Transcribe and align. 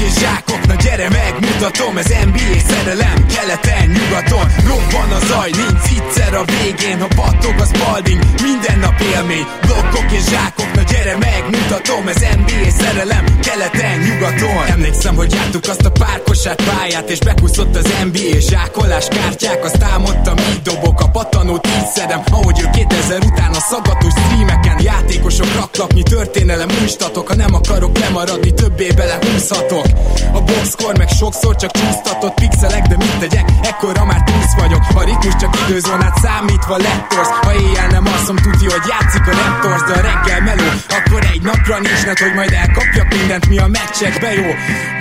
egész 0.00 0.18
zsákot, 0.18 0.66
na 0.66 0.74
gyere 0.74 1.08
megmutatom 1.08 1.96
Ez 1.96 2.08
NBA 2.08 2.58
szerelem, 2.68 3.26
keleten, 3.34 3.86
nyugaton 3.88 4.46
Robban 4.66 5.10
a 5.12 5.26
zaj, 5.26 5.50
nincs 5.50 5.90
egyszer 5.98 6.34
a 6.34 6.44
végén 6.44 7.00
Ha 7.00 7.08
battog 7.16 7.54
az 7.60 7.70
spalding, 7.74 8.22
minden 8.42 8.78
nap 8.78 9.00
élmény 9.00 9.46
Blokkok 9.60 10.12
és 10.12 10.24
zsákok 10.24 10.69
na 10.80 10.86
gyere 10.92 11.16
megmutatom 11.16 12.08
Ez 12.08 12.20
NBA 12.20 12.70
szerelem, 12.78 13.24
keleten, 13.40 13.98
nyugaton. 13.98 14.66
Emlékszem, 14.66 15.14
hogy 15.16 15.32
jártuk 15.32 15.64
azt 15.68 15.84
a 15.84 15.90
párkosát 15.90 16.62
pályát 16.62 17.10
És 17.10 17.18
bekuszott 17.18 17.76
az 17.76 17.92
NBA 18.04 18.38
zsákolás 18.38 19.08
kártyák. 19.08 19.64
Azt 19.64 19.82
álmodtam, 19.82 20.36
így 20.36 20.62
dobok 20.62 21.00
a 21.00 21.08
patanót, 21.08 21.66
így 21.66 21.86
szedem 21.94 22.22
Ahogy 22.30 22.60
ő 22.60 22.70
2000 22.72 23.18
után 23.24 23.52
a 23.52 23.60
szaggatos 23.60 24.12
streameken 24.12 24.78
Játékosok 24.82 25.54
raklapnyi 25.54 26.02
történelem 26.02 26.68
újstatok. 26.82 27.28
Ha 27.28 27.34
nem 27.34 27.54
akarok 27.54 27.98
lemaradni, 27.98 28.54
többé 28.54 28.88
belehúzhatok. 28.96 29.86
A 30.32 30.40
boxkor 30.40 30.98
meg 30.98 31.08
sokszor 31.08 31.56
csak 31.56 31.70
csúsztatott 31.70 32.34
pixelek 32.34 32.86
De 32.86 32.96
mit 32.96 33.18
tegyek, 33.18 33.48
ekkora 33.62 34.04
már 34.04 34.22
túsz 34.22 34.54
vagyok. 34.58 34.82
A 34.94 35.04
ritmus 35.04 35.36
csak 35.40 35.56
időzónát 35.68 36.18
számítva 36.22 36.76
lettorsz 36.76 37.28
Ha 37.42 37.54
éjjel 37.54 37.86
nem 37.86 38.06
alszom, 38.06 38.36
tudja, 38.36 38.70
hogy 38.70 38.86
játszik 38.88 39.26
a 39.26 39.32
Raptors 39.42 39.82
De 39.82 39.98
a 39.98 40.00
reggel 40.00 40.40
meló, 40.40 40.69
akkor 40.98 41.22
egy 41.32 41.42
napra 41.42 41.78
nincs 41.78 42.04
net, 42.06 42.18
hogy 42.18 42.34
majd 42.34 42.52
elkapja 42.52 43.06
mindent, 43.08 43.48
mi 43.48 43.58
a 43.58 43.66
meccsekbe 43.66 44.32
jó. 44.34 44.50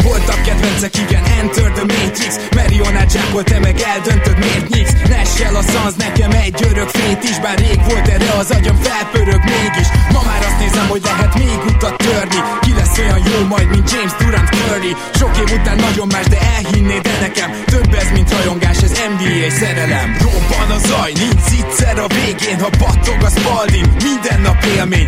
Voltak 0.04 0.42
kedvencek, 0.42 0.98
igen, 0.98 1.24
Enter 1.40 1.72
the 1.72 1.86
Matrix. 1.94 2.34
Marionát 2.56 3.12
zsákol, 3.12 3.44
te 3.44 3.60
meg 3.60 3.80
eldöntöd, 3.80 4.38
miért 4.38 4.68
nyíksz 4.70 4.96
Nessel 5.10 5.56
a 5.56 5.62
szansz, 5.62 5.96
nekem 5.96 6.32
egy 6.32 6.60
örök 6.70 6.90
fét 6.90 7.24
is 7.24 7.40
Bár 7.40 7.58
rég 7.58 7.80
volt 7.88 8.08
erre 8.08 8.32
az 8.32 8.52
agyam 8.52 8.76
felpörög 8.76 9.44
mégis. 9.44 9.88
Ma 10.14 10.22
már 10.26 10.42
azt 10.48 10.60
nézem, 10.60 10.88
hogy 10.88 11.02
lehet 11.04 11.34
még 11.38 11.60
utat 11.68 11.98
törni. 11.98 12.40
Ki 12.62 12.74
lesz 12.78 12.98
olyan 12.98 13.22
jó 13.32 13.46
majd, 13.48 13.70
mint 13.70 13.92
James 13.92 14.14
Durant 14.20 14.50
Curry. 14.50 14.94
Sok 15.20 15.38
év 15.38 15.60
után 15.60 15.78
nagyon 15.88 16.08
más, 16.08 16.26
de 16.26 16.40
elhinnéd 16.56 17.02
de 17.02 17.18
nekem 17.22 17.50
Több 17.66 17.94
ez, 17.94 18.10
mint 18.14 18.32
rajongás, 18.32 18.78
ez 18.82 18.92
NBA 19.12 19.50
szerelem. 19.60 20.18
Robban 20.22 20.70
a 20.78 20.80
zaj, 20.88 21.12
nincs 21.12 21.40
egyszer 21.70 22.00
a 22.00 22.08
végén 22.08 22.60
Ha 22.60 22.70
battog 22.70 23.24
a 23.24 23.30
spalding, 23.30 23.88
minden 24.04 24.42
nap 24.42 24.64
élmény 24.64 25.08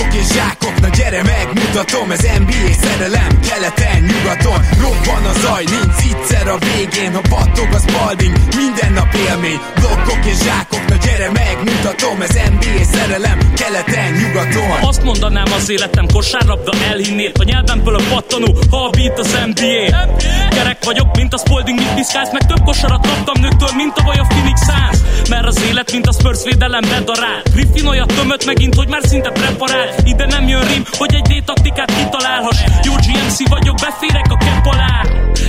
Blokkok 0.00 0.20
és 0.20 0.32
zsákok, 0.32 0.80
na 0.80 0.88
gyere 0.88 1.22
megmutatom 1.22 2.10
Ez 2.10 2.20
NBA 2.38 2.72
szerelem, 2.82 3.40
keleten, 3.48 4.02
nyugaton. 4.02 4.60
Robban 4.80 5.24
a 5.24 5.32
zaj, 5.38 5.64
nincs 5.64 6.00
egyszer 6.10 6.48
a 6.48 6.58
végén. 6.58 7.12
Ha 7.14 7.20
battog 7.28 7.68
a 7.72 7.78
spalding, 7.78 8.36
minden 8.56 8.92
nap 8.92 9.14
élmény. 9.28 9.60
Blokkok 9.74 10.24
és 10.24 10.38
zsákok, 10.44 10.84
na 10.88 10.96
gyere 11.04 11.30
megmutatom 11.30 12.20
Ez 12.20 12.36
NBA 12.54 12.84
szerelem, 12.92 13.38
keleten, 13.54 14.12
nyugaton. 14.12 14.88
Azt 14.90 15.02
mondanám 15.02 15.52
az 15.52 15.70
életem 15.70 16.06
kosárlabda 16.12 16.72
elhinnél. 16.90 17.32
A 17.40 17.44
nyelvemből 17.44 17.94
a 17.94 18.02
pattanó, 18.10 18.58
ha 18.70 18.84
a 18.84 18.90
beat 18.90 19.18
az 19.18 19.38
NBA 19.46 20.08
Kerek 20.50 20.84
vagyok, 20.84 21.16
mint 21.16 21.34
a 21.34 21.38
Spalding, 21.38 21.78
mit 21.78 21.94
piszkálsz? 21.94 22.32
Meg 22.32 22.46
több 22.46 22.64
kosarat 22.64 23.06
kaptam 23.06 23.40
nőktől, 23.40 23.72
mint 23.76 23.96
a 23.98 24.02
baj 24.02 24.18
a 24.18 24.26
Phoenix 24.28 24.60
Suns. 24.68 24.98
Mert 25.28 25.46
az 25.46 25.62
élet, 25.68 25.92
mint 25.92 26.06
a 26.06 26.12
Spurs 26.12 26.42
védelem 26.44 26.84
bedarál. 26.90 27.42
Griffin 27.52 27.86
olyat 27.86 28.12
tömött 28.14 28.44
megint, 28.44 28.74
hogy 28.74 28.88
már 28.88 29.02
szinte 29.04 29.30
preparál 29.30 29.89
Ide 30.04 30.26
nem 30.26 30.48
jön 30.48 30.66
rim, 30.68 30.84
hogy 30.98 31.14
egy 31.14 31.26
D-taktikát 31.30 31.92
kitalálhass. 31.96 32.58
Jó 32.82 32.92
GMC 32.92 33.48
vagyok, 33.48 33.76
beférek 33.76 34.26
a 34.28 34.36
kepp 34.36 34.64
alá. 34.64 35.02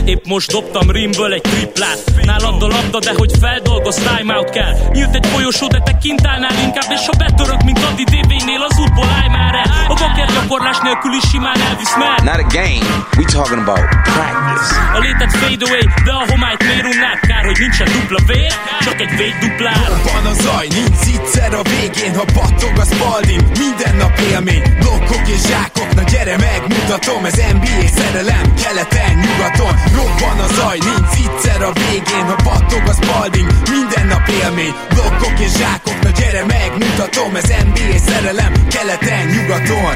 Épp 0.06 0.26
most 0.26 0.52
dobtam 0.52 0.92
rimből 0.92 1.34
egy 1.34 1.42
triplát. 1.42 2.00
Nálad 2.22 2.64
a 2.64 2.68
labda, 2.68 3.00
de 3.00 3.14
hogy 3.18 3.32
feldolgoz, 3.40 3.96
timeout 3.96 4.50
kell. 4.50 4.74
Nyílt 4.92 5.16
egy 5.16 5.28
folyosó, 5.28 5.68
de 5.68 5.80
te 5.80 5.98
kint 5.98 6.28
állnál 6.28 6.56
inkább 6.64 6.92
És 6.92 7.06
ha 7.06 7.14
betörök, 7.18 7.64
mint 7.64 7.84
Adi 7.84 8.04
DB-nél, 8.04 8.62
az 8.70 8.80
útból 8.80 9.10
állj 9.20 9.28
már 9.28 9.56
el. 9.56 9.70
A 9.88 9.94
baker 9.94 10.30
gyakorlás 10.34 10.80
nélkül 10.84 11.14
is 11.14 11.30
simán 11.30 11.62
elvisz 11.70 11.96
mer 11.98 12.20
Not 12.24 12.40
a 12.46 12.48
game, 12.60 12.86
we 13.18 13.26
talking 13.38 13.62
about 13.66 13.86
practice. 14.14 14.70
A 14.98 15.00
létet 15.00 15.32
fade 15.42 15.66
away, 15.68 15.86
de 16.06 16.12
a 16.12 16.24
homályt 16.32 16.64
miért 16.68 16.86
unnád? 16.94 17.20
Kár, 17.30 17.44
hogy 17.46 17.60
nincsen 17.60 17.88
dupla 17.96 18.20
vér, 18.26 18.54
csak 18.86 19.02
egy 19.02 19.14
véd 19.18 19.36
duplár 19.42 19.90
Van 20.14 20.26
a 20.26 20.34
zaj, 20.34 20.68
nincs 20.68 20.92
egyszer 21.22 21.54
a 21.54 21.62
végén 21.62 22.16
Ha 22.16 22.26
battog 22.34 22.78
a 22.78 22.84
spalding, 22.84 23.42
minden 23.58 23.96
nap 23.96 24.20
élmény 24.32 24.64
Blokkok 24.80 25.28
és 25.28 25.42
zsákok, 25.50 25.94
na 25.96 26.04
gyere 26.04 26.38
megmutatom. 26.38 27.26
Ez 27.26 27.36
NBA 27.36 27.88
szerelem, 27.98 28.54
keleten, 28.64 29.14
nyugaton. 29.24 29.74
Robban 29.96 30.40
a 30.46 30.48
zaj, 30.54 30.78
nincs 30.78 31.16
egyszer 31.26 31.62
a 31.62 31.72
végén. 31.72 32.26
Ha 32.32 32.36
battog 32.44 32.84
a 32.88 32.94
spalding, 33.02 33.50
minden 33.70 34.08
nap 34.08 34.28
élmény. 34.28 34.74
Blokkok 34.94 35.40
és 35.40 35.52
zsákok, 35.60 36.00
na 36.04 36.10
gyere 36.10 36.46
megmutatom. 36.46 37.36
Ez 37.36 37.50
NBA 37.68 37.98
szerelem, 38.08 38.54
keleten, 38.68 39.28
nyugaton 39.28 39.96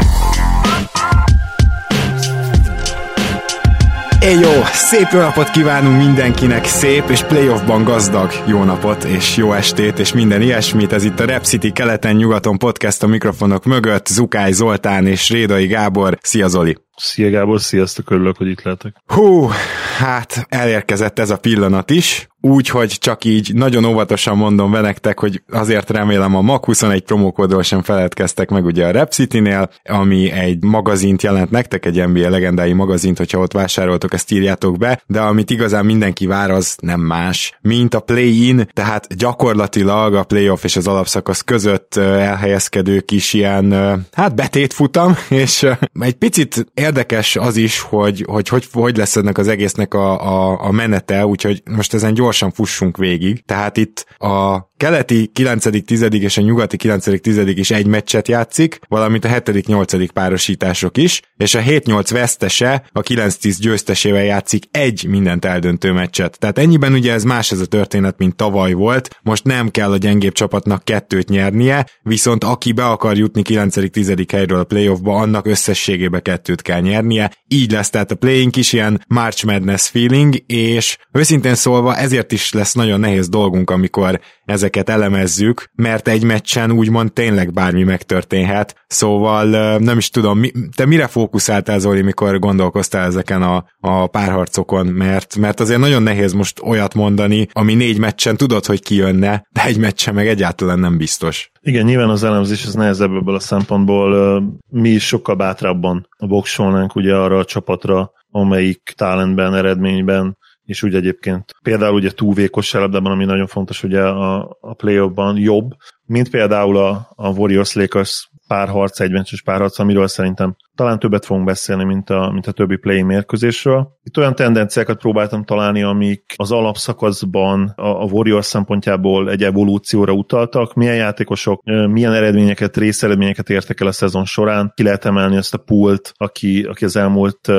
Éj 4.26 4.40
jó! 4.40 4.64
Szép 4.64 5.08
jó 5.12 5.20
napot 5.20 5.50
kívánunk 5.50 5.98
mindenkinek, 5.98 6.66
szép 6.66 7.10
és 7.10 7.24
playoffban 7.24 7.84
gazdag 7.84 8.32
jó 8.48 8.64
napot 8.64 9.04
és 9.04 9.38
jó 9.38 9.54
estét 9.54 10.00
és 10.00 10.14
minden 10.14 10.42
ilyesmit. 10.42 10.94
Ez 10.94 11.04
itt 11.04 11.20
a 11.20 11.26
Rep 11.26 11.44
City 11.44 11.72
keleten-nyugaton 11.72 12.58
podcast 12.58 13.04
a 13.04 13.08
mikrofonok 13.08 13.66
mögött. 13.66 14.08
Zukály 14.08 14.52
Zoltán 14.52 15.08
és 15.08 15.30
Rédai 15.30 15.68
Gábor. 15.68 16.18
Szia 16.22 16.48
Zoli! 16.48 16.78
Szia 16.96 17.30
Gábor, 17.30 17.62
sziasztok, 17.62 18.10
örülök, 18.12 18.38
hogy 18.38 18.48
itt 18.48 18.62
lehetek. 18.62 18.96
Hú, 19.06 19.50
hát 19.98 20.46
elérkezett 20.50 21.20
ez 21.20 21.30
a 21.30 21.38
pillanat 21.38 21.90
is, 21.90 22.28
úgyhogy 22.46 22.90
csak 23.00 23.24
így 23.24 23.54
nagyon 23.54 23.86
óvatosan 23.86 24.38
mondom 24.38 24.72
be 24.72 24.82
nektek, 24.82 25.20
hogy 25.20 25.42
azért 25.52 25.90
remélem 25.90 26.36
a 26.36 26.42
MAC21 26.42 27.02
promókódról 27.06 27.64
sem 27.64 27.82
feledkeztek 27.82 28.50
meg 28.50 28.66
ugye 28.66 28.86
a 28.86 28.92
Rep 28.92 29.12
City-nél, 29.12 29.70
ami 29.84 30.32
egy 30.32 30.64
magazint 30.64 31.22
jelent 31.22 31.52
nektek, 31.52 31.86
egy 31.86 32.08
NBA 32.08 32.30
legendái 32.30 32.74
magazint, 32.74 33.18
hogyha 33.18 33.40
ott 33.40 33.54
vásároltok, 33.54 34.14
ezt 34.14 34.32
írjátok 34.32 34.78
be, 34.78 35.02
de 35.08 35.22
amit 35.22 35.50
igazán 35.50 35.86
mindenki 35.86 36.26
vár, 36.26 36.52
az 36.52 36.78
nem 36.82 37.00
más, 37.00 37.58
mint 37.62 37.94
a 37.94 38.00
play-in, 38.00 38.70
tehát 38.74 39.16
gyakorlatilag 39.16 40.14
a 40.14 40.24
playoff 40.24 40.64
és 40.64 40.76
az 40.76 40.88
alapszakasz 40.88 41.42
között 41.42 41.96
elhelyezkedő 41.96 43.00
kis 43.00 43.34
ilyen, 43.34 43.74
hát 44.12 44.36
betétfutam, 44.36 45.16
és 45.30 45.68
egy 46.00 46.16
picit 46.16 46.66
érdekes 46.74 47.36
az 47.36 47.58
is, 47.58 47.80
hogy 47.80 48.24
hogy, 48.28 48.48
hogy, 48.48 48.68
hogy 48.72 48.98
lesz 48.98 49.16
ennek 49.16 49.38
az 49.38 49.48
egésznek 49.48 49.94
a, 49.94 50.22
a, 50.22 50.66
a 50.68 50.72
menete, 50.72 51.26
úgyhogy 51.26 51.62
most 51.72 51.94
ezen 51.94 52.14
gyorsan 52.40 52.52
fussunk 52.52 52.98
végig. 52.98 53.44
Tehát 53.46 53.78
itt 53.78 54.06
a 54.18 54.70
keleti 54.78 55.32
9.-10. 55.36 56.22
és 56.22 56.38
a 56.38 56.42
nyugati 56.42 56.78
9.-10. 56.84 57.54
is 57.56 57.72
egy 57.72 57.86
meccset 57.86 58.28
játszik, 58.28 58.80
valamint 58.88 59.26
a 59.26 59.30
7.-8. 59.30 60.10
párosítások 60.14 60.98
is, 60.98 61.22
és 61.38 61.56
a 61.56 61.60
7-8 61.60 62.08
vesztese 62.12 62.84
a 62.92 63.02
9-10 63.02 63.56
győztesével 63.60 64.24
játszik 64.24 64.64
egy 64.72 65.06
mindent 65.10 65.46
eldöntő 65.46 65.92
meccset. 65.92 66.40
Tehát 66.40 66.58
ennyiben 66.58 66.94
ugye 66.94 67.14
ez 67.14 67.24
más 67.24 67.52
ez 67.52 67.60
a 67.60 67.66
történet, 67.66 68.18
mint 68.18 68.36
tavaly 68.36 68.74
volt, 68.74 69.20
most 69.22 69.44
nem 69.44 69.70
kell 69.70 69.92
a 69.92 69.98
gyengébb 69.98 70.34
csapatnak 70.34 70.84
kettőt 70.84 71.30
nyernie, 71.30 71.86
viszont 72.02 72.44
aki 72.44 72.72
be 72.72 72.86
akar 72.86 73.18
jutni 73.18 73.42
9.-10. 73.46 74.26
helyről 74.32 74.60
a 74.60 74.64
playoffba, 74.64 75.16
annak 75.16 75.48
összességébe 75.48 76.20
kettőt 76.20 76.62
kell 76.62 76.82
nyernie. 76.82 77.32
Így 77.48 77.72
lesz 77.72 77.90
tehát 77.90 78.12
a 78.12 78.16
playing 78.16 78.56
is 78.56 78.74
ilyen 78.74 79.04
March 79.08 79.46
Madness 79.46 79.88
feeling, 79.88 80.36
és 80.48 80.98
őszintén 81.12 81.56
szólva 81.56 81.96
ezért 81.96 82.25
is 82.32 82.54
lesz 82.54 82.74
nagyon 82.74 83.00
nehéz 83.00 83.30
dolgunk, 83.30 83.70
amikor 83.70 84.20
ezeket 84.46 84.90
elemezzük, 84.90 85.70
mert 85.76 86.08
egy 86.08 86.24
meccsen 86.24 86.72
úgymond 86.72 87.14
tényleg 87.14 87.54
bármi 87.54 87.84
megtörténhet, 87.84 88.76
szóval 88.88 89.78
nem 89.78 89.98
is 89.98 90.10
tudom, 90.10 90.42
te 90.76 90.86
mire 90.86 91.08
fókuszáltál 91.08 91.80
Zoli, 91.80 92.02
mikor 92.02 92.40
gondolkoztál 92.40 93.06
ezeken 93.06 93.42
a, 93.42 93.66
a 93.80 94.08
párharcokon, 94.08 94.86
mert, 94.86 95.36
mert 95.36 95.60
azért 95.60 95.80
nagyon 95.80 96.04
nehéz 96.04 96.34
most 96.34 96.62
olyat 96.64 96.94
mondani, 96.94 97.48
ami 97.52 97.74
négy 97.74 98.00
meccsen 98.00 98.38
tudod, 98.38 98.66
hogy 98.66 98.82
kijönne, 98.82 99.48
de 99.52 99.64
egy 99.64 99.78
meccsen 99.78 100.14
meg 100.14 100.28
egyáltalán 100.28 100.80
nem 100.80 100.98
biztos. 100.98 101.52
Igen, 101.62 101.86
nyilván 101.86 102.10
az 102.10 102.24
elemzés 102.24 102.66
az 102.66 102.74
nehezebb 102.74 103.12
ebből 103.12 103.36
a 103.36 103.40
szempontból. 103.40 104.42
Mi 104.70 104.90
is 104.90 105.06
sokkal 105.08 105.36
bátrabban 105.36 106.08
voksolnánk 106.18 106.96
ugye 106.96 107.16
arra 107.16 107.38
a 107.38 107.46
csapatra, 107.46 108.12
amelyik 108.32 108.94
talentben, 108.96 109.56
eredményben 109.56 110.38
és 110.66 110.84
úgy 110.84 110.96
egyébként 110.96 111.52
például 111.62 111.96
ugye 111.96 112.12
túlvékos 112.12 112.74
labdában, 112.74 113.12
ami 113.12 113.26
nagyon 113.26 113.48
fontos 113.48 113.84
ugye 113.84 114.02
a, 114.02 114.58
a 114.62 114.74
play-offban 114.74 115.38
jobb, 115.38 115.72
mint 116.06 116.30
például 116.30 116.78
a, 116.78 117.12
a 117.16 117.30
Warriors-Lakers 117.30 118.30
párharc, 118.48 119.00
egyvencses 119.00 119.42
párharc, 119.42 119.80
amiről 119.80 120.08
szerintem 120.08 120.56
talán 120.76 121.00
többet 121.00 121.26
fogunk 121.26 121.46
beszélni, 121.46 121.84
mint 121.84 122.10
a, 122.10 122.30
mint 122.32 122.48
a 122.48 122.52
többi 122.52 122.76
play 122.76 123.02
mérkőzésről. 123.02 123.98
Itt 124.04 124.18
olyan 124.18 124.36
tendenciákat 124.36 125.00
próbáltam 125.00 125.44
találni, 125.44 125.84
amik 125.84 126.34
az 126.36 126.52
alapszakaszban 126.52 127.74
a, 127.76 128.02
a 128.02 128.04
Warriors 128.04 128.46
szempontjából 128.46 129.30
egy 129.30 129.44
evolúcióra 129.44 130.14
utaltak. 130.14 130.74
Milyen 130.74 130.96
játékosok, 130.96 131.64
milyen 131.64 132.14
eredményeket, 132.14 132.78
részeredményeket 132.78 133.50
értek 133.50 133.82
el 133.82 133.88
a 133.88 133.92
szezon 133.92 134.26
során. 134.26 134.72
Ki 134.76 134.84
lehet 134.84 135.06
emelni 135.06 135.36
ezt 135.36 135.54
a 135.54 135.58
pult, 135.58 136.14
aki, 136.18 136.64
aki 136.64 136.86
az 136.86 136.96
elmúlt 136.96 137.52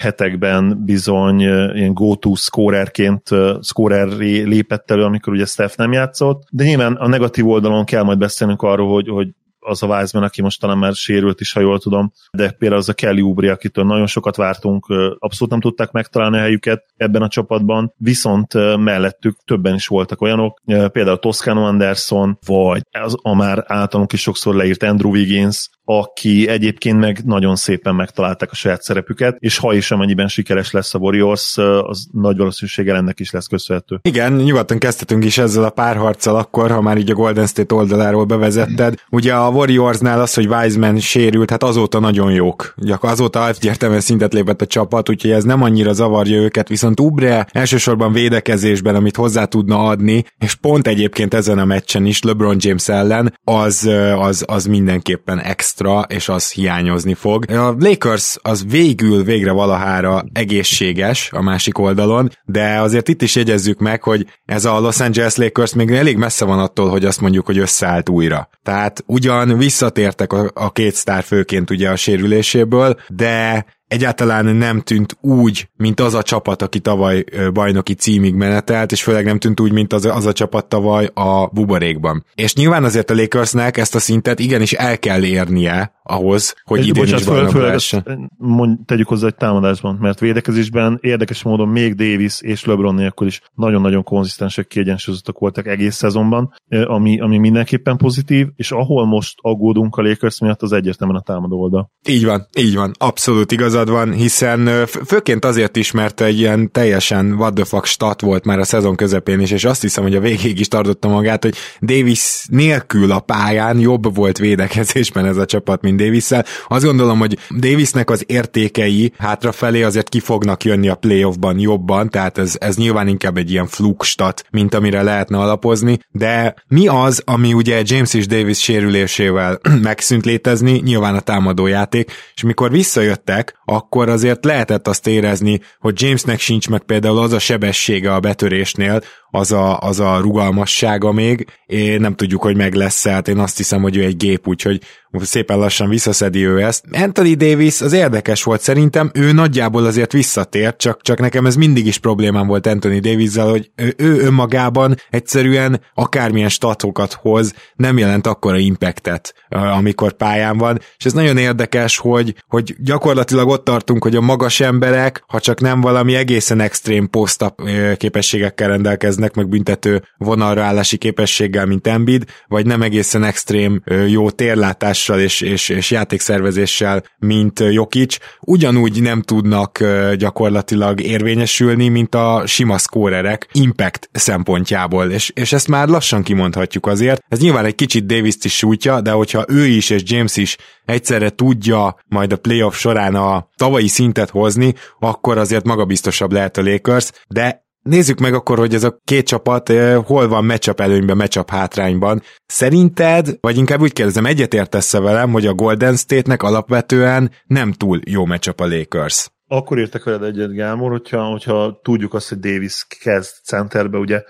hetekben 0.00 0.84
bizony 0.84 1.40
ilyen 1.40 1.94
go-to 1.94 2.34
scorerként 2.34 3.28
scorer 3.60 4.08
lépett 4.44 4.90
elő, 4.90 5.02
amikor 5.02 5.32
ugye 5.32 5.44
Steph 5.44 5.76
nem 5.76 5.92
játszott, 5.92 6.42
de 6.50 6.64
nyilván 6.64 6.92
a 6.92 7.08
negatív 7.08 7.48
oldalon 7.48 7.84
kell 7.84 8.02
majd 8.02 8.18
beszélnünk 8.18 8.62
arról, 8.62 8.92
hogy, 8.92 9.08
hogy 9.08 9.28
az 9.60 9.82
a 9.82 9.86
Wiseman, 9.86 10.26
aki 10.26 10.42
most 10.42 10.60
talán 10.60 10.78
már 10.78 10.94
sérült 10.94 11.40
is, 11.40 11.52
ha 11.52 11.60
jól 11.60 11.78
tudom, 11.78 12.12
de 12.32 12.50
például 12.50 12.80
az 12.80 12.88
a 12.88 12.92
Kelly 12.92 13.20
Oubre, 13.20 13.52
akitől 13.52 13.84
nagyon 13.84 14.06
sokat 14.06 14.36
vártunk, 14.36 14.86
abszolút 15.18 15.50
nem 15.50 15.60
tudták 15.60 15.90
megtalálni 15.90 16.36
a 16.36 16.40
helyüket 16.40 16.84
ebben 16.96 17.22
a 17.22 17.28
csapatban, 17.28 17.94
viszont 17.96 18.54
mellettük 18.76 19.36
többen 19.44 19.74
is 19.74 19.86
voltak 19.86 20.20
olyanok, 20.20 20.60
például 20.64 21.18
Toscano 21.18 21.66
Anderson, 21.66 22.38
vagy 22.46 22.82
az 22.90 23.16
a 23.22 23.34
már 23.34 23.64
általunk 23.66 24.12
is 24.12 24.20
sokszor 24.20 24.54
leírt 24.54 24.82
Andrew 24.82 25.10
Wiggins, 25.10 25.68
aki 25.98 26.48
egyébként 26.48 26.98
meg 26.98 27.20
nagyon 27.24 27.56
szépen 27.56 27.94
megtalálták 27.94 28.50
a 28.50 28.54
saját 28.54 28.82
szerepüket, 28.82 29.36
és 29.38 29.58
ha 29.58 29.74
is 29.74 29.90
amennyiben 29.90 30.28
sikeres 30.28 30.70
lesz 30.70 30.94
a 30.94 30.98
Warriors, 30.98 31.58
az 31.82 32.06
nagy 32.12 32.36
valószínűséggel 32.36 32.96
ennek 32.96 33.20
is 33.20 33.30
lesz 33.30 33.46
köszönhető. 33.46 33.98
Igen, 34.02 34.32
nyugodtan 34.32 34.78
kezdhetünk 34.78 35.24
is 35.24 35.38
ezzel 35.38 35.64
a 35.64 35.70
párharccal 35.70 36.36
akkor, 36.36 36.70
ha 36.70 36.80
már 36.80 36.98
így 36.98 37.10
a 37.10 37.14
Golden 37.14 37.46
State 37.46 37.74
oldaláról 37.74 38.24
bevezetted. 38.24 38.94
Ugye 39.10 39.34
a 39.34 39.48
Warriorsnál 39.48 40.20
az, 40.20 40.34
hogy 40.34 40.46
Wiseman 40.46 40.98
sérült, 40.98 41.50
hát 41.50 41.62
azóta 41.62 41.98
nagyon 41.98 42.32
jók. 42.32 42.74
Gyak 42.76 43.04
azóta 43.04 43.48
egyértelműen 43.48 44.00
szintet 44.00 44.32
lépett 44.32 44.62
a 44.62 44.66
csapat, 44.66 45.08
úgyhogy 45.08 45.30
ez 45.30 45.44
nem 45.44 45.62
annyira 45.62 45.92
zavarja 45.92 46.40
őket, 46.40 46.68
viszont 46.68 47.00
Ubre 47.00 47.46
elsősorban 47.52 48.12
védekezésben, 48.12 48.94
amit 48.94 49.16
hozzá 49.16 49.44
tudna 49.44 49.84
adni, 49.84 50.24
és 50.38 50.54
pont 50.54 50.86
egyébként 50.86 51.34
ezen 51.34 51.58
a 51.58 51.64
meccsen 51.64 52.06
is 52.06 52.22
LeBron 52.22 52.56
James 52.58 52.88
ellen, 52.88 53.38
az, 53.44 53.90
az, 54.16 54.44
az 54.46 54.64
mindenképpen 54.64 55.38
extra 55.38 55.79
extra, 55.80 56.16
és 56.16 56.28
az 56.28 56.52
hiányozni 56.52 57.14
fog. 57.14 57.50
A 57.50 57.74
Lakers 57.78 58.36
az 58.42 58.64
végül 58.68 59.24
végre 59.24 59.52
valahára 59.52 60.24
egészséges 60.32 61.30
a 61.32 61.42
másik 61.42 61.78
oldalon, 61.78 62.30
de 62.44 62.80
azért 62.80 63.08
itt 63.08 63.22
is 63.22 63.36
jegyezzük 63.36 63.78
meg, 63.78 64.02
hogy 64.02 64.26
ez 64.44 64.64
a 64.64 64.80
Los 64.80 65.00
Angeles 65.00 65.36
Lakers 65.36 65.74
még 65.74 65.90
elég 65.90 66.16
messze 66.16 66.44
van 66.44 66.58
attól, 66.58 66.88
hogy 66.88 67.04
azt 67.04 67.20
mondjuk, 67.20 67.46
hogy 67.46 67.58
összeállt 67.58 68.08
újra. 68.08 68.48
Tehát 68.62 69.02
ugyan 69.06 69.58
visszatértek 69.58 70.32
a, 70.32 70.50
a 70.54 70.72
két 70.72 70.94
sztár 70.94 71.22
főként 71.22 71.70
ugye 71.70 71.90
a 71.90 71.96
sérüléséből, 71.96 72.96
de 73.08 73.64
egyáltalán 73.90 74.56
nem 74.56 74.80
tűnt 74.80 75.16
úgy, 75.20 75.68
mint 75.76 76.00
az 76.00 76.14
a 76.14 76.22
csapat, 76.22 76.62
aki 76.62 76.78
tavaly 76.78 77.24
bajnoki 77.52 77.94
címig 77.94 78.34
menetelt, 78.34 78.92
és 78.92 79.02
főleg 79.02 79.24
nem 79.24 79.38
tűnt 79.38 79.60
úgy, 79.60 79.72
mint 79.72 79.92
az, 79.92 80.04
az 80.04 80.26
a 80.26 80.32
csapat 80.32 80.66
tavaly 80.66 81.10
a 81.14 81.46
buborékban. 81.46 82.24
És 82.34 82.54
nyilván 82.54 82.84
azért 82.84 83.10
a 83.10 83.14
Lakersnek 83.14 83.76
ezt 83.76 83.94
a 83.94 83.98
szintet 83.98 84.38
igenis 84.38 84.72
el 84.72 84.98
kell 84.98 85.22
érnie 85.22 85.92
ahhoz, 86.02 86.54
hogy 86.64 86.86
idén 86.86 87.02
bocsánat, 87.02 87.20
is 87.20 87.26
föl, 87.26 87.48
föl, 87.48 88.02
mond, 88.36 88.78
tegyük 88.84 89.08
hozzá 89.08 89.26
egy 89.26 89.34
támadásban, 89.34 89.96
mert 90.00 90.20
védekezésben 90.20 90.98
érdekes 91.00 91.42
módon 91.42 91.68
még 91.68 91.94
Davis 91.94 92.40
és 92.40 92.64
LeBron 92.64 92.94
nélkül 92.94 93.26
is 93.26 93.40
nagyon-nagyon 93.54 94.02
konzisztensek, 94.02 94.66
kiegyensúlyozottak 94.66 95.38
voltak 95.38 95.66
egész 95.66 95.94
szezonban, 95.94 96.54
ami, 96.68 97.20
ami 97.20 97.38
mindenképpen 97.38 97.96
pozitív, 97.96 98.46
és 98.56 98.70
ahol 98.70 99.06
most 99.06 99.34
aggódunk 99.40 99.96
a 99.96 100.02
Lakers 100.02 100.40
miatt, 100.40 100.62
az 100.62 100.72
egyértelműen 100.72 101.20
a 101.20 101.22
támadó 101.22 101.60
oldal. 101.60 101.90
Így 102.08 102.24
van, 102.24 102.46
így 102.58 102.74
van, 102.74 102.92
abszolút 102.98 103.52
igazad 103.80 104.06
van, 104.06 104.12
hiszen 104.16 104.86
főként 105.06 105.44
azért 105.44 105.76
is, 105.76 105.90
mert 105.90 106.20
egy 106.20 106.38
ilyen 106.38 106.72
teljesen 106.72 107.32
what 107.32 107.54
the 107.54 107.64
fuck 107.64 107.84
stat 107.84 108.20
volt 108.20 108.44
már 108.44 108.58
a 108.58 108.64
szezon 108.64 108.96
közepén 108.96 109.40
is, 109.40 109.50
és 109.50 109.64
azt 109.64 109.80
hiszem, 109.80 110.02
hogy 110.02 110.14
a 110.14 110.20
végéig 110.20 110.60
is 110.60 110.68
tartotta 110.68 111.08
magát, 111.08 111.42
hogy 111.42 111.54
Davis 111.80 112.46
nélkül 112.48 113.12
a 113.12 113.20
pályán 113.20 113.78
jobb 113.78 114.14
volt 114.14 114.38
védekezésben 114.38 115.26
ez 115.26 115.36
a 115.36 115.44
csapat, 115.44 115.82
mint 115.82 116.00
davis 116.00 116.24
-szel. 116.24 116.44
Azt 116.68 116.84
gondolom, 116.84 117.18
hogy 117.18 117.38
Davisnek 117.58 118.10
az 118.10 118.24
értékei 118.26 119.12
hátrafelé 119.18 119.82
azért 119.82 120.08
ki 120.08 120.20
fognak 120.20 120.64
jönni 120.64 120.88
a 120.88 120.94
playoffban 120.94 121.58
jobban, 121.58 122.10
tehát 122.10 122.38
ez, 122.38 122.56
ez 122.58 122.76
nyilván 122.76 123.08
inkább 123.08 123.36
egy 123.36 123.50
ilyen 123.50 123.66
flukstat, 123.66 124.44
mint 124.50 124.74
amire 124.74 125.02
lehetne 125.02 125.38
alapozni, 125.38 125.98
de 126.12 126.54
mi 126.68 126.88
az, 126.88 127.22
ami 127.24 127.52
ugye 127.52 127.82
James 127.84 128.14
és 128.14 128.26
Davis 128.26 128.58
sérülésével 128.58 129.60
megszűnt 129.82 130.24
létezni, 130.24 130.80
nyilván 130.84 131.14
a 131.14 131.20
támadójáték, 131.20 132.12
és 132.34 132.42
mikor 132.42 132.70
visszajöttek, 132.70 133.58
akkor 133.70 134.08
azért 134.08 134.44
lehetett 134.44 134.88
azt 134.88 135.06
érezni, 135.06 135.60
hogy 135.78 136.02
Jamesnek 136.02 136.40
sincs 136.40 136.68
meg 136.68 136.80
például 136.80 137.18
az 137.18 137.32
a 137.32 137.38
sebessége 137.38 138.14
a 138.14 138.20
betörésnél, 138.20 139.02
az 139.30 139.52
a, 139.52 139.78
az 139.78 140.00
a 140.00 140.18
rugalmassága 140.18 141.12
még, 141.12 141.46
én 141.66 142.00
nem 142.00 142.14
tudjuk, 142.14 142.42
hogy 142.42 142.56
meg 142.56 142.74
lesz 142.74 143.06
hát 143.06 143.28
én 143.28 143.38
azt 143.38 143.56
hiszem, 143.56 143.82
hogy 143.82 143.96
ő 143.96 144.04
egy 144.04 144.16
gép, 144.16 144.48
úgyhogy 144.48 144.80
szépen 145.18 145.58
lassan 145.58 145.88
visszaszedi 145.88 146.46
ő 146.46 146.62
ezt. 146.62 146.84
Anthony 146.92 147.36
Davis 147.36 147.80
az 147.80 147.92
érdekes 147.92 148.42
volt 148.42 148.60
szerintem, 148.60 149.10
ő 149.14 149.32
nagyjából 149.32 149.84
azért 149.84 150.12
visszatért, 150.12 150.76
csak, 150.76 151.02
csak 151.02 151.18
nekem 151.20 151.46
ez 151.46 151.56
mindig 151.56 151.86
is 151.86 151.98
problémám 151.98 152.46
volt 152.46 152.66
Anthony 152.66 153.00
davis 153.00 153.36
hogy 153.36 153.70
ő 153.96 154.18
önmagában 154.18 154.96
egyszerűen 155.10 155.80
akármilyen 155.94 156.48
statokat 156.48 157.12
hoz, 157.12 157.54
nem 157.74 157.98
jelent 157.98 158.26
akkora 158.26 158.58
impactet, 158.58 159.34
amikor 159.48 160.12
pályán 160.12 160.58
van, 160.58 160.78
és 160.98 161.04
ez 161.04 161.12
nagyon 161.12 161.36
érdekes, 161.36 161.98
hogy, 161.98 162.34
hogy 162.48 162.76
gyakorlatilag 162.78 163.48
ott 163.48 163.64
tartunk, 163.64 164.02
hogy 164.02 164.16
a 164.16 164.20
magas 164.20 164.60
emberek, 164.60 165.24
ha 165.26 165.40
csak 165.40 165.60
nem 165.60 165.80
valami 165.80 166.14
egészen 166.14 166.60
extrém 166.60 167.10
posztap 167.10 167.62
képességekkel 167.96 168.68
rendelkeznek, 168.68 169.19
meg 169.34 169.48
büntető 169.48 170.02
vonalra 170.16 170.62
állási 170.62 170.96
képességgel, 170.96 171.66
mint 171.66 171.86
Embiid, 171.86 172.24
vagy 172.48 172.66
nem 172.66 172.82
egészen 172.82 173.24
extrém 173.24 173.82
jó 174.06 174.30
térlátás 174.30 175.00
támadással 175.00 175.20
és, 175.20 175.40
és, 175.40 175.68
és 175.68 175.90
játékszervezéssel, 175.90 177.02
mint 177.18 177.60
Jokic, 177.60 178.16
ugyanúgy 178.40 179.02
nem 179.02 179.22
tudnak 179.22 179.84
gyakorlatilag 180.16 181.00
érvényesülni, 181.00 181.88
mint 181.88 182.14
a 182.14 182.42
sima 182.46 182.78
szkórerek 182.78 183.48
impact 183.52 184.08
szempontjából, 184.12 185.10
és, 185.10 185.30
és 185.34 185.52
ezt 185.52 185.68
már 185.68 185.88
lassan 185.88 186.22
kimondhatjuk 186.22 186.86
azért. 186.86 187.22
Ez 187.28 187.40
nyilván 187.40 187.64
egy 187.64 187.74
kicsit 187.74 188.06
davis 188.06 188.34
is 188.42 188.56
sújtja, 188.56 189.00
de 189.00 189.10
hogyha 189.10 189.44
ő 189.48 189.66
is 189.66 189.90
és 189.90 190.02
James 190.04 190.36
is 190.36 190.56
egyszerre 190.84 191.30
tudja 191.30 191.96
majd 192.08 192.32
a 192.32 192.36
playoff 192.36 192.76
során 192.76 193.14
a 193.14 193.48
tavalyi 193.56 193.88
szintet 193.88 194.30
hozni, 194.30 194.74
akkor 194.98 195.38
azért 195.38 195.64
magabiztosabb 195.64 196.32
lehet 196.32 196.56
a 196.56 196.62
Lakers, 196.62 197.10
de 197.28 197.68
Nézzük 197.82 198.18
meg 198.18 198.34
akkor, 198.34 198.58
hogy 198.58 198.74
ez 198.74 198.84
a 198.84 198.96
két 199.04 199.26
csapat 199.26 199.72
hol 200.04 200.28
van 200.28 200.44
matchup 200.44 200.80
előnyben, 200.80 201.16
matchup 201.16 201.50
hátrányban. 201.50 202.22
Szerinted, 202.46 203.36
vagy 203.40 203.56
inkább 203.56 203.80
úgy 203.80 203.92
kérdezem, 203.92 204.26
egyetértesz 204.26 204.92
velem, 204.92 205.30
hogy 205.32 205.46
a 205.46 205.54
Golden 205.54 205.96
State-nek 205.96 206.42
alapvetően 206.42 207.30
nem 207.46 207.72
túl 207.72 208.00
jó 208.04 208.26
matchup 208.26 208.60
a 208.60 208.66
Lakers? 208.66 209.30
Akkor 209.46 209.78
értek 209.78 210.04
veled 210.04 210.22
egyet, 210.22 210.54
Gámor, 210.54 210.90
hogyha, 210.90 211.24
hogyha 211.24 211.80
tudjuk 211.82 212.14
azt, 212.14 212.28
hogy 212.28 212.38
Davis 212.38 212.86
kezd 213.00 213.34
centerbe, 213.44 213.98
ugye 213.98 214.22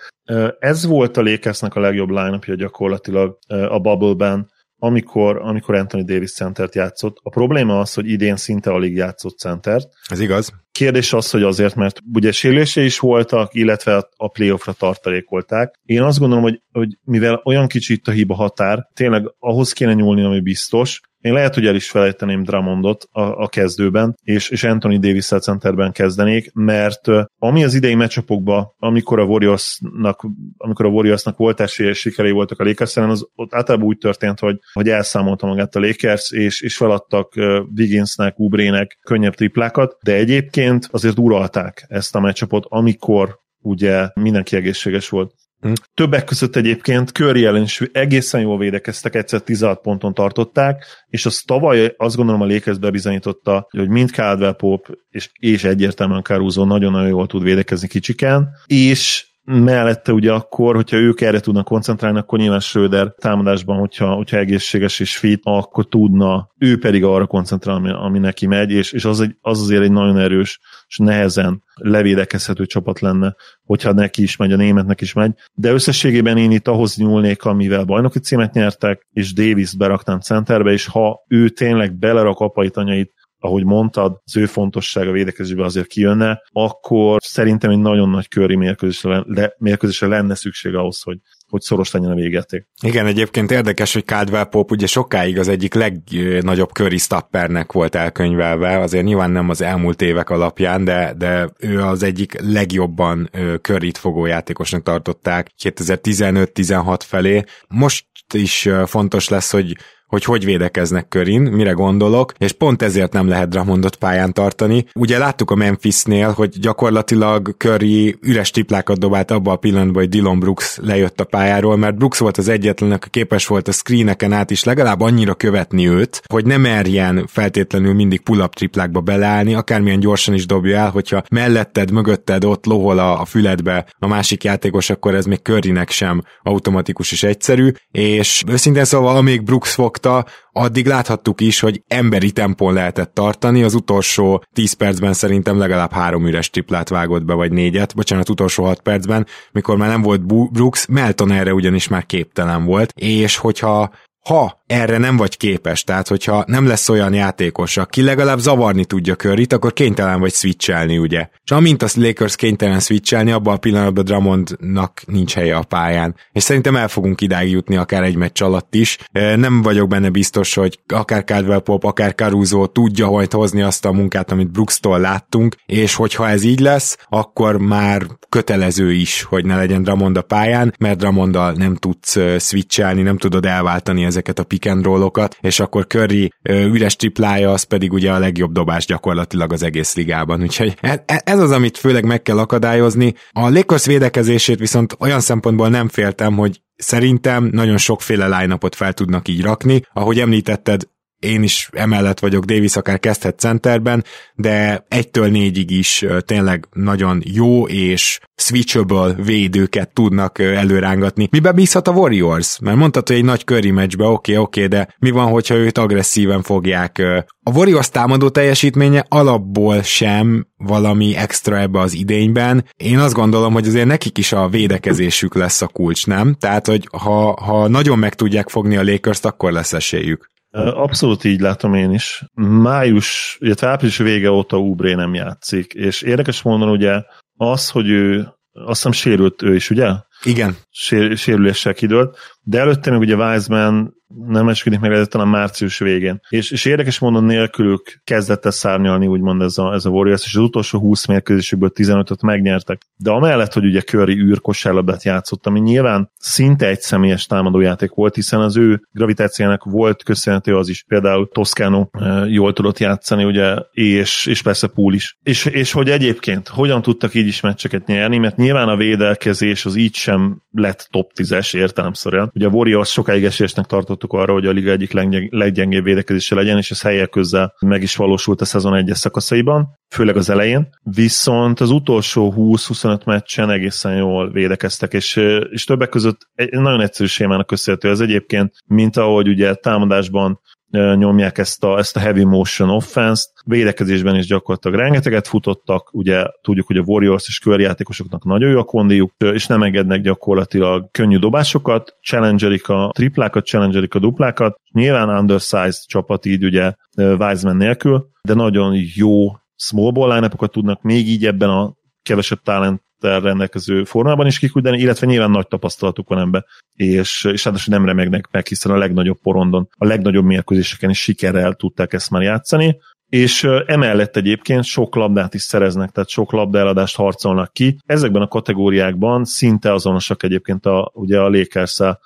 ez 0.59 0.87
volt 0.87 1.17
a 1.17 1.23
Lakersnek 1.23 1.75
a 1.75 1.81
legjobb 1.81 2.11
line 2.11 2.39
gyakorlatilag 2.57 3.39
a 3.49 3.81
bubble-ben, 3.81 4.51
amikor, 4.83 5.39
amikor 5.43 5.75
Anthony 5.75 6.05
Davis 6.05 6.33
centert 6.33 6.75
játszott. 6.75 7.17
A 7.23 7.31
probléma 7.31 7.81
az, 7.81 7.95
hogy 7.95 8.09
idén 8.09 8.37
szinte 8.37 8.71
alig 8.71 8.95
játszott 8.97 9.39
centert. 9.39 9.89
Ez 10.09 10.21
igaz. 10.21 10.53
Kérdés 10.73 11.13
az, 11.13 11.31
hogy 11.31 11.43
azért, 11.43 11.75
mert 11.75 12.01
ugye 12.13 12.33
sérülése 12.33 12.83
is 12.83 12.99
voltak, 12.99 13.55
illetve 13.55 14.09
a 14.17 14.29
playoffra 14.29 14.73
tartalékolták. 14.73 15.75
Én 15.85 16.03
azt 16.03 16.19
gondolom, 16.19 16.43
hogy, 16.43 16.63
hogy 16.73 16.99
mivel 17.05 17.41
olyan 17.45 17.67
kicsi 17.67 17.93
itt 17.93 18.09
a 18.09 18.11
hiba 18.11 18.35
határ, 18.35 18.89
tényleg 18.95 19.35
ahhoz 19.39 19.73
kéne 19.73 19.93
nyúlni, 19.93 20.25
ami 20.25 20.41
biztos, 20.41 21.01
én 21.21 21.33
lehet, 21.33 21.55
hogy 21.55 21.67
el 21.67 21.75
is 21.75 21.91
felejteném 21.91 22.43
Drummondot 22.43 23.09
a, 23.13 23.21
a 23.21 23.49
kezdőben, 23.49 24.17
és, 24.23 24.49
és 24.49 24.65
Anthony 24.65 25.01
davis 25.01 25.27
centerben 25.27 25.93
kezdenék, 25.93 26.53
mert 26.53 27.09
ami 27.39 27.65
az 27.65 27.75
idei 27.75 27.95
meccsapokban, 27.95 28.75
amikor 28.79 29.19
a 29.19 29.25
Warriorsnak, 29.25 30.27
amikor 30.57 30.87
a 30.87 30.89
Warriorsnak 30.89 31.37
volt 31.37 31.61
esélye, 31.61 31.93
sikerei 31.93 32.31
voltak 32.31 32.61
a 32.61 32.65
Lakers 32.65 32.97
az 32.97 33.27
ott 33.35 33.55
általában 33.55 33.87
úgy 33.87 33.99
történt, 33.99 34.39
hogy, 34.39 34.59
hogy 34.73 34.89
elszámolta 34.89 35.47
magát 35.47 35.75
a 35.75 35.81
Lakers, 35.81 36.31
és, 36.31 36.61
és 36.61 36.77
feladtak 36.77 37.33
Wigginsnek, 37.77 38.39
Ubrének 38.39 38.99
könnyebb 39.03 39.35
triplákat, 39.35 39.97
de 40.03 40.15
egyébként 40.15 40.89
azért 40.91 41.19
uralták 41.19 41.85
ezt 41.89 42.15
a 42.15 42.21
meccsapot, 42.21 42.65
amikor 42.69 43.39
ugye 43.63 44.09
mindenki 44.15 44.57
egészséges 44.57 45.09
volt. 45.09 45.35
Hm. 45.61 45.73
Többek 45.95 46.25
között 46.25 46.57
egyébként 46.57 47.11
Curry 47.11 47.45
ellen 47.45 47.63
is 47.63 47.81
egészen 47.93 48.41
jól 48.41 48.59
védekeztek, 48.59 49.15
egyszer 49.15 49.41
16 49.41 49.81
ponton 49.81 50.15
tartották, 50.15 50.85
és 51.09 51.27
az 51.27 51.43
tavaly 51.47 51.95
azt 51.97 52.17
gondolom 52.17 52.41
a 52.41 52.47
Lakers 52.47 52.79
bebizonyította, 52.79 53.67
hogy 53.71 53.89
mind 53.89 54.11
Caldwell 54.11 54.57
Pope 54.57 54.93
és, 55.11 55.31
és 55.39 55.65
egyértelműen 55.65 56.23
Caruso 56.23 56.65
nagyon-nagyon 56.65 57.09
jól 57.09 57.27
tud 57.27 57.43
védekezni 57.43 57.89
kicsikán, 57.89 58.49
és 58.67 59.30
mellette 59.45 60.13
ugye 60.13 60.33
akkor, 60.33 60.75
hogyha 60.75 60.97
ők 60.97 61.21
erre 61.21 61.41
tudnak 61.41 61.65
koncentrálni, 61.65 62.19
akkor 62.19 62.39
nyilván 62.39 62.61
Schröder 62.61 63.15
támadásban, 63.19 63.79
hogyha, 63.79 64.15
hogyha 64.15 64.37
egészséges 64.37 65.01
és 65.01 65.17
fit, 65.17 65.41
akkor 65.43 65.89
tudna 65.89 66.51
ő 66.59 66.79
pedig 66.79 67.05
arra 67.05 67.27
koncentrálni, 67.27 67.91
ami, 67.91 68.07
ami 68.07 68.19
neki 68.19 68.47
megy, 68.47 68.71
és, 68.71 68.93
és 68.93 69.05
az, 69.05 69.21
egy, 69.21 69.37
az 69.41 69.61
azért 69.61 69.83
egy 69.83 69.93
nagyon 69.93 70.19
erős 70.19 70.61
és 70.89 70.99
nehezen 70.99 71.63
levédekezhető 71.75 72.67
csapat 72.67 73.01
lenne, 73.01 73.35
hogyha 73.65 73.93
neki 73.93 74.23
is 74.23 74.37
megy, 74.37 74.53
a 74.53 74.57
németnek 74.57 75.01
is 75.01 75.13
megy. 75.13 75.33
De 75.55 75.73
összességében 75.73 76.37
én 76.37 76.51
itt 76.51 76.69
ahhoz 76.69 76.97
nyúlnék, 76.97 77.43
amivel 77.43 77.85
bajnoki 77.85 78.19
címet 78.19 78.53
nyertek, 78.53 79.07
és 79.13 79.33
Davis 79.33 79.77
beraktam 79.77 80.21
centerbe, 80.21 80.71
és 80.71 80.87
ha 80.87 81.25
ő 81.29 81.49
tényleg 81.49 81.99
belerak 81.99 82.39
apait, 82.39 82.77
anyait 82.77 83.13
ahogy 83.41 83.65
mondtad, 83.65 84.21
az 84.25 84.37
ő 84.37 84.47
fontossága 84.47 85.13
védekezésben 85.13 85.65
azért 85.65 85.87
kijönne, 85.87 86.43
akkor 86.53 87.21
szerintem 87.23 87.71
egy 87.71 87.79
nagyon 87.79 88.09
nagy 88.11 88.29
köri 88.29 88.57
mérkőzésre, 88.57 89.23
le, 89.27 89.55
mérkőzésre 89.59 90.07
lenne 90.07 90.35
szükség 90.35 90.75
ahhoz, 90.75 91.03
hogy 91.03 91.19
hogy 91.51 91.61
szoros 91.61 91.91
legyen 91.91 92.11
a 92.11 92.15
végeték. 92.15 92.67
Igen, 92.83 93.07
egyébként 93.07 93.51
érdekes, 93.51 93.93
hogy 93.93 94.05
Caldwell 94.05 94.45
Pope 94.45 94.75
ugye 94.75 94.87
sokáig 94.87 95.39
az 95.39 95.49
egyik 95.49 95.75
legnagyobb 95.75 96.73
köri 96.73 96.99
stappernek 96.99 97.73
volt 97.73 97.95
elkönyvelve, 97.95 98.79
azért 98.79 99.05
nyilván 99.05 99.31
nem 99.31 99.49
az 99.49 99.61
elmúlt 99.61 100.03
évek 100.03 100.31
alapján, 100.31 100.85
de, 100.85 101.15
de 101.17 101.51
ő 101.59 101.81
az 101.81 102.03
egyik 102.03 102.41
legjobban 102.41 103.31
körit 103.61 103.99
fogó 103.99 104.27
játékosnak 104.27 104.83
tartották 104.83 105.51
2015-16 105.63 107.01
felé. 107.05 107.43
Most 107.69 108.07
is 108.35 108.69
fontos 108.87 109.29
lesz, 109.29 109.51
hogy 109.51 109.77
hogy 110.11 110.25
hogy 110.25 110.45
védekeznek 110.45 111.09
körin, 111.09 111.41
mire 111.41 111.71
gondolok, 111.71 112.33
és 112.39 112.53
pont 112.53 112.83
ezért 112.83 113.13
nem 113.13 113.29
lehet 113.29 113.49
Dramondot 113.49 113.97
pályán 113.97 114.33
tartani. 114.33 114.85
Ugye 114.95 115.19
láttuk 115.19 115.51
a 115.51 115.55
Memphisnél, 115.55 116.31
hogy 116.31 116.59
gyakorlatilag 116.61 117.55
Curry 117.59 118.19
üres 118.23 118.51
triplákat 118.51 118.99
dobált 118.99 119.31
abba 119.31 119.53
a 119.53 119.57
pillanatban, 119.57 120.03
hogy 120.03 120.09
Dylan 120.09 120.39
Brooks 120.39 120.79
lejött 120.83 121.21
a 121.21 121.25
pályáról, 121.25 121.77
mert 121.77 121.97
Brooks 121.97 122.19
volt 122.19 122.39
az 122.39 122.49
egyetlen, 122.49 122.93
aki 122.93 123.09
képes 123.11 123.47
volt 123.47 123.69
a 123.69 123.73
screeneken 123.73 124.33
át 124.33 124.51
is 124.51 124.65
legalább 124.65 125.01
annyira 125.01 125.35
követni 125.35 125.89
őt, 125.89 126.23
hogy 126.27 126.45
ne 126.45 126.57
merjen 126.57 127.27
feltétlenül 127.27 127.95
mindig 127.95 128.21
pull-up 128.21 128.55
triplákba 128.55 129.01
beleállni, 129.01 129.55
akármilyen 129.55 130.01
gyorsan 130.01 130.35
is 130.35 130.47
dobja 130.47 130.79
el, 130.79 130.91
hogyha 130.91 131.23
melletted, 131.31 131.91
mögötted 131.91 132.45
ott 132.45 132.67
lohol 132.67 132.99
a, 132.99 133.21
a 133.21 133.25
füledbe 133.25 133.87
a 133.99 134.07
másik 134.07 134.45
játékos, 134.45 134.91
akkor 134.91 135.15
ez 135.15 135.25
még 135.25 135.39
Currynek 135.43 135.91
sem 135.91 136.23
automatikus 136.43 137.13
és 137.13 137.23
egyszerű, 137.23 137.73
és 137.93 138.43
őszintén 138.47 138.85
szóval 138.85 139.17
amíg 139.17 139.43
Brooks 139.43 139.75
fog 139.75 139.97
fogta, 140.01 140.27
addig 140.53 140.87
láthattuk 140.87 141.41
is, 141.41 141.61
hogy 141.61 141.83
emberi 141.89 142.31
tempón 142.31 142.73
lehetett 142.73 143.15
tartani, 143.15 143.63
az 143.63 143.75
utolsó 143.75 144.45
10 144.53 144.73
percben 144.73 145.13
szerintem 145.13 145.59
legalább 145.59 145.93
három 145.93 146.27
üres 146.27 146.51
triplát 146.51 146.89
vágott 146.89 147.25
be, 147.25 147.35
vagy 147.35 147.53
négyet, 147.53 147.95
bocsánat, 147.95 148.29
utolsó 148.29 148.65
6 148.65 148.81
percben, 148.81 149.27
mikor 149.53 149.77
már 149.77 149.89
nem 149.89 150.03
volt 150.03 150.51
Brooks, 150.53 150.87
Melton 150.87 151.33
erre 151.33 151.55
ugyanis 151.55 151.89
már 151.89 152.07
képtelen 152.07 152.65
volt, 152.65 152.93
és 152.97 153.37
hogyha 153.37 153.91
ha 154.25 154.60
erre 154.71 154.99
nem 154.99 155.17
vagy 155.17 155.37
képes, 155.37 155.85
tehát 155.85 156.09
hogyha 156.09 156.45
nem 156.47 156.67
lesz 156.67 156.89
olyan 156.89 157.15
játékos, 157.15 157.77
aki 157.77 158.03
legalább 158.03 158.39
zavarni 158.39 158.85
tudja 158.85 159.15
körrit, 159.15 159.53
akkor 159.53 159.73
kénytelen 159.73 160.21
vagy 160.21 160.33
switchelni, 160.33 160.99
ugye? 160.99 161.29
És 161.45 161.51
amint 161.51 161.83
a 161.83 161.89
Lakers 161.95 162.37
kénytelen 162.37 162.81
switchelni, 162.81 163.31
abban 163.31 163.55
a 163.55 163.59
pillanatban 163.59 164.05
Drummondnak 164.05 165.03
nincs 165.07 165.35
helye 165.35 165.57
a 165.57 165.63
pályán. 165.63 166.15
És 166.33 166.43
szerintem 166.43 166.77
el 166.77 166.89
fogunk 166.89 167.21
idáig 167.21 167.51
jutni 167.51 167.77
akár 167.77 168.03
egy 168.03 168.17
meccs 168.17 168.43
alatt 168.43 168.75
is. 168.75 168.99
Nem 169.37 169.63
vagyok 169.63 169.89
benne 169.89 170.11
biztos, 170.11 170.55
hogy 170.55 170.79
akár 170.87 171.25
Caldwell 171.25 171.59
Pop, 171.59 171.85
akár 171.85 172.15
Caruso 172.15 172.67
tudja 172.67 173.11
majd 173.11 173.33
hozni 173.33 173.63
azt 173.63 173.85
a 173.85 173.93
munkát, 173.93 174.33
amit 174.33 174.51
Brooks-tól 174.51 175.01
láttunk, 175.01 175.57
és 175.67 175.95
hogyha 175.95 176.29
ez 176.29 176.43
így 176.43 176.61
lesz, 176.61 176.99
akkor 177.09 177.59
már 177.59 178.03
kötelező 178.29 178.93
is, 178.93 179.23
hogy 179.23 179.45
ne 179.45 179.57
legyen 179.57 179.83
Drummond 179.83 180.17
a 180.17 180.23
pályán, 180.23 180.75
mert 180.79 180.99
Drummonddal 180.99 181.53
nem 181.53 181.75
tudsz 181.77 182.17
switchelni, 182.39 183.03
nem 183.03 183.19
tudod 183.19 183.47
elváltani 183.47 184.05
ezeket 184.05 184.39
a 184.39 184.45
pick 184.45 184.60
and 184.67 184.85
rollokat, 184.85 185.37
és 185.41 185.61
akkor 185.61 185.87
Curry 185.87 186.33
üres 186.43 186.97
triplája, 186.97 187.53
az 187.53 187.63
pedig 187.63 187.93
ugye 187.93 188.13
a 188.13 188.19
legjobb 188.19 188.53
dobás 188.53 188.87
gyakorlatilag 188.87 189.53
az 189.53 189.63
egész 189.63 189.95
ligában. 189.95 190.43
Úgyhogy 190.43 190.77
e, 190.81 191.03
e, 191.07 191.23
ez 191.25 191.39
az, 191.39 191.51
amit 191.51 191.79
főleg 191.79 192.05
meg 192.05 192.23
kell 192.23 192.39
akadályozni. 192.39 193.15
A 193.33 193.49
Lakers 193.49 193.87
védekezését 193.87 194.59
viszont 194.59 194.97
olyan 194.99 195.21
szempontból 195.21 195.69
nem 195.69 195.89
féltem, 195.89 196.37
hogy 196.37 196.61
Szerintem 196.83 197.49
nagyon 197.53 197.77
sokféle 197.77 198.39
line 198.39 198.59
fel 198.71 198.93
tudnak 198.93 199.29
így 199.29 199.43
rakni. 199.43 199.83
Ahogy 199.93 200.21
említetted, 200.21 200.83
én 201.21 201.43
is 201.43 201.69
emellett 201.73 202.21
vagyok, 202.21 202.45
Davis 202.45 202.77
akár 202.77 202.99
kezdhet 202.99 203.39
centerben, 203.39 204.05
de 204.35 204.85
egytől 204.89 205.29
négyig 205.29 205.71
is 205.71 206.05
tényleg 206.25 206.69
nagyon 206.73 207.23
jó 207.25 207.67
és 207.67 208.19
switchable 208.37 209.13
védőket 209.13 209.93
tudnak 209.93 210.39
előrángatni. 210.39 211.29
Miben 211.31 211.55
bízhat 211.55 211.89
a 211.89 211.93
Warriors? 211.93 212.59
Mert 212.61 212.77
mondtad, 212.77 213.09
hogy 213.09 213.17
egy 213.17 213.25
nagy 213.25 213.45
curry 213.45 213.71
meccsbe, 213.71 214.05
oké, 214.05 214.33
okay, 214.33 214.45
oké, 214.45 214.65
okay, 214.65 214.79
de 214.79 214.95
mi 214.99 215.11
van, 215.11 215.31
hogyha 215.31 215.55
őt 215.55 215.79
agresszíven 215.79 216.43
fogják? 216.43 216.99
A 217.43 217.51
Warriors 217.51 217.89
támadó 217.89 218.29
teljesítménye 218.29 219.05
alapból 219.09 219.83
sem 219.83 220.47
valami 220.57 221.17
extra 221.17 221.59
ebbe 221.59 221.81
az 221.81 221.95
idényben. 221.95 222.65
Én 222.77 222.99
azt 222.99 223.15
gondolom, 223.15 223.53
hogy 223.53 223.67
azért 223.67 223.87
nekik 223.87 224.19
is 224.19 224.33
a 224.33 224.49
védekezésük 224.49 225.35
lesz 225.35 225.63
a 225.63 225.67
kulcs, 225.67 226.07
nem? 226.07 226.35
Tehát, 226.39 226.67
hogy 226.67 226.89
ha, 226.93 227.43
ha 227.43 227.69
nagyon 227.69 227.99
meg 227.99 228.15
tudják 228.15 228.49
fogni 228.49 228.77
a 228.77 228.83
Lakers-t, 228.83 229.25
akkor 229.25 229.53
lesz 229.53 229.73
esélyük. 229.73 230.29
Abszolút 230.53 231.25
így 231.25 231.41
látom 231.41 231.75
én 231.75 231.93
is. 231.93 232.25
Május, 232.35 233.37
illetve 233.41 233.69
április 233.69 233.97
vége 233.97 234.31
óta 234.31 234.59
Ubré 234.59 234.95
nem 234.95 235.15
játszik, 235.15 235.73
és 235.73 236.03
érdekes 236.03 236.43
mondani 236.43 236.73
ugye 236.73 237.03
az, 237.37 237.71
hogy 237.71 237.89
ő 237.89 238.29
azt 238.53 238.69
hiszem 238.69 238.93
sérült 238.93 239.43
ő 239.43 239.55
is, 239.55 239.71
ugye? 239.71 239.93
Igen. 240.23 240.57
Sér, 240.71 241.17
sérüléssel 241.17 241.75
kidőlt, 241.75 242.19
de 242.43 242.59
előtte 242.59 242.91
még 242.91 243.01
ugye 243.01 243.15
Wiseman 243.15 243.99
nem 244.27 244.49
eskedik 244.49 244.81
meg 244.81 245.07
talán 245.07 245.29
március 245.29 245.79
végén. 245.79 246.21
És, 246.29 246.51
és 246.51 246.65
érdekes 246.65 246.99
mondani 246.99 247.27
nélkülük 247.27 248.01
kezdett 248.05 248.45
el 248.45 248.51
szárnyalni, 248.51 249.07
úgymond 249.07 249.43
ez 249.43 249.59
a, 249.59 249.73
ez 249.73 249.85
a 249.85 249.91
Warriors, 249.91 250.25
és 250.25 250.35
az 250.35 250.43
utolsó 250.43 250.79
20 250.79 251.07
mérkőzésükből 251.07 251.71
15-öt 251.75 252.23
megnyertek. 252.23 252.81
De 252.97 253.11
amellett, 253.11 253.53
hogy 253.53 253.65
ugye 253.65 253.81
Curry 253.81 254.19
űr 254.19 254.41
kosárlabdát 254.41 255.03
játszott, 255.03 255.47
ami 255.47 255.61
nyilván 255.61 256.11
szinte 256.19 256.67
egy 256.67 256.81
személyes 256.81 257.27
támadójáték 257.27 257.91
volt, 257.91 258.15
hiszen 258.15 258.41
az 258.41 258.57
ő 258.57 258.81
gravitációjának 258.93 259.65
volt 259.65 260.03
köszönhető 260.03 260.57
az 260.57 260.69
is. 260.69 260.85
Például 260.89 261.29
Toscano 261.29 261.89
jól 262.27 262.53
tudott 262.53 262.79
játszani, 262.79 263.25
ugye, 263.25 263.57
és, 263.71 264.27
és 264.27 264.43
persze 264.43 264.67
Pool 264.67 264.95
is. 264.95 265.19
És, 265.23 265.45
és 265.45 265.73
hogy 265.73 265.91
egyébként 265.91 266.49
hogyan 266.49 266.83
tudtak 266.83 267.15
így 267.15 267.27
is 267.27 267.41
meccseket 267.41 267.87
nyerni, 267.87 268.19
mert 268.19 268.37
nyilván 268.37 268.69
a 268.69 268.77
védelkezés 268.77 269.65
az 269.65 269.77
így 269.77 269.95
sem 270.11 270.43
lett 270.51 270.89
top 270.91 271.11
10-es 271.15 271.57
értelemszerűen. 271.57 272.31
Ugye 272.35 272.47
a 272.47 272.51
Warriors 272.51 272.91
sokáig 272.91 273.25
esélyesnek 273.25 273.67
tartottuk 273.67 274.13
arra, 274.13 274.33
hogy 274.33 274.47
a 274.47 274.51
liga 274.51 274.71
egyik 274.71 274.93
leggyengébb 275.31 275.85
védekezése 275.85 276.35
legyen, 276.35 276.57
és 276.57 276.71
ez 276.71 276.83
helyek 276.83 277.11
közzel 277.11 277.55
meg 277.61 277.83
is 277.83 277.97
valósult 277.97 278.41
a 278.41 278.45
szezon 278.45 278.75
egyes 278.75 278.99
szakaszaiban, 278.99 279.79
főleg 279.91 280.17
az 280.17 280.31
elején. 280.31 280.69
Viszont 280.83 281.61
az 281.61 281.71
utolsó 281.71 282.35
20-25 282.37 283.05
meccsen 283.05 283.51
egészen 283.51 283.97
jól 283.97 284.31
védekeztek, 284.31 284.93
és, 284.93 285.17
és 285.51 285.65
többek 285.65 285.89
között 285.89 286.29
egy 286.35 286.51
nagyon 286.51 286.81
egyszerű 286.81 287.09
sémának 287.09 287.47
köszönhető 287.47 287.91
ez 287.91 288.01
egyébként, 288.01 288.55
mint 288.67 288.97
ahogy 288.97 289.29
ugye 289.29 289.55
támadásban 289.55 290.41
nyomják 290.71 291.39
ezt 291.39 291.65
a, 291.65 291.79
ezt 291.79 291.97
a 291.97 292.01
heavy 292.01 292.25
motion 292.25 292.71
offense-t, 292.71 293.33
védekezésben 293.45 294.17
is 294.17 294.27
gyakorlatilag 294.27 294.79
rengeteget 294.79 295.29
futottak, 295.29 295.89
ugye 295.93 296.25
tudjuk, 296.43 296.67
hogy 296.67 296.77
a 296.77 296.83
Warriors 296.87 297.25
és 297.29 297.39
körjátékosoknak 297.39 298.25
nagyon 298.25 298.51
jó 298.51 298.59
a 298.59 298.65
kondiuk, 298.65 299.13
és 299.19 299.47
nem 299.47 299.63
engednek 299.63 300.01
gyakorlatilag 300.01 300.91
könnyű 300.91 301.19
dobásokat, 301.19 301.97
challengerik 302.01 302.69
a 302.69 302.91
triplákat, 302.95 303.47
challengerik 303.47 303.95
a 303.95 303.99
duplákat, 303.99 304.61
nyilván 304.73 305.19
undersized 305.19 305.87
csapat 305.87 306.27
így 306.27 306.45
ugye 306.45 306.73
Wiseman 306.97 307.57
nélkül, 307.57 308.09
de 308.23 308.35
nagyon 308.35 308.77
jó 308.95 309.33
small 309.61 309.91
ball 309.93 310.15
line 310.15 310.29
tudnak 310.29 310.83
még 310.83 311.09
így 311.09 311.27
ebben 311.27 311.49
a 311.49 311.75
kevesebb 312.03 312.41
talent 312.43 312.83
rendelkező 313.01 313.85
formában 313.85 314.27
is 314.27 314.39
kiküldeni, 314.39 314.79
illetve 314.79 315.07
nyilván 315.07 315.31
nagy 315.31 315.47
tapasztalatuk 315.47 316.09
van 316.09 316.19
ebbe, 316.19 316.45
és, 316.75 317.25
és 317.33 317.45
hát 317.45 317.67
nem 317.67 317.85
remegnek 317.85 318.29
meg, 318.31 318.47
hiszen 318.47 318.73
a 318.73 318.77
legnagyobb 318.77 319.21
porondon, 319.23 319.69
a 319.77 319.87
legnagyobb 319.87 320.25
mérkőzéseken 320.25 320.91
is 320.91 321.01
sikerrel 321.01 321.55
tudták 321.55 321.93
ezt 321.93 322.11
már 322.11 322.23
játszani, 322.23 322.77
és 323.09 323.45
emellett 323.67 324.17
egyébként 324.17 324.65
sok 324.65 324.95
labdát 324.95 325.35
is 325.35 325.43
szereznek, 325.43 325.91
tehát 325.91 326.09
sok 326.09 326.33
labdaeladást 326.33 326.97
harcolnak 326.97 327.53
ki. 327.53 327.79
Ezekben 327.87 328.23
a 328.23 328.29
kategóriákban 328.29 329.25
szinte 329.25 329.73
azonosak 329.73 330.23
egyébként 330.23 330.67
a, 330.67 330.91
ugye 330.95 331.21
a 331.21 331.29
lakers 331.29 331.81
a, 331.81 331.99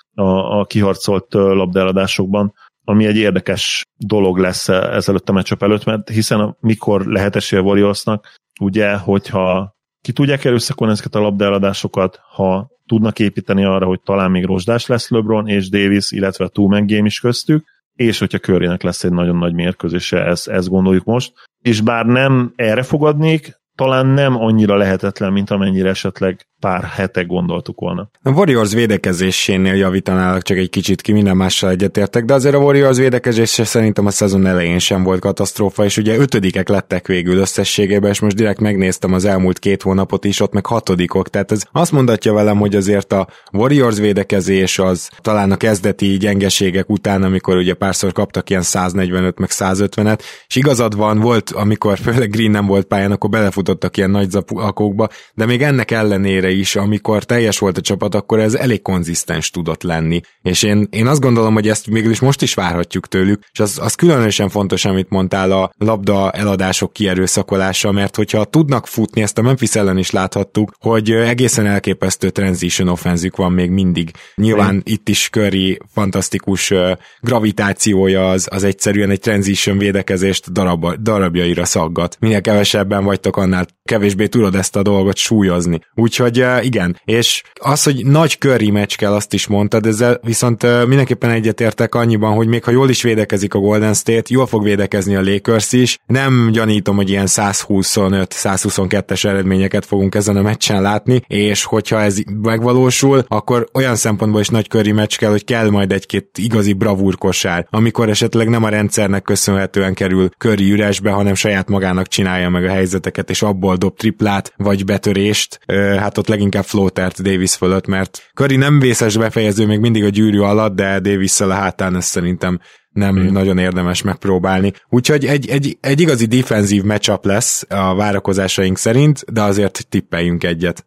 a 0.58 0.64
kiharcolt 0.64 1.26
labdaeladásokban, 1.32 2.54
ami 2.84 3.06
egy 3.06 3.16
érdekes 3.16 3.82
dolog 3.96 4.38
lesz 4.38 4.68
ezelőtt 4.68 5.28
a 5.28 5.32
meccsap 5.32 5.62
előtt, 5.62 5.84
mert 5.84 6.08
hiszen 6.08 6.56
mikor 6.60 7.06
lehet 7.06 7.36
esélye 7.36 7.62
Warriorsnak, 7.62 8.36
ugye, 8.60 8.94
hogyha 8.96 9.74
ki 10.00 10.12
tudják 10.12 10.44
erőszakolni 10.44 10.92
ezeket 10.92 11.14
a 11.14 11.20
labdaeladásokat, 11.20 12.20
ha 12.34 12.68
tudnak 12.86 13.18
építeni 13.18 13.64
arra, 13.64 13.86
hogy 13.86 14.00
talán 14.00 14.30
még 14.30 14.44
rozsdás 14.44 14.86
lesz 14.86 15.08
LeBron 15.08 15.48
és 15.48 15.68
Davis, 15.68 16.10
illetve 16.10 16.44
a 16.44 16.48
two 16.48 16.68
game 16.68 17.04
is 17.04 17.20
köztük, 17.20 17.64
és 17.94 18.18
hogyha 18.18 18.38
körének 18.38 18.82
lesz 18.82 19.04
egy 19.04 19.12
nagyon 19.12 19.36
nagy 19.36 19.54
mérkőzése, 19.54 20.24
ezt, 20.24 20.48
ezt 20.48 20.68
gondoljuk 20.68 21.04
most. 21.04 21.32
És 21.60 21.80
bár 21.80 22.06
nem 22.06 22.52
erre 22.56 22.82
fogadnék, 22.82 23.62
talán 23.74 24.06
nem 24.06 24.36
annyira 24.36 24.76
lehetetlen, 24.76 25.32
mint 25.32 25.50
amennyire 25.50 25.88
esetleg 25.88 26.46
pár 26.64 26.84
hete 26.84 27.22
gondoltuk 27.22 27.80
volna. 27.80 28.08
A 28.22 28.30
Warriors 28.30 28.72
védekezésénél 28.72 29.74
javítanálak 29.74 30.42
csak 30.42 30.56
egy 30.56 30.70
kicsit 30.70 31.00
ki, 31.00 31.12
minden 31.12 31.36
mással 31.36 31.70
egyetértek, 31.70 32.24
de 32.24 32.34
azért 32.34 32.54
a 32.54 32.58
Warriors 32.58 32.98
védekezése 32.98 33.64
szerintem 33.64 34.06
a 34.06 34.10
szezon 34.10 34.46
elején 34.46 34.78
sem 34.78 35.02
volt 35.02 35.20
katasztrófa, 35.20 35.84
és 35.84 35.96
ugye 35.96 36.16
ötödikek 36.16 36.68
lettek 36.68 37.06
végül 37.06 37.38
összességében, 37.38 38.10
és 38.10 38.20
most 38.20 38.36
direkt 38.36 38.60
megnéztem 38.60 39.12
az 39.12 39.24
elmúlt 39.24 39.58
két 39.58 39.82
hónapot 39.82 40.24
is, 40.24 40.40
ott 40.40 40.52
meg 40.52 40.66
hatodikok, 40.66 41.28
tehát 41.28 41.52
ez 41.52 41.62
azt 41.72 41.92
mondatja 41.92 42.32
velem, 42.32 42.58
hogy 42.58 42.74
azért 42.74 43.12
a 43.12 43.28
Warriors 43.52 43.98
védekezés 43.98 44.78
az 44.78 45.10
talán 45.20 45.52
a 45.52 45.56
kezdeti 45.56 46.06
gyengeségek 46.06 46.90
után, 46.90 47.22
amikor 47.22 47.56
ugye 47.56 47.74
párszor 47.74 48.12
kaptak 48.12 48.50
ilyen 48.50 48.62
145 48.62 49.38
meg 49.38 49.48
150-et, 49.52 50.18
és 50.46 50.56
igazad 50.56 50.96
van, 50.96 51.20
volt, 51.20 51.50
amikor 51.50 51.98
főleg 51.98 52.30
Green 52.30 52.50
nem 52.50 52.66
volt 52.66 52.86
pályán, 52.86 53.12
akkor 53.12 53.30
belefutottak 53.30 53.96
ilyen 53.96 54.10
nagy 54.10 54.30
zakókba, 54.30 55.08
de 55.34 55.46
még 55.46 55.62
ennek 55.62 55.90
ellenére 55.90 56.52
is, 56.58 56.76
amikor 56.76 57.24
teljes 57.24 57.58
volt 57.58 57.78
a 57.78 57.80
csapat, 57.80 58.14
akkor 58.14 58.38
ez 58.38 58.54
elég 58.54 58.82
konzisztens 58.82 59.50
tudott 59.50 59.82
lenni. 59.82 60.20
És 60.42 60.62
én, 60.62 60.86
én 60.90 61.06
azt 61.06 61.20
gondolom, 61.20 61.54
hogy 61.54 61.68
ezt 61.68 61.90
mégis 61.90 62.20
most 62.20 62.42
is 62.42 62.54
várhatjuk 62.54 63.08
tőlük, 63.08 63.42
és 63.52 63.60
az, 63.60 63.78
az 63.82 63.94
különösen 63.94 64.48
fontos, 64.48 64.84
amit 64.84 65.10
mondtál 65.10 65.52
a 65.52 65.70
labda 65.78 66.30
eladások 66.30 66.92
kierőszakolása, 66.92 67.92
mert 67.92 68.16
hogyha 68.16 68.44
tudnak 68.44 68.86
futni, 68.86 69.22
ezt 69.22 69.38
a 69.38 69.42
Memphis 69.42 69.74
ellen 69.74 69.98
is 69.98 70.10
láthattuk, 70.10 70.72
hogy 70.78 71.10
egészen 71.10 71.66
elképesztő 71.66 72.30
transition 72.30 72.88
offenzük 72.88 73.36
van 73.36 73.52
még 73.52 73.70
mindig. 73.70 74.10
Nyilván 74.34 74.74
mm. 74.74 74.78
itt 74.82 75.08
is 75.08 75.28
Curry 75.32 75.78
fantasztikus 75.92 76.72
gravitációja 77.20 78.30
az, 78.30 78.48
az 78.50 78.64
egyszerűen 78.64 79.10
egy 79.10 79.20
transition 79.20 79.78
védekezést 79.78 80.52
darab, 80.52 80.94
darabjaira 81.02 81.64
szaggat. 81.64 82.16
Minél 82.20 82.40
kevesebben 82.40 83.04
vagytok, 83.04 83.36
annál 83.36 83.66
kevésbé 83.84 84.26
tudod 84.26 84.54
ezt 84.54 84.76
a 84.76 84.82
dolgot 84.82 85.16
súlyozni. 85.16 85.80
Úgyhogy 85.94 86.43
igen, 86.62 87.00
és 87.04 87.42
az, 87.60 87.82
hogy 87.82 88.06
nagy 88.06 88.36
curry 88.38 88.70
meccs 88.70 88.94
kell, 88.96 89.12
azt 89.12 89.32
is 89.32 89.46
mondtad, 89.46 89.86
ezzel 89.86 90.20
viszont 90.22 90.86
mindenképpen 90.86 91.30
egyetértek 91.30 91.94
annyiban, 91.94 92.34
hogy 92.34 92.46
még 92.46 92.64
ha 92.64 92.70
jól 92.70 92.88
is 92.88 93.02
védekezik 93.02 93.54
a 93.54 93.58
Golden 93.58 93.94
State, 93.94 94.22
jól 94.28 94.46
fog 94.46 94.62
védekezni 94.62 95.14
a 95.14 95.22
Lakers 95.22 95.72
is. 95.72 95.98
Nem 96.06 96.50
gyanítom, 96.52 96.96
hogy 96.96 97.10
ilyen 97.10 97.26
125-122-es 97.28 99.24
eredményeket 99.24 99.86
fogunk 99.86 100.14
ezen 100.14 100.36
a 100.36 100.42
meccsen 100.42 100.82
látni, 100.82 101.22
és 101.26 101.64
hogyha 101.64 102.00
ez 102.00 102.16
megvalósul, 102.42 103.24
akkor 103.28 103.68
olyan 103.74 103.96
szempontból 103.96 104.40
is 104.40 104.48
nagy 104.48 104.68
curry 104.68 104.92
meccs 104.92 105.16
kell, 105.16 105.30
hogy 105.30 105.44
kell 105.44 105.70
majd 105.70 105.92
egy-két 105.92 106.38
igazi 106.38 106.72
bravúrkosár, 106.72 107.66
amikor 107.70 108.08
esetleg 108.08 108.48
nem 108.48 108.64
a 108.64 108.68
rendszernek 108.68 109.22
köszönhetően 109.22 109.94
kerül 109.94 110.28
Curry 110.38 110.70
üresbe, 110.70 111.10
hanem 111.10 111.34
saját 111.34 111.68
magának 111.68 112.08
csinálja 112.08 112.48
meg 112.48 112.64
a 112.64 112.70
helyzeteket, 112.70 113.30
és 113.30 113.42
abból 113.42 113.76
dob 113.76 113.96
triplát, 113.96 114.52
vagy 114.56 114.84
betörést, 114.84 115.60
hát 115.98 116.18
ott 116.18 116.28
leginkább 116.34 116.64
floatert 116.64 117.22
Davis 117.22 117.54
fölött, 117.54 117.86
mert 117.86 118.30
Curry 118.34 118.56
nem 118.56 118.78
vészes 118.78 119.16
befejező 119.16 119.66
még 119.66 119.80
mindig 119.80 120.04
a 120.04 120.08
gyűrű 120.08 120.38
alatt, 120.38 120.74
de 120.74 120.98
davis 121.00 121.40
a 121.40 121.52
hátán 121.52 121.96
ezt 121.96 122.08
szerintem 122.08 122.60
nem 122.90 123.18
mm. 123.18 123.32
nagyon 123.32 123.58
érdemes 123.58 124.02
megpróbálni. 124.02 124.72
Úgyhogy 124.88 125.24
egy, 125.24 125.48
egy, 125.48 125.78
egy 125.80 126.00
igazi 126.00 126.26
defensív 126.26 126.82
matchup 126.82 127.24
lesz 127.24 127.66
a 127.68 127.94
várakozásaink 127.94 128.78
szerint, 128.78 129.32
de 129.32 129.42
azért 129.42 129.86
tippeljünk 129.88 130.44
egyet. 130.44 130.86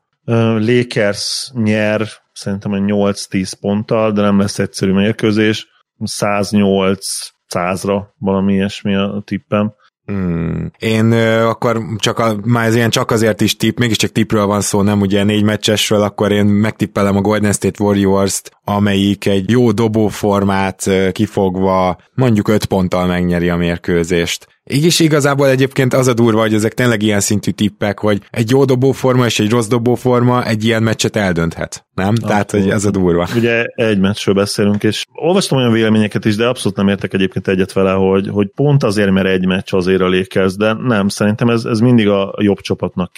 Lakers 0.59 1.51
nyer 1.53 2.07
szerintem 2.33 2.73
egy 2.73 2.83
8-10 2.85 3.51
ponttal, 3.59 4.11
de 4.11 4.21
nem 4.21 4.39
lesz 4.39 4.59
egyszerű 4.59 4.91
mérkőzés. 4.91 5.67
108 6.03 7.05
100-ra 7.53 8.03
valami 8.17 8.53
ilyesmi 8.53 8.95
a 8.95 9.21
tippem. 9.25 9.73
Hmm. 10.07 10.71
Én 10.79 11.11
ö, 11.11 11.47
akkor 11.47 11.81
csak 11.97 12.19
a, 12.19 12.35
már 12.43 12.65
ez 12.65 12.75
ilyen 12.75 12.89
csak 12.89 13.11
azért 13.11 13.41
is 13.41 13.55
tipp, 13.55 13.79
mégiscsak 13.79 14.11
tippről 14.11 14.45
van 14.45 14.61
szó, 14.61 14.81
nem 14.81 15.01
ugye 15.01 15.23
négy 15.23 15.43
meccsesről, 15.43 16.01
akkor 16.01 16.31
én 16.31 16.45
megtippelem 16.45 17.17
a 17.17 17.21
Golden 17.21 17.51
State 17.51 17.83
Warriors-t, 17.83 18.51
amelyik 18.69 19.25
egy 19.25 19.49
jó 19.49 19.71
dobóformát 19.71 20.89
kifogva 21.11 21.97
mondjuk 22.13 22.47
öt 22.47 22.65
ponttal 22.65 23.05
megnyeri 23.05 23.49
a 23.49 23.55
mérkőzést. 23.55 24.47
Is 24.69 24.99
igazából 24.99 25.49
egyébként 25.49 25.93
az 25.93 26.07
a 26.07 26.13
durva, 26.13 26.39
hogy 26.39 26.53
ezek 26.53 26.73
tényleg 26.73 27.01
ilyen 27.01 27.19
szintű 27.19 27.51
tippek, 27.51 27.99
hogy 27.99 28.21
egy 28.29 28.49
jó 28.49 28.65
dobóforma 28.65 29.25
és 29.25 29.39
egy 29.39 29.49
rossz 29.49 29.67
dobóforma 29.67 30.45
egy 30.45 30.65
ilyen 30.65 30.83
meccset 30.83 31.15
eldönthet, 31.15 31.85
nem? 31.93 32.07
Abszolút. 32.07 32.29
Tehát, 32.29 32.51
hogy 32.51 32.69
ez 32.69 32.85
a 32.85 32.91
durva. 32.91 33.27
Ugye 33.35 33.63
egy 33.63 33.99
meccsről 33.99 34.35
beszélünk, 34.35 34.83
és 34.83 35.05
olvastam 35.13 35.57
olyan 35.57 35.71
véleményeket 35.71 36.25
is, 36.25 36.35
de 36.35 36.47
abszolút 36.47 36.77
nem 36.77 36.87
értek 36.87 37.13
egyébként 37.13 37.47
egyet 37.47 37.73
vele, 37.73 37.91
hogy, 37.91 38.27
hogy 38.27 38.47
pont 38.55 38.83
azért, 38.83 39.11
mert 39.11 39.27
egy 39.27 39.45
meccs 39.45 39.73
azért 39.73 40.01
a 40.01 40.09
Lakers, 40.09 40.55
de 40.55 40.73
nem, 40.73 41.07
szerintem 41.07 41.49
ez, 41.49 41.65
ez 41.65 41.79
mindig 41.79 42.07
a 42.07 42.33
jobb 42.37 42.59
csapatnak 42.59 43.11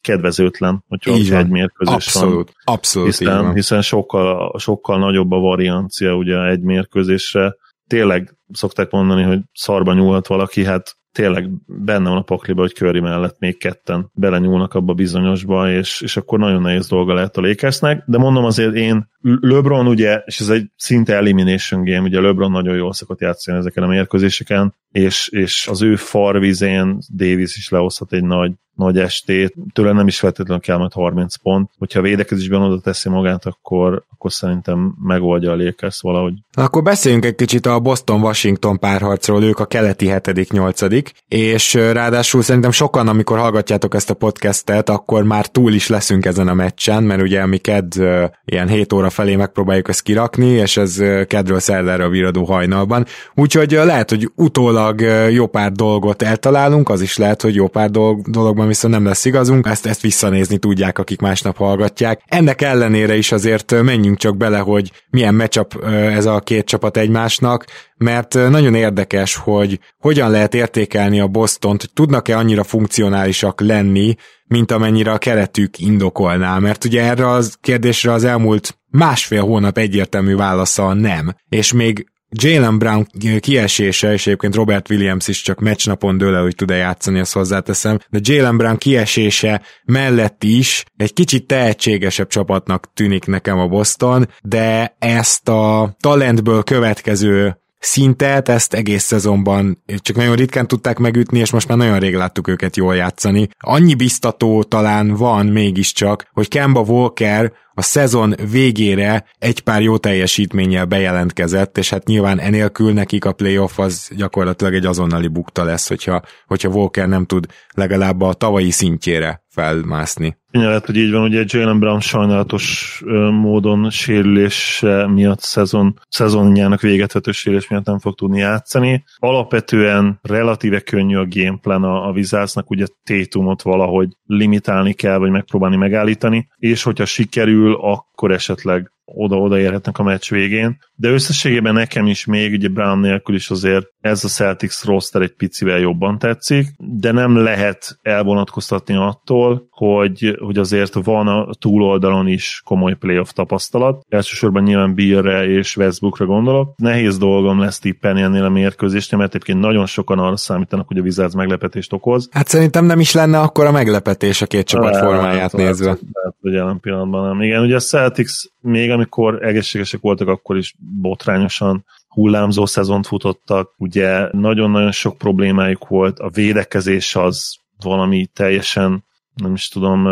kedvezőtlen, 0.00 0.84
hogyha 0.88 1.16
Így 1.16 1.32
egy 1.32 1.48
mérkőzés 1.48 1.94
abszolút, 1.94 2.52
van. 2.64 2.74
Abszolút, 2.76 3.08
hiszen, 3.08 3.54
hiszen 3.54 3.82
sokkal, 3.82 4.58
sokkal 4.58 4.85
nagyobb 4.86 5.30
a 5.30 5.38
variancia 5.38 6.14
ugye 6.14 6.44
egy 6.44 6.60
mérkőzésre, 6.60 7.54
tényleg 7.86 8.36
szokták 8.52 8.90
mondani, 8.90 9.22
hogy 9.22 9.40
szarba 9.52 9.92
nyúlhat 9.94 10.26
valaki, 10.26 10.64
hát 10.64 10.96
tényleg 11.16 11.50
benne 11.66 12.08
van 12.08 12.18
a 12.18 12.22
pakliba, 12.22 12.60
hogy 12.60 12.74
Curry 12.74 13.00
mellett 13.00 13.36
még 13.38 13.58
ketten 13.58 14.10
belenyúlnak 14.14 14.74
abba 14.74 14.94
bizonyosba, 14.94 15.70
és, 15.70 16.00
és 16.00 16.16
akkor 16.16 16.38
nagyon 16.38 16.62
nehéz 16.62 16.88
dolga 16.88 17.14
lehet 17.14 17.36
a 17.36 17.40
Lakersnek, 17.40 18.02
de 18.06 18.18
mondom 18.18 18.44
azért 18.44 18.74
én, 18.74 19.08
LeBron 19.40 19.86
ugye, 19.86 20.22
és 20.24 20.40
ez 20.40 20.48
egy 20.48 20.70
szinte 20.76 21.14
elimination 21.14 21.84
game, 21.84 22.00
ugye 22.00 22.20
LeBron 22.20 22.50
nagyon 22.50 22.76
jól 22.76 22.92
szokott 22.92 23.20
játszani 23.20 23.58
ezeken 23.58 23.82
a 23.82 23.86
mérkőzéseken, 23.86 24.74
és, 24.92 25.28
és 25.28 25.68
az 25.70 25.82
ő 25.82 25.96
farvizén 25.96 26.98
Davis 27.16 27.56
is 27.56 27.68
lehozhat 27.68 28.12
egy 28.12 28.24
nagy, 28.24 28.52
nagy 28.74 28.98
estét, 28.98 29.54
tőle 29.72 29.92
nem 29.92 30.06
is 30.06 30.18
feltétlenül 30.18 30.62
kell 30.62 30.76
majd 30.76 30.92
30 30.92 31.36
pont, 31.36 31.70
hogyha 31.78 31.98
a 31.98 32.02
védekezésben 32.02 32.62
oda 32.62 32.80
teszi 32.80 33.08
magát, 33.08 33.46
akkor, 33.46 34.04
akkor 34.12 34.32
szerintem 34.32 34.94
megoldja 35.02 35.52
a 35.52 35.56
Lakers 35.56 36.00
valahogy. 36.00 36.34
Na 36.52 36.64
akkor 36.64 36.82
beszéljünk 36.82 37.24
egy 37.24 37.34
kicsit 37.34 37.66
a 37.66 37.80
Boston-Washington 37.80 38.78
párharcról, 38.78 39.42
ők 39.42 39.58
a 39.58 39.66
keleti 39.66 40.10
7 40.10 40.52
8 40.52 40.82
történik, 41.06 41.24
és 41.28 41.74
ráadásul 41.74 42.42
szerintem 42.42 42.70
sokan, 42.70 43.08
amikor 43.08 43.38
hallgatjátok 43.38 43.94
ezt 43.94 44.10
a 44.10 44.14
podcastet, 44.14 44.88
akkor 44.88 45.24
már 45.24 45.46
túl 45.46 45.72
is 45.72 45.88
leszünk 45.88 46.26
ezen 46.26 46.48
a 46.48 46.54
meccsen, 46.54 47.02
mert 47.02 47.22
ugye 47.22 47.46
mi 47.46 47.56
kedd 47.58 48.00
ilyen 48.44 48.68
7 48.68 48.92
óra 48.92 49.10
felé 49.10 49.36
megpróbáljuk 49.36 49.88
ezt 49.88 50.02
kirakni, 50.02 50.48
és 50.48 50.76
ez 50.76 51.02
kedről 51.26 51.60
szerdára 51.60 52.08
viradó 52.08 52.44
hajnalban. 52.44 53.06
Úgyhogy 53.34 53.70
lehet, 53.70 54.10
hogy 54.10 54.30
utólag 54.34 55.00
jó 55.30 55.46
pár 55.46 55.72
dolgot 55.72 56.22
eltalálunk, 56.22 56.88
az 56.88 57.00
is 57.00 57.16
lehet, 57.16 57.42
hogy 57.42 57.54
jó 57.54 57.68
pár 57.68 57.90
dolg, 57.90 58.30
dologban 58.30 58.66
viszont 58.66 58.94
nem 58.94 59.04
lesz 59.04 59.24
igazunk, 59.24 59.66
ezt, 59.66 59.86
ezt 59.86 60.00
visszanézni 60.00 60.58
tudják, 60.58 60.98
akik 60.98 61.20
másnap 61.20 61.56
hallgatják. 61.56 62.20
Ennek 62.26 62.62
ellenére 62.62 63.16
is 63.16 63.32
azért 63.32 63.82
menjünk 63.82 64.18
csak 64.18 64.36
bele, 64.36 64.58
hogy 64.58 64.90
milyen 65.10 65.34
matchup 65.34 65.84
ez 65.84 66.26
a 66.26 66.38
két 66.38 66.64
csapat 66.64 66.96
egymásnak, 66.96 67.64
mert 67.96 68.34
nagyon 68.34 68.74
érdekes, 68.74 69.36
hogy 69.36 69.78
hogyan 69.98 70.30
lehet 70.30 70.54
értékelni 70.54 70.95
a 70.96 71.26
Bostont, 71.26 71.80
hogy 71.80 71.92
tudnak-e 71.92 72.36
annyira 72.36 72.64
funkcionálisak 72.64 73.60
lenni, 73.60 74.14
mint 74.46 74.70
amennyire 74.70 75.12
a 75.12 75.18
keretük 75.18 75.78
indokolná, 75.78 76.58
mert 76.58 76.84
ugye 76.84 77.02
erre 77.02 77.28
az 77.28 77.56
kérdésre 77.60 78.12
az 78.12 78.24
elmúlt 78.24 78.78
másfél 78.90 79.42
hónap 79.42 79.78
egyértelmű 79.78 80.34
válasza 80.34 80.92
nem, 80.92 81.34
és 81.48 81.72
még 81.72 82.06
Jalen 82.30 82.78
Brown 82.78 83.06
kiesése, 83.40 84.12
és 84.12 84.26
egyébként 84.26 84.54
Robert 84.54 84.90
Williams 84.90 85.28
is 85.28 85.42
csak 85.42 85.60
meccsnapon 85.60 86.18
dől 86.18 86.42
hogy 86.42 86.54
tud-e 86.54 86.74
játszani, 86.74 87.18
ezt 87.18 87.32
hozzáteszem, 87.32 87.98
de 88.10 88.18
Jalen 88.22 88.56
Brown 88.56 88.76
kiesése 88.76 89.62
mellett 89.84 90.42
is 90.44 90.84
egy 90.96 91.12
kicsit 91.12 91.46
tehetségesebb 91.46 92.28
csapatnak 92.28 92.92
tűnik 92.94 93.26
nekem 93.26 93.58
a 93.58 93.66
Boston, 93.66 94.28
de 94.42 94.96
ezt 94.98 95.48
a 95.48 95.96
talentből 96.00 96.62
következő 96.62 97.56
szintet, 97.86 98.48
ezt 98.48 98.74
egész 98.74 99.02
szezonban 99.02 99.82
csak 99.96 100.16
nagyon 100.16 100.36
ritkán 100.36 100.66
tudták 100.66 100.98
megütni, 100.98 101.38
és 101.38 101.50
most 101.50 101.68
már 101.68 101.78
nagyon 101.78 101.98
rég 101.98 102.14
láttuk 102.14 102.48
őket 102.48 102.76
jól 102.76 102.96
játszani. 102.96 103.48
Annyi 103.58 103.94
biztató 103.94 104.62
talán 104.62 105.14
van 105.14 105.46
mégiscsak, 105.46 106.26
hogy 106.32 106.48
Kemba 106.48 106.80
Walker 106.80 107.52
a 107.78 107.82
szezon 107.82 108.34
végére 108.50 109.24
egy 109.38 109.60
pár 109.60 109.82
jó 109.82 109.96
teljesítménnyel 109.96 110.84
bejelentkezett, 110.84 111.78
és 111.78 111.90
hát 111.90 112.06
nyilván 112.06 112.38
enélkül 112.38 112.92
nekik 112.92 113.24
a 113.24 113.32
playoff 113.32 113.78
az 113.78 114.10
gyakorlatilag 114.16 114.74
egy 114.74 114.86
azonnali 114.86 115.28
bukta 115.28 115.64
lesz, 115.64 115.88
hogyha, 115.88 116.22
hogyha 116.46 116.68
Walker 116.68 117.08
nem 117.08 117.24
tud 117.24 117.46
legalább 117.74 118.20
a 118.20 118.32
tavalyi 118.32 118.70
szintjére 118.70 119.44
felmászni. 119.48 120.36
Lehet, 120.50 120.86
hogy 120.86 120.96
így 120.96 121.10
van, 121.10 121.22
ugye 121.22 121.44
Jalen 121.46 121.78
Brown 121.78 122.00
sajnálatos 122.00 123.02
módon 123.30 123.90
sérülés 123.90 124.84
miatt 125.14 125.40
szezon, 125.40 126.00
szezonjának 126.08 126.80
véget 126.80 127.12
vető 127.12 127.32
sérülés 127.32 127.68
miatt 127.68 127.84
nem 127.84 127.98
fog 127.98 128.14
tudni 128.14 128.38
játszani. 128.38 129.04
Alapvetően 129.16 130.18
relatíve 130.22 130.80
könnyű 130.80 131.16
a 131.16 131.26
gameplan 131.28 131.82
a, 131.82 132.08
a 132.08 132.12
Vizásznak, 132.12 132.70
ugye 132.70 132.86
Tétumot 133.04 133.62
valahogy 133.62 134.08
limitálni 134.26 134.92
kell, 134.92 135.18
vagy 135.18 135.30
megpróbálni 135.30 135.76
megállítani, 135.76 136.48
és 136.56 136.82
hogyha 136.82 137.04
sikerül, 137.04 137.65
akkor 137.74 138.32
esetleg 138.32 138.92
oda-oda 139.06 139.58
érhetnek 139.58 139.98
a 139.98 140.02
meccs 140.02 140.30
végén, 140.30 140.78
de 140.94 141.08
összességében 141.08 141.74
nekem 141.74 142.06
is 142.06 142.24
még 142.24 142.52
ugye 142.52 142.68
Brown 142.68 142.98
nélkül 142.98 143.34
is 143.34 143.50
azért 143.50 143.86
ez 144.00 144.24
a 144.24 144.28
Celtics 144.28 144.84
roster 144.84 145.22
egy 145.22 145.34
picivel 145.34 145.78
jobban 145.78 146.18
tetszik, 146.18 146.66
de 146.78 147.12
nem 147.12 147.36
lehet 147.36 147.98
elvonatkoztatni 148.02 148.96
attól, 148.96 149.66
hogy, 149.70 150.36
hogy 150.40 150.58
azért 150.58 150.94
van 150.94 151.28
a 151.28 151.48
túloldalon 151.58 152.28
is 152.28 152.62
komoly 152.64 152.94
playoff 152.94 153.30
tapasztalat. 153.30 154.04
Elsősorban 154.08 154.62
nyilván 154.62 154.94
Billre 154.94 155.46
és 155.46 155.76
Westbrookra 155.76 156.26
gondolok. 156.26 156.74
Nehéz 156.76 157.18
dolgom 157.18 157.60
lesz 157.60 157.78
tippelni 157.78 158.20
ennél 158.20 158.44
a 158.44 158.48
mérkőzésnél, 158.48 159.18
mert 159.18 159.34
egyébként 159.34 159.60
nagyon 159.60 159.86
sokan 159.86 160.18
arra 160.18 160.36
számítanak, 160.36 160.86
hogy 160.86 160.98
a 160.98 161.02
Wizards 161.02 161.34
meglepetést 161.34 161.92
okoz. 161.92 162.28
Hát 162.30 162.48
szerintem 162.48 162.84
nem 162.84 163.00
is 163.00 163.12
lenne 163.12 163.40
akkor 163.40 163.64
a 163.66 163.70
meglepetés 163.70 164.42
a 164.42 164.46
két 164.46 164.66
csapat 164.66 164.96
formáját 164.96 165.40
hát, 165.40 165.52
nézve. 165.52 165.86
Lehet, 165.86 166.36
hogy 166.40 166.52
jelen 166.52 166.80
pillanatban 166.80 167.28
nem. 167.28 167.42
Igen, 167.42 167.62
ugye 167.62 167.74
a 167.74 167.80
Celtics 167.80 168.32
még 168.60 168.90
amikor 168.96 169.44
egészségesek 169.44 170.00
voltak, 170.00 170.28
akkor 170.28 170.56
is 170.56 170.74
botrányosan 171.00 171.84
hullámzó 172.08 172.66
szezont 172.66 173.06
futottak, 173.06 173.74
ugye 173.78 174.28
nagyon-nagyon 174.32 174.92
sok 174.92 175.18
problémájuk 175.18 175.88
volt, 175.88 176.18
a 176.18 176.28
védekezés 176.28 177.16
az 177.16 177.56
valami 177.82 178.26
teljesen 178.32 179.04
nem 179.34 179.54
is 179.54 179.68
tudom, 179.68 180.06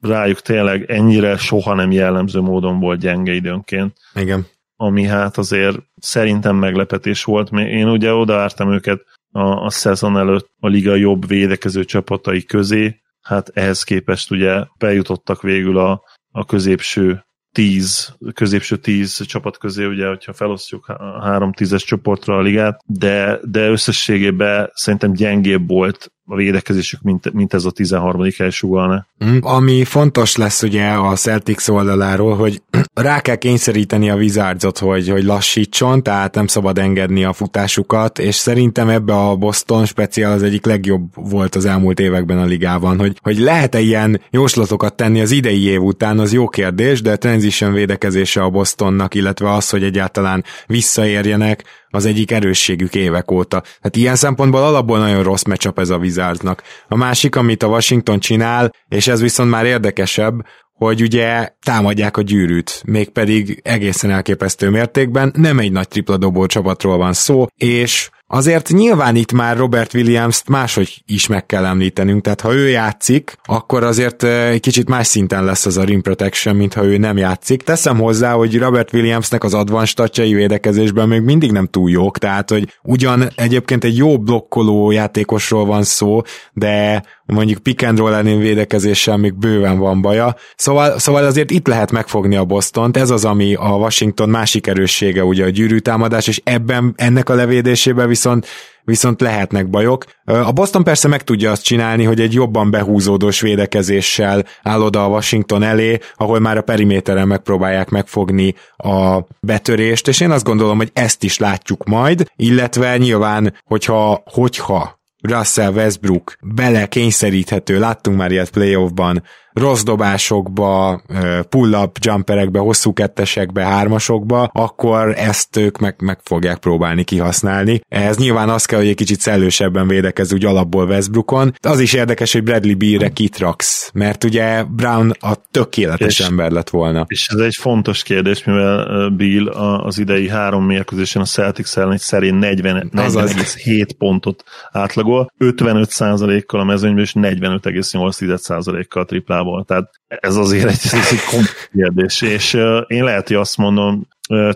rájuk 0.00 0.40
tényleg 0.40 0.90
ennyire 0.90 1.36
soha 1.36 1.74
nem 1.74 1.90
jellemző 1.90 2.40
módon 2.40 2.80
volt 2.80 3.00
gyenge 3.00 3.32
időnként. 3.32 3.96
Igen. 4.14 4.46
Ami 4.76 5.04
hát 5.04 5.38
azért 5.38 5.78
szerintem 5.96 6.56
meglepetés 6.56 7.24
volt. 7.24 7.50
Én 7.52 7.88
ugye 7.88 8.12
odaártam 8.12 8.72
őket 8.72 9.00
a, 9.32 9.64
a 9.64 9.70
szezon 9.70 10.18
előtt 10.18 10.50
a 10.58 10.66
liga 10.68 10.94
jobb 10.94 11.26
védekező 11.26 11.84
csapatai 11.84 12.44
közé, 12.44 13.00
hát 13.20 13.48
ehhez 13.54 13.82
képest 13.82 14.30
ugye 14.30 14.64
bejutottak 14.78 15.42
végül 15.42 15.78
a, 15.78 16.02
a 16.30 16.44
középső 16.44 17.24
tíz, 17.52 18.16
középső 18.34 18.76
tíz 18.76 19.26
csapat 19.26 19.58
közé, 19.58 19.84
ugye, 19.84 20.06
hogyha 20.06 20.32
felosztjuk 20.32 20.86
a 20.86 21.22
három 21.22 21.52
tízes 21.52 21.84
csoportra 21.84 22.36
a 22.36 22.40
ligát, 22.40 22.80
de, 22.86 23.38
de 23.42 23.68
összességében 23.68 24.70
szerintem 24.74 25.12
gyengébb 25.12 25.68
volt 25.68 26.12
a 26.30 26.36
védekezésük, 26.36 27.02
mint, 27.02 27.32
mint 27.32 27.54
ez 27.54 27.64
a 27.64 27.70
13. 27.70 28.26
hely 28.38 28.50
sugalna. 28.50 29.06
Mm, 29.24 29.36
ami 29.40 29.84
fontos 29.84 30.36
lesz 30.36 30.62
ugye 30.62 30.86
a 30.88 31.14
Celtics 31.14 31.68
oldaláról, 31.68 32.36
hogy 32.36 32.62
rá 32.94 33.20
kell 33.20 33.36
kényszeríteni 33.36 34.10
a 34.10 34.14
Wizardsot, 34.14 34.78
hogy, 34.78 35.08
hogy 35.08 35.24
lassítson, 35.24 36.02
tehát 36.02 36.34
nem 36.34 36.46
szabad 36.46 36.78
engedni 36.78 37.24
a 37.24 37.32
futásukat, 37.32 38.18
és 38.18 38.34
szerintem 38.34 38.88
ebbe 38.88 39.14
a 39.14 39.36
Boston 39.36 39.86
speciál 39.86 40.32
az 40.32 40.42
egyik 40.42 40.66
legjobb 40.66 41.02
volt 41.14 41.54
az 41.54 41.64
elmúlt 41.64 42.00
években 42.00 42.38
a 42.38 42.44
ligában, 42.44 42.98
hogy, 42.98 43.18
hogy 43.22 43.38
lehet-e 43.38 43.80
ilyen 43.80 44.20
jóslatokat 44.30 44.94
tenni 44.94 45.20
az 45.20 45.30
idei 45.30 45.64
év 45.64 45.82
után, 45.82 46.18
az 46.18 46.32
jó 46.32 46.48
kérdés, 46.48 47.02
de 47.02 47.16
transition 47.16 47.72
védekezése 47.72 48.42
a 48.42 48.50
Bostonnak, 48.50 49.14
illetve 49.14 49.52
az, 49.52 49.70
hogy 49.70 49.82
egyáltalán 49.82 50.44
visszaérjenek, 50.66 51.64
az 51.90 52.06
egyik 52.06 52.30
erősségük 52.30 52.94
évek 52.94 53.30
óta. 53.30 53.62
Hát 53.82 53.96
ilyen 53.96 54.16
szempontból 54.16 54.62
alapból 54.62 54.98
nagyon 54.98 55.22
rossz 55.22 55.42
meccsap 55.42 55.78
ez 55.78 55.90
a 55.90 55.96
Wizardsnak. 55.96 56.62
A 56.88 56.96
másik, 56.96 57.36
amit 57.36 57.62
a 57.62 57.66
Washington 57.66 58.18
csinál, 58.18 58.72
és 58.88 59.08
ez 59.08 59.20
viszont 59.20 59.50
már 59.50 59.64
érdekesebb, 59.64 60.44
hogy 60.72 61.02
ugye 61.02 61.48
támadják 61.62 62.16
a 62.16 62.22
gyűrűt, 62.22 62.82
mégpedig 62.86 63.60
egészen 63.64 64.10
elképesztő 64.10 64.70
mértékben, 64.70 65.32
nem 65.36 65.58
egy 65.58 65.72
nagy 65.72 65.88
tripla 65.88 66.16
dobó 66.16 66.46
csapatról 66.46 66.96
van 66.96 67.12
szó, 67.12 67.46
és 67.56 68.10
Azért 68.32 68.68
nyilván 68.68 69.16
itt 69.16 69.32
már 69.32 69.56
Robert 69.56 69.94
Williams-t 69.94 70.48
máshogy 70.48 71.02
is 71.06 71.26
meg 71.26 71.46
kell 71.46 71.64
említenünk, 71.64 72.22
tehát 72.22 72.40
ha 72.40 72.54
ő 72.54 72.68
játszik, 72.68 73.36
akkor 73.44 73.84
azért 73.84 74.22
egy 74.22 74.60
kicsit 74.60 74.88
más 74.88 75.06
szinten 75.06 75.44
lesz 75.44 75.66
az 75.66 75.76
a 75.76 75.84
rim 75.84 76.02
protection, 76.02 76.56
mint 76.56 76.74
ha 76.74 76.84
ő 76.84 76.96
nem 76.96 77.16
játszik. 77.16 77.62
Teszem 77.62 77.98
hozzá, 77.98 78.32
hogy 78.32 78.58
Robert 78.58 78.92
Williamsnek 78.92 79.44
az 79.44 79.54
advanced 79.54 79.88
statjai 79.88 80.34
védekezésben 80.34 81.08
még 81.08 81.20
mindig 81.20 81.52
nem 81.52 81.66
túl 81.66 81.90
jók, 81.90 82.18
tehát 82.18 82.50
hogy 82.50 82.74
ugyan 82.82 83.28
egyébként 83.34 83.84
egy 83.84 83.96
jó 83.96 84.18
blokkoló 84.18 84.90
játékosról 84.90 85.64
van 85.64 85.82
szó, 85.82 86.22
de 86.52 87.02
mondjuk 87.26 87.58
pick 87.58 87.82
and 87.82 87.98
roll 87.98 88.22
védekezéssel 88.22 89.16
még 89.16 89.34
bőven 89.34 89.78
van 89.78 90.00
baja. 90.00 90.36
Szóval, 90.56 90.98
szóval 90.98 91.24
azért 91.24 91.50
itt 91.50 91.66
lehet 91.66 91.90
megfogni 91.90 92.36
a 92.36 92.44
Bostont, 92.44 92.96
ez 92.96 93.10
az, 93.10 93.24
ami 93.24 93.54
a 93.54 93.68
Washington 93.68 94.28
másik 94.28 94.66
erőssége, 94.66 95.24
ugye 95.24 95.44
a 95.44 95.48
gyűrűtámadás, 95.48 96.26
és 96.26 96.40
ebben, 96.44 96.92
ennek 96.96 97.28
a 97.28 97.34
levédésében 97.34 98.08
viszont 98.20 98.46
viszont 98.84 99.20
lehetnek 99.20 99.68
bajok. 99.68 100.04
A 100.24 100.52
Boston 100.52 100.84
persze 100.84 101.08
meg 101.08 101.24
tudja 101.24 101.50
azt 101.50 101.64
csinálni, 101.64 102.04
hogy 102.04 102.20
egy 102.20 102.32
jobban 102.32 102.70
behúzódós 102.70 103.40
védekezéssel 103.40 104.44
áll 104.62 104.80
oda 104.80 105.04
a 105.04 105.08
Washington 105.08 105.62
elé, 105.62 105.98
ahol 106.14 106.38
már 106.38 106.56
a 106.56 106.62
periméteren 106.62 107.28
megpróbálják 107.28 107.88
megfogni 107.88 108.54
a 108.76 109.20
betörést, 109.40 110.08
és 110.08 110.20
én 110.20 110.30
azt 110.30 110.44
gondolom, 110.44 110.76
hogy 110.76 110.90
ezt 110.92 111.24
is 111.24 111.38
látjuk 111.38 111.84
majd, 111.84 112.26
illetve 112.36 112.96
nyilván, 112.96 113.54
hogyha, 113.64 114.22
hogyha 114.24 114.98
Russell 115.20 115.72
Westbrook 115.72 116.36
bele 116.40 116.86
kényszeríthető, 116.86 117.78
láttunk 117.78 118.16
már 118.16 118.30
ilyet 118.30 118.50
playoffban, 118.50 119.22
rossz 119.52 119.82
dobásokba, 119.82 121.02
pull-up 121.48 121.96
jumperekbe, 122.00 122.58
hosszú 122.58 122.92
kettesekbe, 122.92 123.64
hármasokba, 123.64 124.50
akkor 124.52 125.14
ezt 125.16 125.56
ők 125.56 125.78
meg, 125.78 125.94
meg 125.98 126.18
fogják 126.22 126.58
próbálni 126.58 127.04
kihasználni. 127.04 127.80
Ez 127.88 128.16
nyilván 128.16 128.48
az 128.48 128.64
kell, 128.64 128.78
hogy 128.78 128.88
egy 128.88 128.94
kicsit 128.94 129.20
szellősebben 129.20 129.88
védekez 129.88 130.32
úgy 130.32 130.44
alapból 130.44 130.86
Westbrookon. 130.88 131.54
Az 131.60 131.80
is 131.80 131.92
érdekes, 131.92 132.32
hogy 132.32 132.42
Bradley 132.42 132.76
Beal-re 132.76 133.08
kitraksz, 133.08 133.90
mert 133.94 134.24
ugye 134.24 134.64
Brown 134.64 135.12
a 135.20 135.34
tökéletes 135.50 136.18
és, 136.18 136.26
ember 136.26 136.50
lett 136.50 136.70
volna. 136.70 137.04
És 137.08 137.28
ez 137.28 137.38
egy 137.38 137.56
fontos 137.56 138.02
kérdés, 138.02 138.44
mivel 138.44 139.08
Bill 139.08 139.48
az 139.48 139.98
idei 139.98 140.28
három 140.28 140.64
mérkőzésen 140.64 141.22
a 141.22 141.24
Celtics 141.24 141.76
ellen 141.76 141.92
egy 141.92 142.00
szerint 142.00 142.38
40, 142.38 142.90
40,7 142.92 143.88
pontot 143.98 144.44
átlagol, 144.72 145.32
55%-kal 145.38 146.60
a 146.60 146.64
mezőnyben 146.64 147.02
és 147.02 147.12
45,8%-kal 147.12 149.04
triplá 149.04 149.39
igazából. 149.40 149.64
Tehát 149.64 149.90
ez 150.08 150.36
azért 150.36 150.68
egy, 150.68 150.80
ez 150.82 151.08
egy 151.10 151.46
kérdés. 151.72 152.22
És 152.22 152.54
uh, 152.54 152.80
én 152.86 153.04
lehet, 153.04 153.28
hogy 153.28 153.36
azt 153.36 153.56
mondom, 153.56 154.08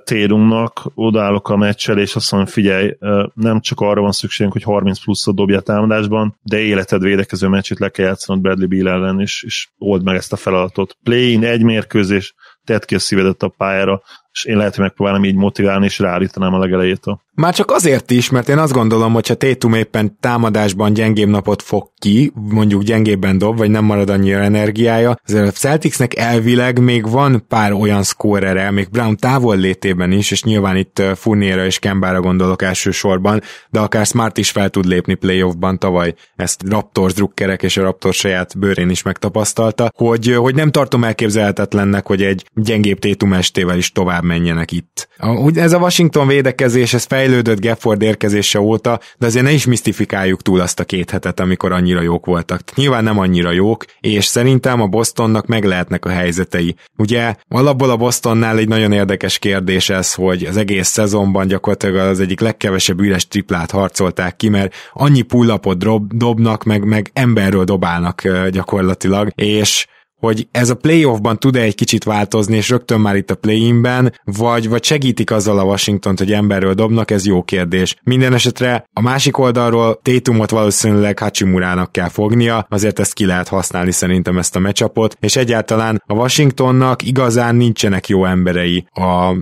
Térunknak, 0.04 0.90
odaállok 0.94 1.48
a 1.48 1.56
meccsel, 1.56 1.98
és 1.98 2.14
azt 2.14 2.32
mondom, 2.32 2.50
figyelj, 2.50 2.96
nem 3.34 3.60
csak 3.60 3.80
arra 3.80 4.00
van 4.00 4.12
szükségünk, 4.12 4.52
hogy 4.52 4.62
30 4.62 5.04
pluszot 5.04 5.34
dobja 5.34 5.60
támadásban, 5.60 6.38
de 6.42 6.58
életed 6.58 7.02
védekező 7.02 7.48
meccsét 7.48 7.78
le 7.78 7.88
kell 7.88 8.06
játszanod 8.06 8.42
Bradley 8.42 8.68
Beal 8.68 8.88
ellen, 8.88 9.20
és, 9.20 9.42
és 9.42 9.68
old 9.78 10.04
meg 10.04 10.16
ezt 10.16 10.32
a 10.32 10.36
feladatot. 10.36 10.96
Play-in, 11.02 11.44
egy 11.44 11.62
mérkőzés, 11.62 12.34
tedd 12.64 12.80
ki 12.86 12.94
a 12.94 12.98
szívedet 12.98 13.42
a 13.42 13.48
pályára, 13.48 14.02
és 14.34 14.44
én 14.44 14.56
lehet, 14.56 14.74
hogy 14.74 14.84
megpróbálom 14.84 15.24
így 15.24 15.34
motiválni, 15.34 15.84
és 15.84 15.98
ráállítanám 15.98 16.54
a 16.54 16.58
legelejétől. 16.58 17.20
Már 17.34 17.54
csak 17.54 17.70
azért 17.70 18.10
is, 18.10 18.30
mert 18.30 18.48
én 18.48 18.58
azt 18.58 18.72
gondolom, 18.72 19.12
hogy 19.12 19.28
ha 19.28 19.34
Tétum 19.34 19.74
éppen 19.74 20.16
támadásban 20.20 20.92
gyengébb 20.92 21.28
napot 21.28 21.62
fog 21.62 21.90
ki, 21.98 22.32
mondjuk 22.34 22.82
gyengébben 22.82 23.38
dob, 23.38 23.58
vagy 23.58 23.70
nem 23.70 23.84
marad 23.84 24.10
annyira 24.10 24.38
energiája, 24.38 25.16
azért 25.26 25.46
a 25.46 25.50
Celticsnek 25.50 26.16
elvileg 26.16 26.78
még 26.78 27.10
van 27.10 27.44
pár 27.48 27.72
olyan 27.72 28.02
szkórere, 28.02 28.70
még 28.70 28.88
Brown 28.90 29.16
távol 29.16 29.56
létében 29.56 30.12
is, 30.12 30.30
és 30.30 30.42
nyilván 30.42 30.76
itt 30.76 31.02
Furniera 31.14 31.64
és 31.64 31.78
Kembára 31.78 32.20
gondolok 32.20 32.62
elsősorban, 32.62 33.40
de 33.70 33.80
akár 33.80 34.06
Smart 34.06 34.38
is 34.38 34.50
fel 34.50 34.68
tud 34.68 34.84
lépni 34.84 35.14
playoffban 35.14 35.78
tavaly, 35.78 36.14
ezt 36.36 36.62
Raptors 36.68 37.12
drukkerek 37.12 37.62
és 37.62 37.76
a 37.76 37.82
Raptors 37.82 38.16
saját 38.16 38.58
bőrén 38.58 38.90
is 38.90 39.02
megtapasztalta, 39.02 39.90
hogy, 39.96 40.34
hogy 40.34 40.54
nem 40.54 40.70
tartom 40.70 41.04
elképzelhetetlennek, 41.04 42.06
hogy 42.06 42.22
egy 42.22 42.44
gyengébb 42.54 42.98
Tétum 42.98 43.32
estével 43.32 43.76
is 43.76 43.92
tovább 43.92 44.23
menjenek 44.24 44.72
itt. 44.72 45.08
Ez 45.54 45.72
a 45.72 45.78
Washington 45.78 46.26
védekezés, 46.26 46.94
ez 46.94 47.04
fejlődött 47.04 47.60
Gafford 47.60 48.02
érkezése 48.02 48.60
óta, 48.60 49.00
de 49.18 49.26
azért 49.26 49.44
ne 49.44 49.52
is 49.52 49.66
misztifikáljuk 49.66 50.42
túl 50.42 50.60
azt 50.60 50.80
a 50.80 50.84
két 50.84 51.10
hetet, 51.10 51.40
amikor 51.40 51.72
annyira 51.72 52.00
jók 52.00 52.26
voltak. 52.26 52.60
Nyilván 52.74 53.04
nem 53.04 53.18
annyira 53.18 53.50
jók, 53.50 53.84
és 54.00 54.24
szerintem 54.24 54.80
a 54.80 54.86
Bostonnak 54.86 55.46
meg 55.46 55.64
lehetnek 55.64 56.04
a 56.04 56.08
helyzetei. 56.08 56.74
Ugye 56.96 57.34
alapból 57.48 57.90
a 57.90 57.96
Bostonnál 57.96 58.58
egy 58.58 58.68
nagyon 58.68 58.92
érdekes 58.92 59.38
kérdés 59.38 59.90
ez, 59.90 60.14
hogy 60.14 60.44
az 60.44 60.56
egész 60.56 60.88
szezonban 60.88 61.46
gyakorlatilag 61.46 61.96
az 61.96 62.20
egyik 62.20 62.40
legkevesebb 62.40 63.00
üres 63.00 63.28
triplát 63.28 63.70
harcolták 63.70 64.36
ki, 64.36 64.48
mert 64.48 64.74
annyi 64.92 65.22
pullapot 65.22 65.78
dob, 65.78 66.12
dobnak, 66.12 66.64
meg, 66.64 66.84
meg 66.84 67.10
emberről 67.12 67.64
dobálnak 67.64 68.22
gyakorlatilag, 68.50 69.28
és 69.34 69.86
hogy 70.24 70.46
ez 70.50 70.70
a 70.70 70.74
playoffban 70.74 71.38
tud-e 71.38 71.60
egy 71.60 71.74
kicsit 71.74 72.04
változni, 72.04 72.56
és 72.56 72.68
rögtön 72.68 73.00
már 73.00 73.16
itt 73.16 73.30
a 73.30 73.34
play-inben, 73.34 74.12
vagy, 74.24 74.68
vagy 74.68 74.84
segítik 74.84 75.30
azzal 75.30 75.58
a 75.58 75.64
Washington, 75.64 76.14
hogy 76.16 76.32
emberről 76.32 76.74
dobnak, 76.74 77.10
ez 77.10 77.26
jó 77.26 77.42
kérdés. 77.42 77.96
Minden 78.02 78.32
esetre 78.32 78.84
a 78.92 79.00
másik 79.00 79.38
oldalról 79.38 79.98
Tétumot 80.02 80.50
valószínűleg 80.50 81.18
Hachimurának 81.18 81.92
kell 81.92 82.08
fognia, 82.08 82.66
azért 82.68 82.98
ezt 82.98 83.12
ki 83.12 83.26
lehet 83.26 83.48
használni 83.48 83.92
szerintem 83.92 84.38
ezt 84.38 84.56
a 84.56 84.58
meccsapot, 84.58 85.16
és 85.20 85.36
egyáltalán 85.36 86.02
a 86.06 86.14
Washingtonnak 86.14 87.02
igazán 87.02 87.56
nincsenek 87.56 88.08
jó 88.08 88.24
emberei 88.24 88.86
a 88.92 89.34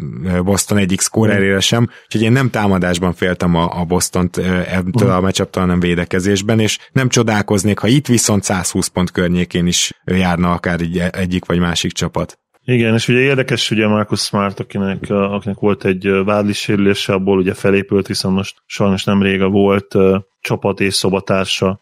Boston 0.43 0.79
egyik 0.79 1.01
szkórerére 1.01 1.61
sem, 1.61 1.89
úgyhogy 2.05 2.23
én 2.23 2.33
nem 2.33 2.51
támadásban 2.51 3.13
féltem 3.13 3.55
a, 3.55 3.81
a 3.81 3.85
Boston-t 3.85 4.37
ebből 4.73 5.11
a 5.11 5.21
meccsaptól, 5.21 5.63
hanem 5.63 5.81
védekezésben, 5.81 6.59
és 6.59 6.79
nem 6.93 7.09
csodálkoznék, 7.09 7.79
ha 7.79 7.87
itt 7.87 8.07
viszont 8.07 8.43
120 8.45 8.87
pont 8.87 9.11
környékén 9.11 9.67
is 9.67 9.93
járna 10.05 10.53
akár 10.53 10.72
akár 10.73 10.81
egy, 10.81 10.99
egyik 11.21 11.45
vagy 11.45 11.59
másik 11.59 11.93
csapat. 11.93 12.39
Igen, 12.65 12.95
és 12.95 13.09
ugye 13.09 13.19
érdekes, 13.19 13.71
ugye 13.71 13.87
Marcus 13.87 14.21
Smart, 14.21 14.61
akinek, 14.61 15.11
akinek 15.11 15.59
volt 15.59 15.85
egy 15.85 16.09
vádli 16.25 16.53
sérülése, 16.53 17.13
abból 17.13 17.39
ugye 17.39 17.55
felépült, 17.55 18.07
viszont 18.07 18.37
most 18.37 18.63
sajnos 18.67 19.05
nem 19.05 19.23
rége 19.23 19.45
volt 19.45 19.95
csapat 20.43 20.81
és 20.81 20.95
szobatársa 20.95 21.81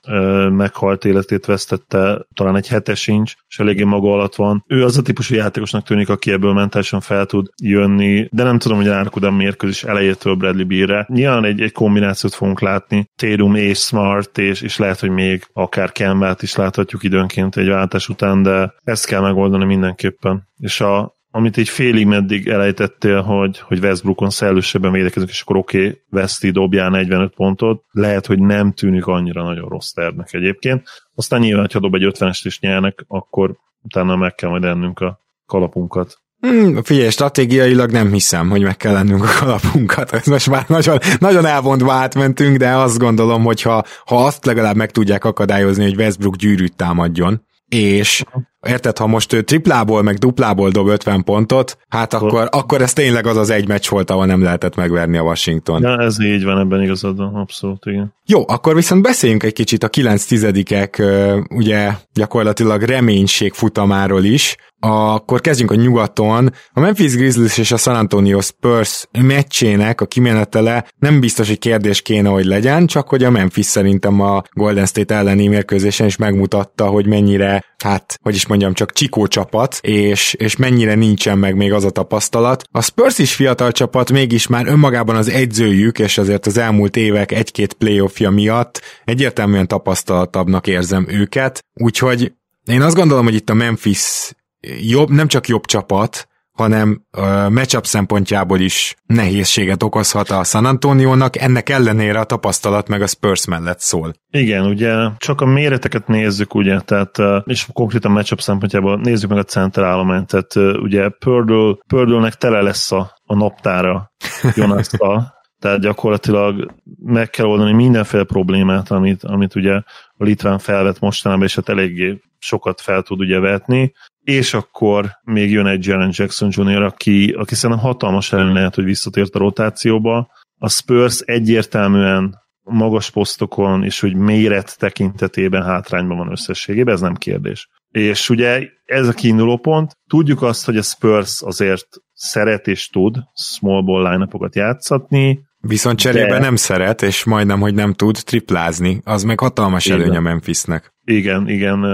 meghalt 0.51 1.05
életét 1.05 1.47
vesztette, 1.47 2.27
talán 2.35 2.57
egy 2.57 2.69
hetes 2.69 3.07
incs, 3.07 3.35
és 3.49 3.59
eléggé 3.59 3.83
maga 3.83 4.13
alatt 4.13 4.35
van. 4.35 4.65
Ő 4.67 4.85
az 4.85 4.99
a 4.99 5.03
típusú 5.03 5.35
játékosnak 5.35 5.85
tűnik, 5.85 6.09
aki 6.09 6.33
ebből 6.33 6.53
mentálisan 6.53 7.01
fel 7.01 7.27
tud 7.27 7.47
jönni, 7.63 8.29
de 8.31 8.43
nem 8.43 8.59
tudom, 8.59 8.79
hogy 8.79 8.89
a 9.25 9.31
mérkőzés 9.31 9.85
elejétől 9.85 10.35
Bradley 10.35 10.67
Beerre. 10.67 11.07
Nyilván 11.09 11.45
egy, 11.45 11.61
egy 11.61 11.73
kombinációt 11.73 12.35
fogunk 12.35 12.61
látni, 12.61 13.11
Tatum 13.17 13.55
és 13.55 13.79
Smart, 13.79 14.39
és, 14.39 14.61
és 14.61 14.79
lehet, 14.79 15.01
hogy 15.01 15.11
még 15.11 15.45
akár 15.53 15.93
Kembát 15.93 16.43
is 16.43 16.55
láthatjuk 16.57 17.03
időnként 17.03 17.57
egy 17.57 17.69
váltás 17.69 18.09
után, 18.09 18.43
de 18.43 18.75
ezt 18.85 19.07
kell 19.07 19.21
megoldani 19.21 19.65
mindenképpen. 19.65 20.49
És 20.59 20.81
a, 20.81 21.19
amit 21.31 21.57
egy 21.57 21.69
félig 21.69 22.07
meddig 22.07 22.49
elejtettél, 22.49 23.21
hogy, 23.21 23.59
hogy 23.59 23.79
Westbrookon 23.79 24.31
szellősebben 24.31 24.93
védekezünk, 24.93 25.31
és 25.31 25.41
akkor 25.41 25.57
oké, 25.57 25.79
okay, 25.79 26.01
Westi 26.11 26.51
dobjál 26.51 26.91
45 26.91 27.35
pontot, 27.35 27.85
lehet, 27.91 28.27
hogy 28.27 28.39
nem 28.39 28.73
tűnik 28.73 29.07
annyira 29.07 29.43
nagyon 29.43 29.69
rossz 29.69 29.91
tervnek 29.91 30.33
egyébként. 30.33 30.83
Aztán 31.15 31.41
nyilván, 31.41 31.69
ha 31.73 31.79
dob 31.79 31.95
egy 31.95 32.13
50-est 32.15 32.41
is 32.43 32.61
nyernek, 32.61 33.05
akkor 33.09 33.57
utána 33.83 34.17
meg 34.17 34.35
kell 34.35 34.51
majd 34.51 34.65
ennünk 34.65 35.01
a 35.01 35.21
kalapunkat. 35.47 36.19
Hmm, 36.41 36.83
figyelj, 36.83 37.11
stratégiailag 37.11 37.91
nem 37.91 38.13
hiszem, 38.13 38.51
hogy 38.51 38.63
meg 38.63 38.77
kell 38.77 38.93
lennünk 38.93 39.25
a 39.25 39.39
kalapunkat. 39.39 40.13
Ez 40.13 40.27
most 40.27 40.51
már 40.51 40.65
nagyon, 40.69 40.99
nagyon 41.19 41.47
elvondva 41.47 41.93
átmentünk, 41.93 42.57
de 42.57 42.77
azt 42.77 42.99
gondolom, 42.99 43.43
hogy 43.43 43.63
ha, 43.63 43.85
ha 44.05 44.25
azt 44.25 44.45
legalább 44.45 44.77
meg 44.77 44.91
tudják 44.91 45.25
akadályozni, 45.25 45.85
hogy 45.85 45.97
Westbrook 45.97 46.37
gyűrűt 46.37 46.77
támadjon, 46.77 47.47
és 47.69 48.25
Érted, 48.67 48.99
ha 48.99 49.07
most 49.07 49.33
ő 49.33 49.43
triplából, 49.43 50.03
meg 50.03 50.17
duplából 50.17 50.71
dob 50.71 50.89
50 50.89 51.25
pontot, 51.25 51.79
hát 51.89 52.15
akkor, 52.15 52.49
akkor 52.51 52.83
ez 52.83 52.93
tényleg 52.93 53.27
az 53.27 53.37
az 53.37 53.51
egy 53.51 53.69
meccs 53.69 53.89
volt, 53.89 54.11
ahol 54.11 54.27
nem 54.27 54.43
lehetett 54.43 54.77
megverni 54.77 55.17
a 55.17 55.23
Washington. 55.23 55.83
Ja, 55.83 55.99
ez 55.99 56.23
így 56.23 56.45
van, 56.45 56.59
ebben 56.59 56.83
igazad 56.83 57.17
van, 57.17 57.35
abszolút, 57.35 57.87
igen. 57.87 58.15
Jó, 58.27 58.45
akkor 58.47 58.75
viszont 58.75 59.03
beszéljünk 59.03 59.43
egy 59.43 59.53
kicsit 59.53 59.85
a 59.85 59.89
9 59.89 60.25
tizedikek, 60.25 61.03
ugye 61.51 61.91
gyakorlatilag 62.13 62.83
reménység 62.83 63.53
futamáról 63.53 64.25
is. 64.25 64.57
Akkor 64.83 65.41
kezdjünk 65.41 65.71
a 65.71 65.75
nyugaton. 65.75 66.53
A 66.73 66.81
Memphis 66.81 67.17
Grizzlies 67.17 67.59
és 67.59 67.73
a 67.73 67.77
San 67.77 67.95
Antonio 67.95 68.41
Spurs 68.41 69.07
meccsének 69.21 70.01
a 70.01 70.07
kimenetele 70.07 70.85
nem 70.99 71.21
biztos, 71.21 71.49
hogy 71.49 71.59
kérdés 71.59 72.03
kéne, 72.03 72.29
hogy 72.29 72.45
legyen, 72.45 72.87
csak 72.87 73.09
hogy 73.09 73.25
a 73.25 73.31
Memphis 73.31 73.67
szerintem 73.67 74.21
a 74.21 74.43
Golden 74.53 74.87
State 74.87 75.15
elleni 75.15 75.47
mérkőzésen 75.47 76.07
is 76.07 76.17
megmutatta, 76.17 76.87
hogy 76.87 77.07
mennyire, 77.07 77.65
hát, 77.83 78.19
hogy 78.23 78.35
is 78.35 78.47
mondjam, 78.47 78.75
csak 78.75 78.93
csikó 78.93 79.27
csapat, 79.27 79.79
és, 79.81 80.35
és 80.35 80.57
mennyire 80.57 80.95
nincsen 80.95 81.39
meg 81.39 81.57
még 81.57 81.73
az 81.73 81.85
a 81.85 81.91
tapasztalat. 81.91 82.65
A 82.71 82.83
Spurs 82.83 83.19
is 83.19 83.35
fiatal 83.35 83.73
csapat, 83.73 84.13
mégis 84.13 84.47
már 84.47 84.67
önmagában 84.67 85.17
az 85.17 85.29
egyzőjük, 85.29 85.99
és 85.99 86.19
azért 86.19 86.47
az 86.47 86.57
elmúlt 86.57 86.97
évek 86.97 87.33
egy-két 87.33 87.73
playoffja 87.73 88.31
miatt 88.31 88.81
egyértelműen 89.05 89.69
tapasztaltabbnak 89.69 90.67
érzem 90.67 91.07
őket, 91.09 91.65
úgyhogy 91.75 92.33
én 92.65 92.83
azt 92.83 92.97
gondolom, 92.97 93.25
hogy 93.25 93.35
itt 93.35 93.51
a 93.51 93.55
Memphis 93.55 94.33
jobb, 94.81 95.11
nem 95.11 95.29
csak 95.29 95.49
jobb 95.49 95.67
csapat, 95.67 96.29
hanem 96.61 97.05
uh, 97.19 97.51
matchup 97.51 97.87
szempontjából 97.87 98.61
is 98.61 98.95
nehézséget 99.07 99.83
okozhat 99.83 100.31
a 100.31 100.45
San 100.45 100.65
Antonionak, 100.65 101.37
ennek 101.37 101.69
ellenére 101.69 102.19
a 102.19 102.25
tapasztalat 102.25 102.89
meg 102.89 103.03
a 103.03 103.07
Spurs 103.07 103.47
mellett 103.47 103.81
szól. 103.81 104.13
Igen, 104.31 104.67
ugye 104.67 104.95
csak 105.17 105.41
a 105.41 105.47
méreteket 105.47 106.07
nézzük, 106.07 106.55
ugye, 106.55 106.81
tehát, 106.81 107.19
és 107.45 107.67
konkrétan 107.73 108.13
matchup 108.13 108.41
szempontjából 108.41 108.97
nézzük 108.97 109.29
meg 109.29 109.39
a 109.39 109.45
center 109.45 109.85
állományt, 109.85 110.27
tehát 110.27 110.79
ugye 110.79 111.09
Pördől, 111.09 111.79
Pördölnek 111.87 112.35
tele 112.35 112.61
lesz 112.61 112.93
a, 112.93 113.17
a 113.25 113.35
naptára 113.35 114.13
Jonasszal, 114.55 115.33
tehát 115.61 115.81
gyakorlatilag 115.81 116.75
meg 117.05 117.31
kell 117.31 117.47
oldani 117.47 117.73
mindenféle 117.73 118.25
problémát, 118.25 118.91
amit, 118.91 119.25
amit 119.25 119.55
ugye 119.55 119.75
a 120.17 120.25
Litván 120.25 120.59
felvet 120.59 121.01
mostanában, 121.01 121.45
és 121.45 121.55
hát 121.55 121.69
eléggé 121.69 122.21
sokat 122.39 122.81
fel 122.81 123.03
tud 123.03 123.21
ugye 123.21 123.39
vetni, 123.39 123.93
és 124.21 124.55
akkor 124.55 125.11
még 125.23 125.51
jön 125.51 125.67
egy 125.67 125.87
Jaren 125.87 126.13
Jackson 126.13 126.51
Jr., 126.53 126.83
aki, 126.83 127.35
aki 127.39 127.55
szerintem 127.55 127.85
hatalmas 127.85 128.33
előny 128.33 128.53
lehet, 128.53 128.75
hogy 128.75 128.85
visszatért 128.85 129.35
a 129.35 129.39
rotációba. 129.39 130.31
A 130.59 130.69
Spurs 130.69 131.21
egyértelműen 131.21 132.39
magas 132.63 133.11
posztokon, 133.11 133.85
és 133.85 134.01
hogy 134.01 134.15
méret 134.15 134.79
tekintetében 134.79 135.63
hátrányban 135.63 136.17
van 136.17 136.31
összességében, 136.31 136.95
ez 136.95 137.01
nem 137.01 137.15
kérdés. 137.15 137.69
És 137.89 138.31
ugye 138.31 138.69
ez 138.85 139.09
a 139.09 139.13
kiinduló 139.13 139.57
pont. 139.57 139.93
Tudjuk 140.09 140.43
azt, 140.43 140.65
hogy 140.65 140.77
a 140.77 140.83
Spurs 140.83 141.43
azért 141.43 141.87
szeret 142.13 142.67
és 142.67 142.89
tud 142.89 143.17
small 143.35 143.83
ball 143.83 144.11
line 144.11 144.49
játszatni, 144.53 145.49
Viszont 145.61 145.99
cserébe 145.99 146.33
de... 146.33 146.39
nem 146.39 146.57
szeret, 146.57 147.03
és 147.03 147.25
majdnem, 147.25 147.61
hogy 147.61 147.75
nem 147.75 147.93
tud 147.93 148.17
triplázni. 148.25 149.01
Az 149.05 149.23
meg 149.23 149.41
hatalmas 149.41 149.87
igen. 149.87 150.01
előny 150.01 150.17
a 150.17 150.21
Memphisnek. 150.21 150.95
Igen, 151.05 151.49
igen. 151.49 151.85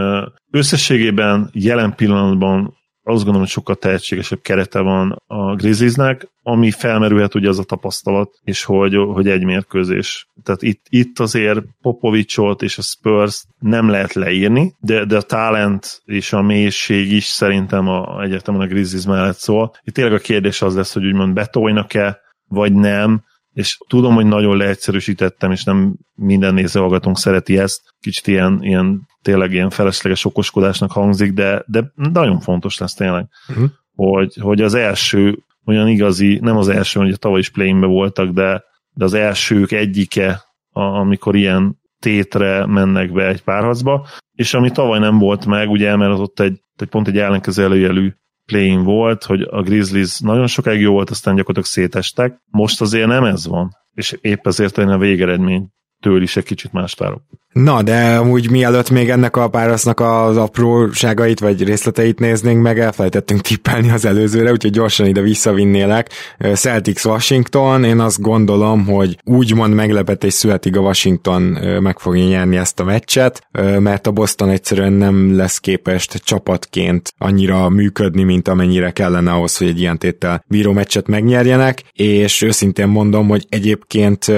Összességében 0.50 1.50
jelen 1.52 1.94
pillanatban 1.94 2.74
azt 3.08 3.16
gondolom, 3.16 3.40
hogy 3.40 3.50
sokkal 3.50 3.74
tehetségesebb 3.74 4.40
kerete 4.42 4.80
van 4.80 5.22
a 5.26 5.54
Grizzliesnek, 5.54 6.28
ami 6.42 6.70
felmerülhet 6.70 7.34
ugye 7.34 7.48
az 7.48 7.58
a 7.58 7.64
tapasztalat, 7.64 8.30
és 8.42 8.64
hogy, 8.64 8.94
hogy 8.94 9.28
egy 9.28 9.44
mérkőzés. 9.44 10.28
Tehát 10.42 10.62
itt, 10.62 10.86
itt 10.88 11.18
azért 11.18 11.60
Popovicsot 11.80 12.62
és 12.62 12.78
a 12.78 12.82
Spurs 12.82 13.44
nem 13.58 13.88
lehet 13.88 14.12
leírni, 14.12 14.74
de, 14.80 15.04
de 15.04 15.16
a 15.16 15.22
talent 15.22 16.00
és 16.04 16.32
a 16.32 16.42
mélység 16.42 17.12
is 17.12 17.24
szerintem 17.24 17.88
a, 17.88 18.22
egyértelműen 18.22 18.66
a 18.66 18.70
Grizzlies 18.70 19.06
mellett 19.06 19.38
szól. 19.38 19.72
Itt 19.82 19.94
tényleg 19.94 20.14
a 20.14 20.18
kérdés 20.18 20.62
az 20.62 20.74
lesz, 20.74 20.92
hogy 20.92 21.06
úgymond 21.06 21.34
betolnak-e, 21.34 22.20
vagy 22.48 22.72
nem, 22.72 23.24
és 23.56 23.78
tudom, 23.88 24.14
hogy 24.14 24.26
nagyon 24.26 24.56
leegyszerűsítettem, 24.56 25.50
és 25.50 25.64
nem 25.64 25.96
minden 26.14 26.54
nézőhallgatónk 26.54 27.18
szereti 27.18 27.58
ezt, 27.58 27.82
kicsit 28.00 28.26
ilyen, 28.26 28.58
ilyen 28.62 29.08
tényleg 29.22 29.52
ilyen 29.52 29.70
felesleges 29.70 30.24
okoskodásnak 30.24 30.92
hangzik, 30.92 31.32
de, 31.32 31.64
de 31.66 31.92
nagyon 31.94 32.40
fontos 32.40 32.78
lesz 32.78 32.94
tényleg, 32.94 33.28
uh-huh. 33.48 33.70
hogy, 33.94 34.36
hogy 34.40 34.60
az 34.60 34.74
első 34.74 35.38
olyan 35.66 35.88
igazi, 35.88 36.38
nem 36.42 36.56
az 36.56 36.68
első, 36.68 37.00
hogy 37.00 37.12
a 37.12 37.16
tavaly 37.16 37.38
is 37.38 37.50
play 37.50 37.72
voltak, 37.72 38.30
de, 38.30 38.64
de 38.94 39.04
az 39.04 39.14
elsők 39.14 39.72
egyike, 39.72 40.42
a, 40.70 40.80
amikor 40.80 41.36
ilyen 41.36 41.80
tétre 41.98 42.66
mennek 42.66 43.12
be 43.12 43.26
egy 43.26 43.42
párharcba, 43.42 44.06
és 44.32 44.54
ami 44.54 44.70
tavaly 44.70 44.98
nem 44.98 45.18
volt 45.18 45.46
meg, 45.46 45.70
ugye, 45.70 45.96
mert 45.96 46.12
az 46.12 46.20
ott 46.20 46.40
egy, 46.40 46.60
egy 46.76 46.88
pont 46.88 47.08
egy 47.08 47.18
ellenkező 47.18 47.62
előjelű 47.62 48.12
play 48.46 48.76
volt, 48.76 49.24
hogy 49.24 49.40
a 49.50 49.62
Grizzlies 49.62 50.20
nagyon 50.20 50.46
sokáig 50.46 50.80
jó 50.80 50.92
volt, 50.92 51.10
aztán 51.10 51.34
gyakorlatilag 51.34 51.90
szétestek. 51.90 52.40
Most 52.50 52.80
azért 52.80 53.06
nem 53.06 53.24
ez 53.24 53.46
van, 53.46 53.70
és 53.92 54.16
épp 54.20 54.46
ezért 54.46 54.78
én 54.78 54.88
a 54.88 54.98
végeredmény 54.98 55.70
től 56.00 56.22
is 56.22 56.36
egy 56.36 56.44
kicsit 56.44 56.72
más 56.72 56.94
várok. 56.94 57.22
Na, 57.52 57.82
de 57.82 58.22
úgy 58.22 58.50
mielőtt 58.50 58.90
még 58.90 59.10
ennek 59.10 59.36
a 59.36 59.48
párasznak 59.48 60.00
az 60.00 60.36
apróságait 60.36 61.40
vagy 61.40 61.64
részleteit 61.64 62.18
néznénk 62.18 62.62
meg, 62.62 62.78
elfelejtettünk 62.78 63.40
tippelni 63.40 63.90
az 63.90 64.04
előzőre, 64.04 64.50
úgyhogy 64.50 64.70
gyorsan 64.70 65.06
ide 65.06 65.20
visszavinnélek. 65.20 66.10
Celtics 66.54 67.04
Washington, 67.04 67.84
én 67.84 67.98
azt 67.98 68.20
gondolom, 68.20 68.86
hogy 68.86 69.18
úgymond 69.24 69.74
meglepetés 69.74 70.32
születik 70.32 70.76
a 70.76 70.80
Washington 70.80 71.42
meg 71.82 71.98
fogja 71.98 72.24
nyerni 72.24 72.56
ezt 72.56 72.80
a 72.80 72.84
meccset, 72.84 73.46
mert 73.78 74.06
a 74.06 74.10
Boston 74.10 74.48
egyszerűen 74.48 74.92
nem 74.92 75.36
lesz 75.36 75.58
képes 75.58 76.08
csapatként 76.24 77.12
annyira 77.18 77.68
működni, 77.68 78.22
mint 78.22 78.48
amennyire 78.48 78.90
kellene 78.90 79.32
ahhoz, 79.32 79.56
hogy 79.56 79.68
egy 79.68 79.80
ilyen 79.80 79.98
téttel 79.98 80.44
bíró 80.48 80.72
meccset 80.72 81.06
megnyerjenek, 81.06 81.82
és 81.92 82.42
őszintén 82.42 82.88
mondom, 82.88 83.28
hogy 83.28 83.46
egyébként 83.48 84.32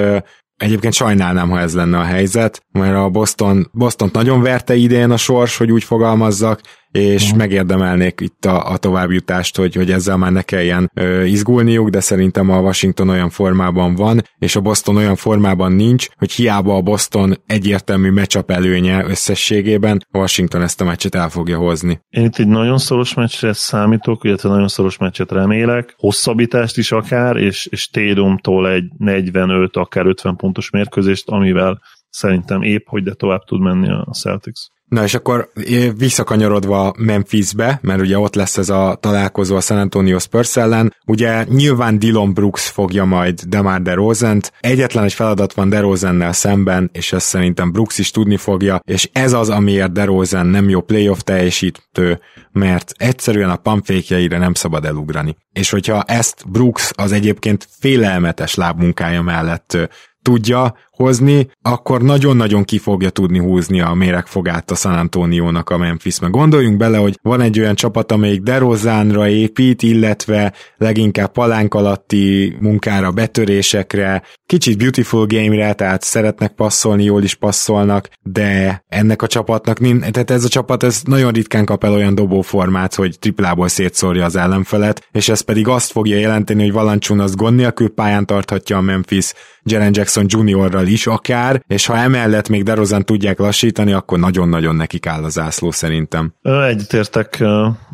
Egyébként 0.58 0.94
sajnálnám, 0.94 1.50
ha 1.50 1.60
ez 1.60 1.74
lenne 1.74 1.98
a 1.98 2.02
helyzet, 2.02 2.62
mert 2.72 2.96
a 2.96 3.08
Boston, 3.08 3.70
Boston 3.72 4.10
nagyon 4.12 4.42
verte 4.42 4.74
idén 4.74 5.10
a 5.10 5.16
sors, 5.16 5.56
hogy 5.56 5.72
úgy 5.72 5.84
fogalmazzak, 5.84 6.60
és 6.90 7.22
uh-huh. 7.22 7.38
megérdemelnék 7.38 8.20
itt 8.20 8.44
a, 8.44 8.70
a 8.70 8.76
továbbjutást, 8.76 9.56
hogy, 9.56 9.74
hogy 9.74 9.90
ezzel 9.90 10.16
már 10.16 10.32
ne 10.32 10.42
kelljen 10.42 10.90
ö, 10.94 11.22
izgulniuk, 11.22 11.88
de 11.88 12.00
szerintem 12.00 12.50
a 12.50 12.60
Washington 12.60 13.08
olyan 13.08 13.30
formában 13.30 13.94
van, 13.94 14.22
és 14.38 14.56
a 14.56 14.60
Boston 14.60 14.96
olyan 14.96 15.16
formában 15.16 15.72
nincs, 15.72 16.06
hogy 16.16 16.32
hiába 16.32 16.74
a 16.74 16.82
Boston 16.82 17.34
egyértelmű 17.46 18.10
meccsap 18.10 18.50
előnye 18.50 19.04
összességében, 19.04 20.06
a 20.10 20.18
Washington 20.18 20.62
ezt 20.62 20.80
a 20.80 20.84
meccset 20.84 21.14
el 21.14 21.28
fogja 21.28 21.58
hozni. 21.58 22.00
Én 22.08 22.24
itt 22.24 22.38
egy 22.38 22.48
nagyon 22.48 22.78
szoros 22.78 23.14
meccsre 23.14 23.52
számítok, 23.52 24.24
illetve 24.24 24.48
nagyon 24.48 24.68
szoros 24.68 24.98
meccset 24.98 25.32
remélek, 25.32 25.94
hosszabbítást 25.96 26.78
is 26.78 26.92
akár, 26.92 27.36
és, 27.36 27.66
és 27.66 27.88
Tédomtól 27.88 28.70
egy 28.70 28.84
45, 28.96 29.76
akár 29.76 30.06
50 30.06 30.36
pontos 30.36 30.70
mérkőzést, 30.70 31.28
amivel 31.28 31.80
szerintem 32.08 32.62
épp, 32.62 32.86
hogy 32.86 33.02
de 33.02 33.14
tovább 33.14 33.44
tud 33.44 33.60
menni 33.60 33.90
a 33.90 34.10
Celtics. 34.12 34.60
Na 34.88 35.02
és 35.02 35.14
akkor 35.14 35.50
visszakanyarodva 35.96 36.94
Memphisbe, 36.98 37.78
mert 37.82 38.00
ugye 38.00 38.18
ott 38.18 38.34
lesz 38.34 38.58
ez 38.58 38.68
a 38.68 38.98
találkozó 39.00 39.56
a 39.56 39.60
San 39.60 39.78
Antonio 39.78 40.18
Spurs 40.18 40.56
ellen, 40.56 40.94
ugye 41.06 41.44
nyilván 41.44 41.98
Dylan 41.98 42.32
Brooks 42.34 42.68
fogja 42.68 43.04
majd 43.04 43.40
Demar 43.40 43.82
DeRozan-t, 43.82 44.52
egyetlen 44.60 45.04
egy 45.04 45.12
feladat 45.12 45.52
van 45.52 45.68
DeRozan-nel 45.68 46.32
szemben, 46.32 46.90
és 46.92 47.12
ezt 47.12 47.26
szerintem 47.26 47.72
Brooks 47.72 47.98
is 47.98 48.10
tudni 48.10 48.36
fogja, 48.36 48.80
és 48.84 49.08
ez 49.12 49.32
az, 49.32 49.48
amiért 49.50 49.92
DeRozan 49.92 50.46
nem 50.46 50.68
jó 50.68 50.80
playoff 50.80 51.18
teljesítő, 51.18 52.20
mert 52.52 52.92
egyszerűen 52.96 53.50
a 53.50 53.56
pamfékjeire 53.56 54.38
nem 54.38 54.54
szabad 54.54 54.84
elugrani. 54.84 55.36
És 55.52 55.70
hogyha 55.70 56.02
ezt 56.02 56.50
Brooks 56.50 56.90
az 56.94 57.12
egyébként 57.12 57.68
félelmetes 57.80 58.54
lábmunkája 58.54 59.22
mellett 59.22 59.76
tudja 60.22 60.74
hozni, 60.98 61.48
akkor 61.62 62.02
nagyon-nagyon 62.02 62.64
ki 62.64 62.78
fogja 62.78 63.10
tudni 63.10 63.38
húzni 63.38 63.80
a 63.80 63.94
méregfogát 63.94 64.70
a 64.70 64.74
San 64.74 64.92
Antonio-nak 64.92 65.70
a 65.70 65.76
Memphis. 65.76 66.20
Meg 66.20 66.30
gondoljunk 66.30 66.76
bele, 66.76 66.98
hogy 66.98 67.18
van 67.22 67.40
egy 67.40 67.60
olyan 67.60 67.74
csapat, 67.74 68.12
amelyik 68.12 68.40
Derozánra 68.40 69.28
épít, 69.28 69.82
illetve 69.82 70.52
leginkább 70.76 71.32
palánk 71.32 71.74
alatti 71.74 72.56
munkára, 72.60 73.10
betörésekre, 73.10 74.22
kicsit 74.46 74.78
beautiful 74.78 75.26
game-re, 75.26 75.72
tehát 75.72 76.02
szeretnek 76.02 76.52
passzolni, 76.52 77.04
jól 77.04 77.22
is 77.22 77.34
passzolnak, 77.34 78.08
de 78.22 78.82
ennek 78.88 79.22
a 79.22 79.26
csapatnak, 79.26 79.78
tehát 79.78 80.30
ez 80.30 80.44
a 80.44 80.48
csapat 80.48 80.82
ez 80.82 81.02
nagyon 81.04 81.32
ritkán 81.32 81.64
kap 81.64 81.84
el 81.84 81.92
olyan 81.92 82.14
dobóformát, 82.14 82.94
hogy 82.94 83.18
triplából 83.18 83.68
szétszórja 83.68 84.24
az 84.24 84.36
ellenfelet, 84.36 85.08
és 85.12 85.28
ez 85.28 85.40
pedig 85.40 85.68
azt 85.68 85.90
fogja 85.90 86.18
jelenteni, 86.18 86.62
hogy 86.62 86.72
Valancsun 86.72 87.20
azt 87.20 87.36
gond 87.36 87.56
nélkül 87.56 87.88
pályán 87.88 88.26
tarthatja 88.26 88.76
a 88.76 88.80
Memphis 88.80 89.32
Jaren 89.62 89.92
Jackson 89.94 90.24
Juniorral 90.28 90.86
is 90.88 91.06
akár, 91.06 91.62
és 91.66 91.86
ha 91.86 91.96
emellett 91.96 92.48
még 92.48 92.62
DeRozan 92.62 93.04
tudják 93.04 93.38
lassítani, 93.38 93.92
akkor 93.92 94.18
nagyon-nagyon 94.18 94.76
nekik 94.76 95.06
áll 95.06 95.24
a 95.24 95.28
zászló 95.28 95.70
szerintem. 95.70 96.32
Egyetértek 96.42 97.44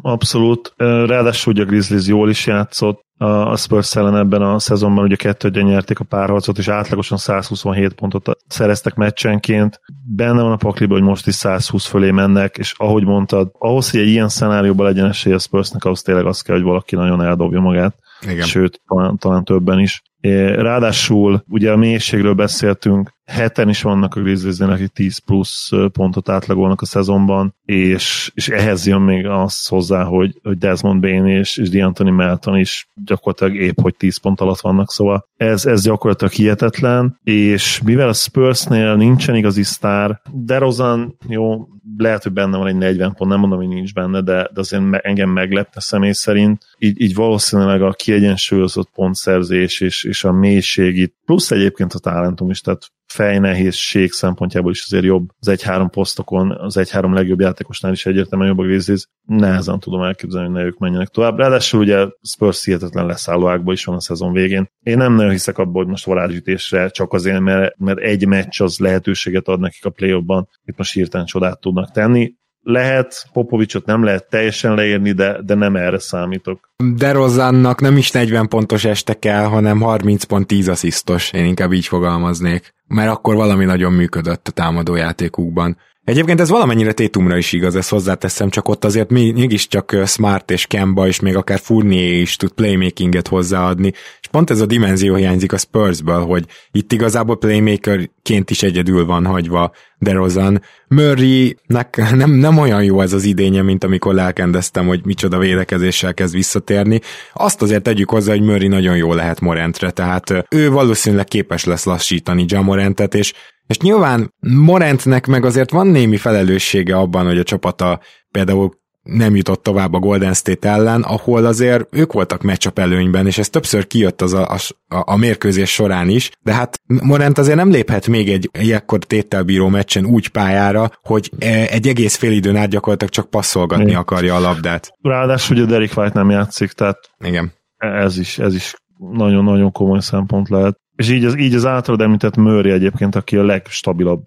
abszolút. 0.02 0.72
Ráadásul 0.76 1.52
ugye 1.52 1.62
a 1.62 1.66
Grizzlies 1.66 2.07
jól 2.07 2.30
is 2.30 2.46
játszott, 2.46 3.02
a 3.18 3.57
Spurs 3.57 3.96
ellen 3.96 4.16
ebben 4.16 4.42
a 4.42 4.59
szezonban 4.59 5.04
ugye 5.04 5.16
kettődjen 5.16 5.64
nyerték 5.64 5.98
a 5.98 6.04
párharcot, 6.04 6.59
és 6.59 6.68
átlagosan 6.68 7.18
127 7.18 7.92
pontot 7.92 8.38
szereztek 8.46 8.94
meccsenként. 8.94 9.80
Benne 10.16 10.42
van 10.42 10.52
a 10.52 10.57
pakliban, 10.57 10.98
hogy 10.98 11.09
most 11.09 11.26
is 11.26 11.35
120 11.35 11.87
fölé 11.87 12.11
mennek, 12.11 12.57
és 12.59 12.74
ahogy 12.76 13.04
mondtad, 13.04 13.50
ahhoz, 13.59 13.90
hogy 13.90 14.00
egy 14.00 14.09
ilyen 14.09 14.28
szenárióban 14.28 14.87
legyen 14.87 15.07
esély 15.07 15.33
a 15.33 15.38
Spursnek, 15.38 15.85
ahhoz 15.85 16.02
tényleg 16.02 16.26
az 16.26 16.40
kell, 16.40 16.54
hogy 16.54 16.64
valaki 16.64 16.94
nagyon 16.94 17.22
eldobja 17.22 17.61
magát. 17.61 17.94
Igen. 18.20 18.46
Sőt, 18.46 18.80
talán, 18.87 19.18
talán 19.18 19.44
többen 19.44 19.78
is. 19.78 20.02
Ráadásul 20.31 21.45
ugye 21.49 21.73
a 21.73 21.77
mélységről 21.77 22.35
beszéltünk, 22.35 23.13
heten 23.25 23.69
is 23.69 23.83
vannak 23.83 24.15
a 24.15 24.21
Grizzliesnél, 24.21 24.71
akik 24.71 24.89
10 24.89 25.19
plusz 25.19 25.71
pontot 25.93 26.29
átlagolnak 26.29 26.81
a 26.81 26.87
szezonban, 26.87 27.55
és, 27.65 28.31
és 28.35 28.49
ehhez 28.49 28.87
jön 28.87 29.01
még 29.01 29.27
az 29.27 29.67
hozzá, 29.67 30.05
hogy, 30.05 30.41
hogy 30.43 30.59
Desmond 30.59 31.01
Bain 31.01 31.27
és, 31.27 31.57
és 31.57 31.69
D'Antoni 31.73 32.15
Melton 32.17 32.59
is 32.59 32.89
gyakorlatilag 33.05 33.55
épp, 33.55 33.81
hogy 33.81 33.95
10 33.97 34.17
pont 34.17 34.41
alatt 34.41 34.61
vannak, 34.61 34.91
szóval 34.91 35.29
ez, 35.37 35.67
ez 35.67 35.83
gyakorlatilag 35.83 36.33
hihetetlen, 36.33 37.19
és 37.25 37.81
mivel 37.85 38.09
a 38.09 38.13
Spursnél 38.13 38.95
nincsen 38.95 39.35
igazi 39.35 39.63
sztár, 39.63 40.21
DeRozan, 40.33 41.17
jó, 41.29 41.69
lehet, 41.97 42.23
hogy 42.23 42.33
benne 42.33 42.57
van 42.57 42.67
egy 42.67 42.77
40 42.77 43.15
pont, 43.15 43.31
nem 43.31 43.41
mondom, 43.41 43.59
hogy 43.59 43.69
nincs 43.69 43.95
benne, 43.95 44.21
de, 44.21 44.49
de 44.53 44.61
azért 44.61 44.83
engem 44.93 45.31
meglepte 45.31 45.81
személy 45.81 46.13
szerint. 46.13 46.65
Így, 46.79 47.01
így 47.01 47.15
valószínűleg 47.15 47.83
a 47.83 47.93
kiegyensúlyozott 47.93 48.91
pontszerzés 48.95 49.81
és, 49.81 50.05
és 50.05 50.25
a 50.25 50.33
mélység 50.33 50.97
itt, 50.97 51.15
plusz 51.25 51.51
egyébként 51.51 51.93
a 51.93 51.99
talentum 51.99 52.51
is, 52.51 52.61
tehát 52.61 52.93
fejnehézség 53.07 54.12
szempontjából 54.12 54.71
is 54.71 54.85
azért 54.85 55.05
jobb 55.05 55.29
az 55.38 55.49
egy-három 55.49 55.90
posztokon, 55.90 56.51
az 56.51 56.77
egy-három 56.77 57.14
legjobb 57.14 57.40
játékosnál 57.40 57.93
is 57.93 58.07
egyértelműen 58.07 58.51
jobb 58.51 58.59
a 58.59 58.62
Grizzlies. 58.62 59.09
Nehezen 59.27 59.81
tudom 59.81 60.03
elképzelni, 60.03 60.47
hogy 60.47 60.57
ne 60.57 60.64
ők 60.64 60.79
menjenek 60.79 61.09
tovább. 61.09 61.38
Ráadásul 61.38 61.81
ugye 61.81 62.07
Spurs 62.23 62.64
hihetetlen 62.64 63.07
leszálló 63.07 63.73
is 63.73 63.85
van 63.85 63.97
a 63.97 64.01
szezon 64.01 64.33
végén. 64.33 64.71
Én 64.81 64.97
nem 64.97 65.14
nagyon 65.14 65.31
hiszek 65.31 65.59
abban, 65.59 65.75
hogy 65.75 65.87
most 65.87 66.05
varázsütésre 66.05 66.88
csak 66.88 67.12
azért, 67.12 67.40
mert, 67.40 67.79
mert 67.79 67.99
egy 67.99 68.27
meccs 68.27 68.61
az 68.61 68.79
lehetőséget 68.79 69.49
ad 69.49 69.61
nekik 69.61 69.85
a 69.85 69.90
play 69.90 70.21
ban 70.21 70.49
itt 70.64 70.77
most 70.77 70.93
hirtelen 70.93 71.27
csodát 71.27 71.61
tudnak 71.61 71.90
tenni 71.90 72.35
lehet, 72.64 73.29
Popovicsot 73.33 73.87
nem 73.87 74.05
lehet 74.05 74.29
teljesen 74.29 74.74
leírni, 74.74 75.12
de, 75.12 75.42
de 75.42 75.55
nem 75.55 75.77
erre 75.77 75.98
számítok. 75.98 76.70
De 76.94 77.12
Rozannak 77.12 77.81
nem 77.81 77.96
is 77.96 78.11
40 78.11 78.48
pontos 78.48 78.85
este 78.85 79.18
kell, 79.18 79.44
hanem 79.44 79.81
30 79.81 80.24
pont 80.24 80.46
10 80.46 80.68
asszisztos, 80.68 81.33
én 81.33 81.44
inkább 81.44 81.72
így 81.72 81.87
fogalmaznék. 81.87 82.74
Mert 82.87 83.11
akkor 83.11 83.35
valami 83.35 83.64
nagyon 83.64 83.92
működött 83.92 84.48
a 84.48 84.50
támadójátékukban. 84.50 85.77
Egyébként 86.05 86.40
ez 86.40 86.48
valamennyire 86.48 86.92
Tétumra 86.92 87.37
is 87.37 87.53
igaz, 87.53 87.77
ezt 87.77 87.90
hozzáteszem, 87.90 88.48
csak 88.48 88.68
ott 88.68 88.85
azért 88.85 89.11
mégiscsak 89.11 89.96
Smart 90.07 90.50
és 90.50 90.66
Kemba 90.66 91.07
és 91.07 91.20
még 91.20 91.37
akár 91.37 91.59
Fournier 91.59 92.12
is 92.12 92.37
tud 92.37 92.53
playmakinget 92.53 93.29
hozzáadni, 93.29 93.92
és 94.20 94.29
pont 94.31 94.50
ez 94.50 94.61
a 94.61 94.66
dimenzió 94.66 95.14
hiányzik 95.14 95.53
a 95.53 95.57
Spursből, 95.57 96.24
hogy 96.24 96.44
itt 96.72 96.92
igazából 96.92 97.38
playmakerként 97.38 98.50
is 98.50 98.62
egyedül 98.62 99.07
van 99.07 99.27
hagyva 99.27 99.72
DeRozan. 100.05 100.62
Murraynek 100.88 102.03
nem, 102.17 102.31
nem 102.31 102.59
olyan 102.59 102.85
jó 102.85 103.01
ez 103.01 103.12
az 103.12 103.25
idénye, 103.25 103.62
mint 103.62 103.85
amikor 103.85 104.14
lelkendeztem, 104.14 104.87
hogy 104.87 105.01
micsoda 105.05 105.38
védekezéssel 105.38 106.14
kezd 106.14 106.35
visszatérni. 106.35 107.01
Azt 107.33 107.62
azért 107.62 107.83
tegyük 107.83 108.11
hozzá, 108.11 108.33
hogy 108.33 108.43
Murray 108.43 108.69
nagyon 108.69 108.97
jó 108.97 109.12
lehet 109.12 109.40
Morentre, 109.40 109.90
tehát 109.90 110.47
ő 110.51 110.71
valószínűleg 110.71 111.25
képes 111.25 111.64
lesz 111.64 111.85
lassítani 111.85 112.45
Jamorentet, 112.49 113.14
és 113.14 113.33
és 113.67 113.79
nyilván 113.79 114.35
Morentnek 114.40 115.27
meg 115.27 115.45
azért 115.45 115.71
van 115.71 115.87
némi 115.87 116.17
felelőssége 116.17 116.97
abban, 116.97 117.27
hogy 117.27 117.38
a 117.38 117.43
csapata 117.43 118.01
például 118.31 118.83
nem 119.05 119.37
jutott 119.37 119.62
tovább 119.62 119.93
a 119.93 119.99
Golden 119.99 120.35
State 120.35 120.69
ellen, 120.69 121.03
ahol 121.03 121.45
azért 121.45 121.87
ők 121.90 122.12
voltak 122.12 122.43
matchup 122.43 122.79
előnyben, 122.79 123.27
és 123.27 123.38
ez 123.38 123.49
többször 123.49 123.87
kijött 123.87 124.23
az 124.23 124.33
a, 124.33 124.43
a, 124.51 124.62
a 124.88 125.17
mérkőzés 125.17 125.71
során 125.71 126.09
is, 126.09 126.31
de 126.43 126.55
hát 126.55 126.81
Morent 127.03 127.38
azért 127.38 127.57
nem 127.57 127.71
léphet 127.71 128.07
még 128.07 128.29
egy 128.29 128.51
ilyenkor 128.59 128.99
tételbíró 128.99 129.69
meccsen 129.69 130.07
úgy 130.07 130.29
pályára, 130.29 130.90
hogy 131.03 131.31
e, 131.38 131.67
egy 131.71 131.88
egész 131.88 132.17
fél 132.17 132.33
időn 132.33 132.57
át 132.57 132.69
gyakorlatilag 132.69 133.12
csak 133.12 133.31
passzolgatni 133.31 133.85
Igen. 133.85 133.99
akarja 133.99 134.35
a 134.35 134.40
labdát. 134.40 134.93
Ráadásul 135.03 135.57
ugye 135.57 135.67
Derek 135.67 135.97
White 135.97 136.19
nem 136.19 136.31
játszik, 136.31 136.73
tehát 136.73 136.99
Igen. 137.25 137.53
ez 137.77 138.19
is, 138.19 138.38
ez 138.38 138.55
is 138.55 138.75
nagyon-nagyon 138.99 139.73
komoly 139.73 140.01
szempont 140.01 140.49
lehet. 140.49 140.79
És 140.97 141.11
így 141.11 141.25
az, 141.25 141.38
így 141.38 141.55
az 141.55 141.67
általad 141.67 142.01
említett 142.01 142.37
Murray 142.37 142.73
egyébként, 142.73 143.14
aki 143.14 143.37
a 143.37 143.45
legstabilabb 143.45 144.23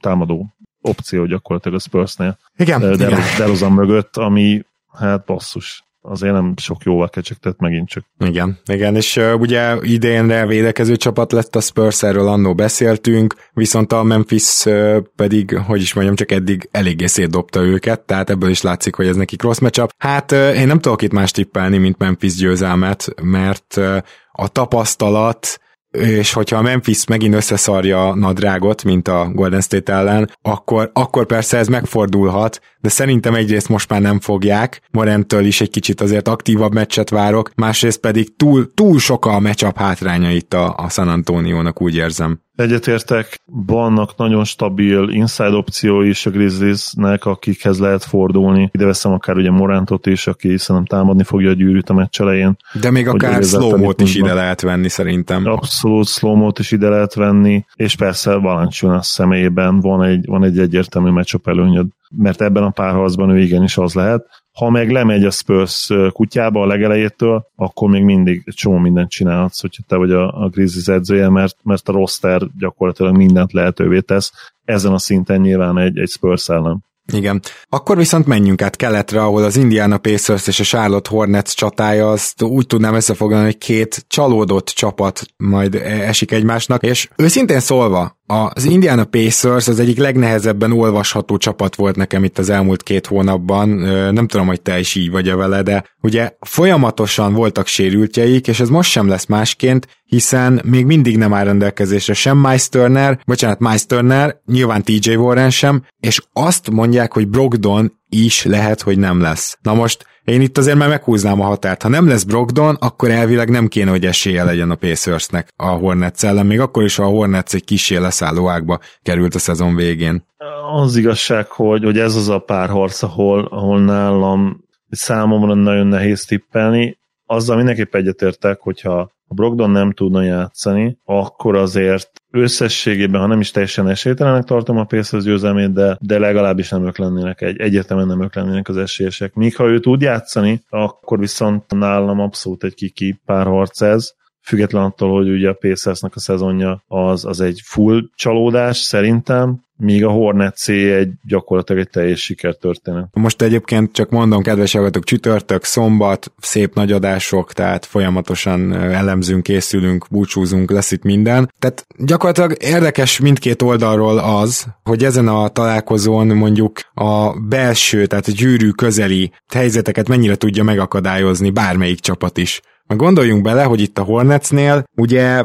támadó 0.00 0.54
opció 0.84 1.24
gyakorlatilag 1.24 1.78
a 1.78 1.80
Spursnél. 1.80 2.38
Igen. 2.56 2.80
De, 2.80 2.96
de, 2.96 3.18
Derozan 3.38 3.72
mögött, 3.72 4.16
ami 4.16 4.62
hát 4.92 5.24
basszus 5.24 5.84
azért 6.06 6.32
nem 6.32 6.54
sok 6.56 6.82
jóval 6.82 7.08
kecsegtett 7.08 7.58
megint 7.58 7.88
csak. 7.88 8.04
Igen, 8.18 8.58
igen, 8.66 8.96
és 8.96 9.16
uh, 9.16 9.40
ugye 9.40 9.76
idénre 9.80 10.46
védekező 10.46 10.96
csapat 10.96 11.32
lett 11.32 11.56
a 11.56 11.60
Spurs, 11.60 12.02
erről 12.02 12.28
annó 12.28 12.54
beszéltünk, 12.54 13.34
viszont 13.52 13.92
a 13.92 14.02
Memphis 14.02 14.64
uh, 14.64 14.96
pedig, 15.16 15.56
hogy 15.56 15.80
is 15.80 15.94
mondjam, 15.94 16.16
csak 16.16 16.30
eddig 16.30 16.68
eléggé 16.70 17.06
szétdobta 17.06 17.60
őket, 17.60 18.00
tehát 18.00 18.30
ebből 18.30 18.50
is 18.50 18.62
látszik, 18.62 18.94
hogy 18.94 19.06
ez 19.06 19.16
nekik 19.16 19.42
rossz 19.42 19.58
meccsap. 19.58 19.90
Hát 19.98 20.32
uh, 20.32 20.38
én 20.38 20.66
nem 20.66 20.78
tudok 20.80 21.02
itt 21.02 21.12
más 21.12 21.30
tippelni, 21.30 21.78
mint 21.78 21.98
Memphis 21.98 22.34
győzelmet, 22.34 23.14
mert 23.22 23.74
uh, 23.76 23.96
a 24.32 24.48
tapasztalat 24.48 25.58
és 25.94 26.32
hogyha 26.32 26.56
a 26.56 26.62
Memphis 26.62 27.06
megint 27.06 27.34
összeszarja 27.34 28.08
a 28.08 28.14
nadrágot, 28.14 28.84
mint 28.84 29.08
a 29.08 29.30
Golden 29.32 29.60
State 29.60 29.92
ellen, 29.92 30.30
akkor, 30.42 30.90
akkor 30.92 31.26
persze 31.26 31.58
ez 31.58 31.68
megfordulhat, 31.68 32.60
de 32.84 32.90
szerintem 32.90 33.34
egyrészt 33.34 33.68
most 33.68 33.88
már 33.90 34.00
nem 34.00 34.20
fogják, 34.20 34.80
Morentől 34.90 35.44
is 35.44 35.60
egy 35.60 35.70
kicsit 35.70 36.00
azért 36.00 36.28
aktívabb 36.28 36.72
meccset 36.72 37.10
várok, 37.10 37.50
másrészt 37.54 38.00
pedig 38.00 38.36
túl, 38.36 38.74
túl 38.74 38.98
sok 38.98 39.26
a 39.26 39.40
matchup 39.40 39.76
hátránya 39.76 40.30
itt 40.30 40.54
a, 40.54 40.74
a 40.76 40.88
San 40.88 41.08
Antonio-nak, 41.08 41.82
úgy 41.82 41.96
érzem. 41.96 42.42
Egyetértek, 42.56 43.40
vannak 43.66 44.16
nagyon 44.16 44.44
stabil 44.44 45.08
inside 45.08 45.56
opciói 45.56 46.08
is 46.08 46.26
a 46.26 46.30
Grizzliesnek, 46.30 47.24
akikhez 47.24 47.78
lehet 47.78 48.04
fordulni. 48.04 48.70
Ide 48.72 48.84
veszem 48.84 49.12
akár 49.12 49.36
ugye 49.36 49.50
Morantot 49.50 50.06
is, 50.06 50.26
aki 50.26 50.58
szerintem 50.58 50.98
támadni 50.98 51.24
fogja 51.24 51.50
a 51.50 51.52
gyűrűt 51.52 51.88
a 51.88 51.94
meccs 51.94 52.20
elején. 52.20 52.56
De 52.80 52.90
még 52.90 53.08
akár 53.08 53.42
slow 53.42 53.92
is 53.96 54.14
ide 54.14 54.34
lehet 54.34 54.60
venni 54.60 54.88
szerintem. 54.88 55.46
Abszolút 55.46 56.06
slow 56.06 56.50
is 56.58 56.70
ide 56.70 56.88
lehet 56.88 57.14
venni, 57.14 57.64
és 57.74 57.96
persze 57.96 58.34
Valanciunas 58.34 59.06
személyében 59.06 59.80
van 59.80 60.02
egy, 60.02 60.26
van 60.26 60.44
egy 60.44 60.58
egyértelmű 60.58 61.10
matchup 61.10 61.48
előnyöd 61.48 61.86
mert 62.16 62.42
ebben 62.42 62.62
a 62.62 62.70
párharcban 62.70 63.30
ő 63.30 63.38
igenis 63.38 63.78
az 63.78 63.94
lehet. 63.94 64.26
Ha 64.52 64.70
meg 64.70 64.90
lemegy 64.90 65.24
a 65.24 65.30
Spurs 65.30 65.90
kutyába 66.12 66.60
a 66.62 66.66
legelejétől, 66.66 67.46
akkor 67.56 67.88
még 67.88 68.02
mindig 68.02 68.44
csomó 68.54 68.78
mindent 68.78 69.10
csinálhatsz, 69.10 69.60
hogyha 69.60 69.82
te 69.86 69.96
vagy 69.96 70.10
a, 70.10 70.42
a 70.42 70.48
Grizzlies 70.48 70.88
edzője, 70.88 71.28
mert, 71.28 71.56
mert 71.62 71.88
a 71.88 71.92
roster 71.92 72.42
gyakorlatilag 72.58 73.16
mindent 73.16 73.52
lehetővé 73.52 74.00
tesz. 74.00 74.32
Ezen 74.64 74.92
a 74.92 74.98
szinten 74.98 75.40
nyilván 75.40 75.78
egy, 75.78 75.98
egy 75.98 76.08
Spurs 76.08 76.48
ellen. 76.48 76.84
Igen. 77.12 77.42
Akkor 77.68 77.96
viszont 77.96 78.26
menjünk 78.26 78.62
át 78.62 78.76
keletre, 78.76 79.22
ahol 79.22 79.44
az 79.44 79.56
Indiana 79.56 79.98
Pacers 79.98 80.46
és 80.46 80.60
a 80.60 80.64
Charlotte 80.64 81.10
Hornets 81.10 81.54
csatája, 81.54 82.10
azt 82.10 82.42
úgy 82.42 82.66
tudnám 82.66 82.94
összefoglalni, 82.94 83.44
hogy 83.44 83.58
két 83.58 84.04
csalódott 84.08 84.66
csapat 84.66 85.26
majd 85.36 85.74
esik 85.84 86.30
egymásnak, 86.30 86.82
és 86.82 87.08
őszintén 87.16 87.60
szólva, 87.60 88.18
Az 88.26 88.64
Indiana 88.64 89.04
Pacers 89.04 89.68
az 89.68 89.80
egyik 89.80 89.98
legnehezebben 89.98 90.72
olvasható 90.72 91.36
csapat 91.36 91.74
volt 91.74 91.96
nekem 91.96 92.24
itt 92.24 92.38
az 92.38 92.50
elmúlt 92.50 92.82
két 92.82 93.06
hónapban. 93.06 93.68
Nem 94.12 94.26
tudom, 94.26 94.46
hogy 94.46 94.62
te 94.62 94.78
is 94.78 94.94
így 94.94 95.10
vagy 95.10 95.28
-e 95.28 95.34
vele, 95.34 95.62
de 95.62 95.84
ugye 96.00 96.30
folyamatosan 96.40 97.32
voltak 97.32 97.66
sérültjeik, 97.66 98.48
és 98.48 98.60
ez 98.60 98.68
most 98.68 98.90
sem 98.90 99.08
lesz 99.08 99.26
másként, 99.26 99.88
hiszen 100.04 100.60
még 100.64 100.86
mindig 100.86 101.16
nem 101.16 101.34
áll 101.34 101.44
rendelkezésre 101.44 102.14
sem 102.14 102.38
Miles 102.38 102.68
Turner, 102.68 103.18
bocsánat, 103.26 103.58
Miles 103.58 103.86
Turner, 103.86 104.40
nyilván 104.46 104.82
TJ 104.82 105.14
Warren 105.14 105.50
sem, 105.50 105.84
és 106.00 106.20
azt 106.32 106.70
mondják, 106.70 107.12
hogy 107.12 107.28
Brogdon 107.28 108.00
is 108.08 108.44
lehet, 108.44 108.82
hogy 108.82 108.98
nem 108.98 109.20
lesz. 109.20 109.58
Na 109.62 109.74
most 109.74 110.06
én 110.24 110.40
itt 110.40 110.58
azért 110.58 110.76
már 110.76 110.88
meghúznám 110.88 111.40
a 111.40 111.44
határt. 111.44 111.82
Ha 111.82 111.88
nem 111.88 112.08
lesz 112.08 112.22
Brogdon, 112.22 112.74
akkor 112.74 113.10
elvileg 113.10 113.50
nem 113.50 113.68
kéne, 113.68 113.90
hogy 113.90 114.06
esélye 114.06 114.44
legyen 114.44 114.70
a 114.70 114.74
Pacersnek 114.74 115.48
a 115.56 115.66
Hornets 115.66 116.24
ellen, 116.24 116.46
még 116.46 116.60
akkor 116.60 116.82
is, 116.82 116.96
ha 116.96 117.04
a 117.04 117.08
Hornets 117.08 117.54
egy 117.54 117.64
kisé 117.64 117.96
leszálló 117.96 118.48
ágba 118.48 118.78
került 119.02 119.34
a 119.34 119.38
szezon 119.38 119.74
végén. 119.74 120.26
Az 120.72 120.96
igazság, 120.96 121.46
hogy, 121.46 121.84
hogy 121.84 121.98
ez 121.98 122.14
az 122.14 122.28
a 122.28 122.38
pár 122.38 122.68
harc, 122.68 123.02
ahol, 123.02 123.44
ahol 123.44 123.80
nálam 123.80 124.64
számomra 124.90 125.54
nagyon 125.54 125.86
nehéz 125.86 126.24
tippelni. 126.24 126.98
Azzal 127.26 127.56
mindenképp 127.56 127.94
egyetértek, 127.94 128.60
hogyha 128.60 129.12
ha 129.28 129.34
Brogdon 129.34 129.70
nem 129.70 129.92
tudna 129.92 130.22
játszani, 130.22 130.98
akkor 131.04 131.56
azért 131.56 132.10
összességében, 132.30 133.20
ha 133.20 133.26
nem 133.26 133.40
is 133.40 133.50
teljesen 133.50 133.88
esélytelenek 133.88 134.44
tartom 134.44 134.78
a 134.78 134.84
Pacers 134.84 135.24
győzelmét, 135.24 135.72
de, 135.72 135.98
de 136.00 136.18
legalábbis 136.18 136.68
nem 136.68 136.86
ők 136.86 136.98
lennének, 136.98 137.40
egy, 137.40 137.60
egyértelműen 137.60 138.08
nem 138.08 138.22
ők 138.22 138.34
lennének 138.34 138.68
az 138.68 138.76
esélyesek. 138.76 139.34
Míg 139.34 139.56
ha 139.56 139.66
ő 139.66 139.80
tud 139.80 140.00
játszani, 140.00 140.62
akkor 140.68 141.18
viszont 141.18 141.64
nálam 141.74 142.20
abszolút 142.20 142.64
egy 142.64 142.74
kiki 142.74 143.20
párharc 143.24 143.80
ez, 143.80 144.12
független 144.42 144.82
attól, 144.82 145.12
hogy 145.12 145.28
ugye 145.28 145.48
a 145.48 145.56
Pacersnek 145.60 146.14
a 146.14 146.20
szezonja 146.20 146.82
az, 146.86 147.24
az 147.24 147.40
egy 147.40 147.60
full 147.64 148.00
csalódás 148.14 148.76
szerintem, 148.76 149.62
míg 149.76 150.04
a 150.04 150.10
Hornet 150.10 150.68
egy 150.68 151.10
gyakorlatilag 151.22 151.82
egy 151.82 151.90
teljes 151.90 152.20
sikertörténet. 152.20 153.08
Most 153.12 153.42
egyébként 153.42 153.92
csak 153.92 154.10
mondom, 154.10 154.42
kedves 154.42 154.72
hallgatók, 154.72 155.04
csütörtök, 155.04 155.64
szombat, 155.64 156.32
szép 156.38 156.74
nagy 156.74 156.92
adások, 156.92 157.52
tehát 157.52 157.84
folyamatosan 157.84 158.72
elemzünk, 158.72 159.42
készülünk, 159.42 160.06
búcsúzunk, 160.10 160.70
lesz 160.70 160.90
itt 160.90 161.02
minden. 161.02 161.52
Tehát 161.58 161.86
gyakorlatilag 161.98 162.54
érdekes 162.60 163.20
mindkét 163.20 163.62
oldalról 163.62 164.18
az, 164.18 164.66
hogy 164.82 165.04
ezen 165.04 165.28
a 165.28 165.48
találkozón 165.48 166.26
mondjuk 166.26 166.80
a 166.94 167.40
belső, 167.40 168.06
tehát 168.06 168.26
a 168.26 168.32
gyűrű 168.32 168.70
közeli 168.70 169.32
helyzeteket 169.54 170.08
mennyire 170.08 170.34
tudja 170.34 170.62
megakadályozni 170.62 171.50
bármelyik 171.50 172.00
csapat 172.00 172.38
is. 172.38 172.60
Meg 172.86 172.98
gondoljunk 172.98 173.42
bele, 173.42 173.62
hogy 173.62 173.80
itt 173.80 173.98
a 173.98 174.02
Hornetsnél 174.02 174.84
ugye 174.96 175.44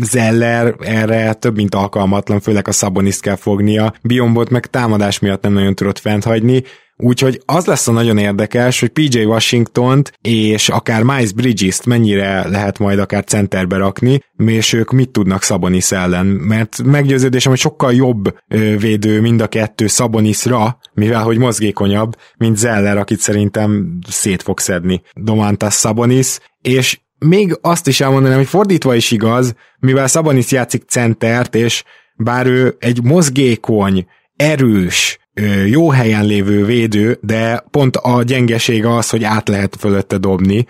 Zeller 0.00 0.74
erre 0.78 1.32
több 1.32 1.56
mint 1.56 1.74
alkalmatlan, 1.74 2.40
főleg 2.40 2.68
a 2.68 2.72
Szaboniszt 2.72 3.20
kell 3.20 3.36
fognia. 3.36 3.94
Biombot 4.02 4.50
meg 4.50 4.66
támadás 4.66 5.18
miatt 5.18 5.42
nem 5.42 5.52
nagyon 5.52 5.74
tudott 5.74 5.98
fent 5.98 6.24
hagyni, 6.24 6.62
Úgyhogy 7.02 7.42
az 7.44 7.66
lesz 7.66 7.88
a 7.88 7.92
nagyon 7.92 8.18
érdekes, 8.18 8.80
hogy 8.80 8.88
PJ 8.88 9.24
Washington-t 9.24 10.12
és 10.22 10.68
akár 10.68 11.02
Miles 11.02 11.32
Bridges-t 11.32 11.86
mennyire 11.86 12.48
lehet 12.48 12.78
majd 12.78 12.98
akár 12.98 13.24
centerbe 13.24 13.76
rakni, 13.76 14.22
és 14.46 14.72
ők 14.72 14.90
mit 14.90 15.10
tudnak 15.10 15.42
Szabonis 15.42 15.92
ellen, 15.92 16.26
mert 16.26 16.82
meggyőződésem, 16.82 17.50
hogy 17.50 17.60
sokkal 17.60 17.94
jobb 17.94 18.34
védő 18.78 19.20
mind 19.20 19.40
a 19.40 19.46
kettő 19.46 19.86
Szabonisra, 19.86 20.78
mivel 20.94 21.22
hogy 21.22 21.38
mozgékonyabb, 21.38 22.16
mint 22.36 22.56
Zeller, 22.56 22.96
akit 22.96 23.20
szerintem 23.20 23.98
szét 24.08 24.42
fog 24.42 24.58
szedni. 24.58 25.02
Domantas 25.14 25.74
Szabonis, 25.74 26.38
és 26.62 26.98
még 27.26 27.58
azt 27.60 27.86
is 27.86 28.00
elmondanám, 28.00 28.38
hogy 28.38 28.46
fordítva 28.46 28.94
is 28.94 29.10
igaz, 29.10 29.54
mivel 29.78 30.06
Szabanis 30.06 30.50
játszik 30.50 30.82
centert, 30.86 31.54
és 31.54 31.84
bár 32.16 32.46
ő 32.46 32.76
egy 32.78 33.02
mozgékony, 33.02 34.06
erős, 34.36 35.18
jó 35.66 35.90
helyen 35.90 36.24
lévő 36.24 36.64
védő, 36.64 37.18
de 37.20 37.64
pont 37.70 37.96
a 37.96 38.22
gyengesége 38.22 38.94
az, 38.94 39.10
hogy 39.10 39.24
át 39.24 39.48
lehet 39.48 39.76
fölötte 39.78 40.18
dobni, 40.18 40.66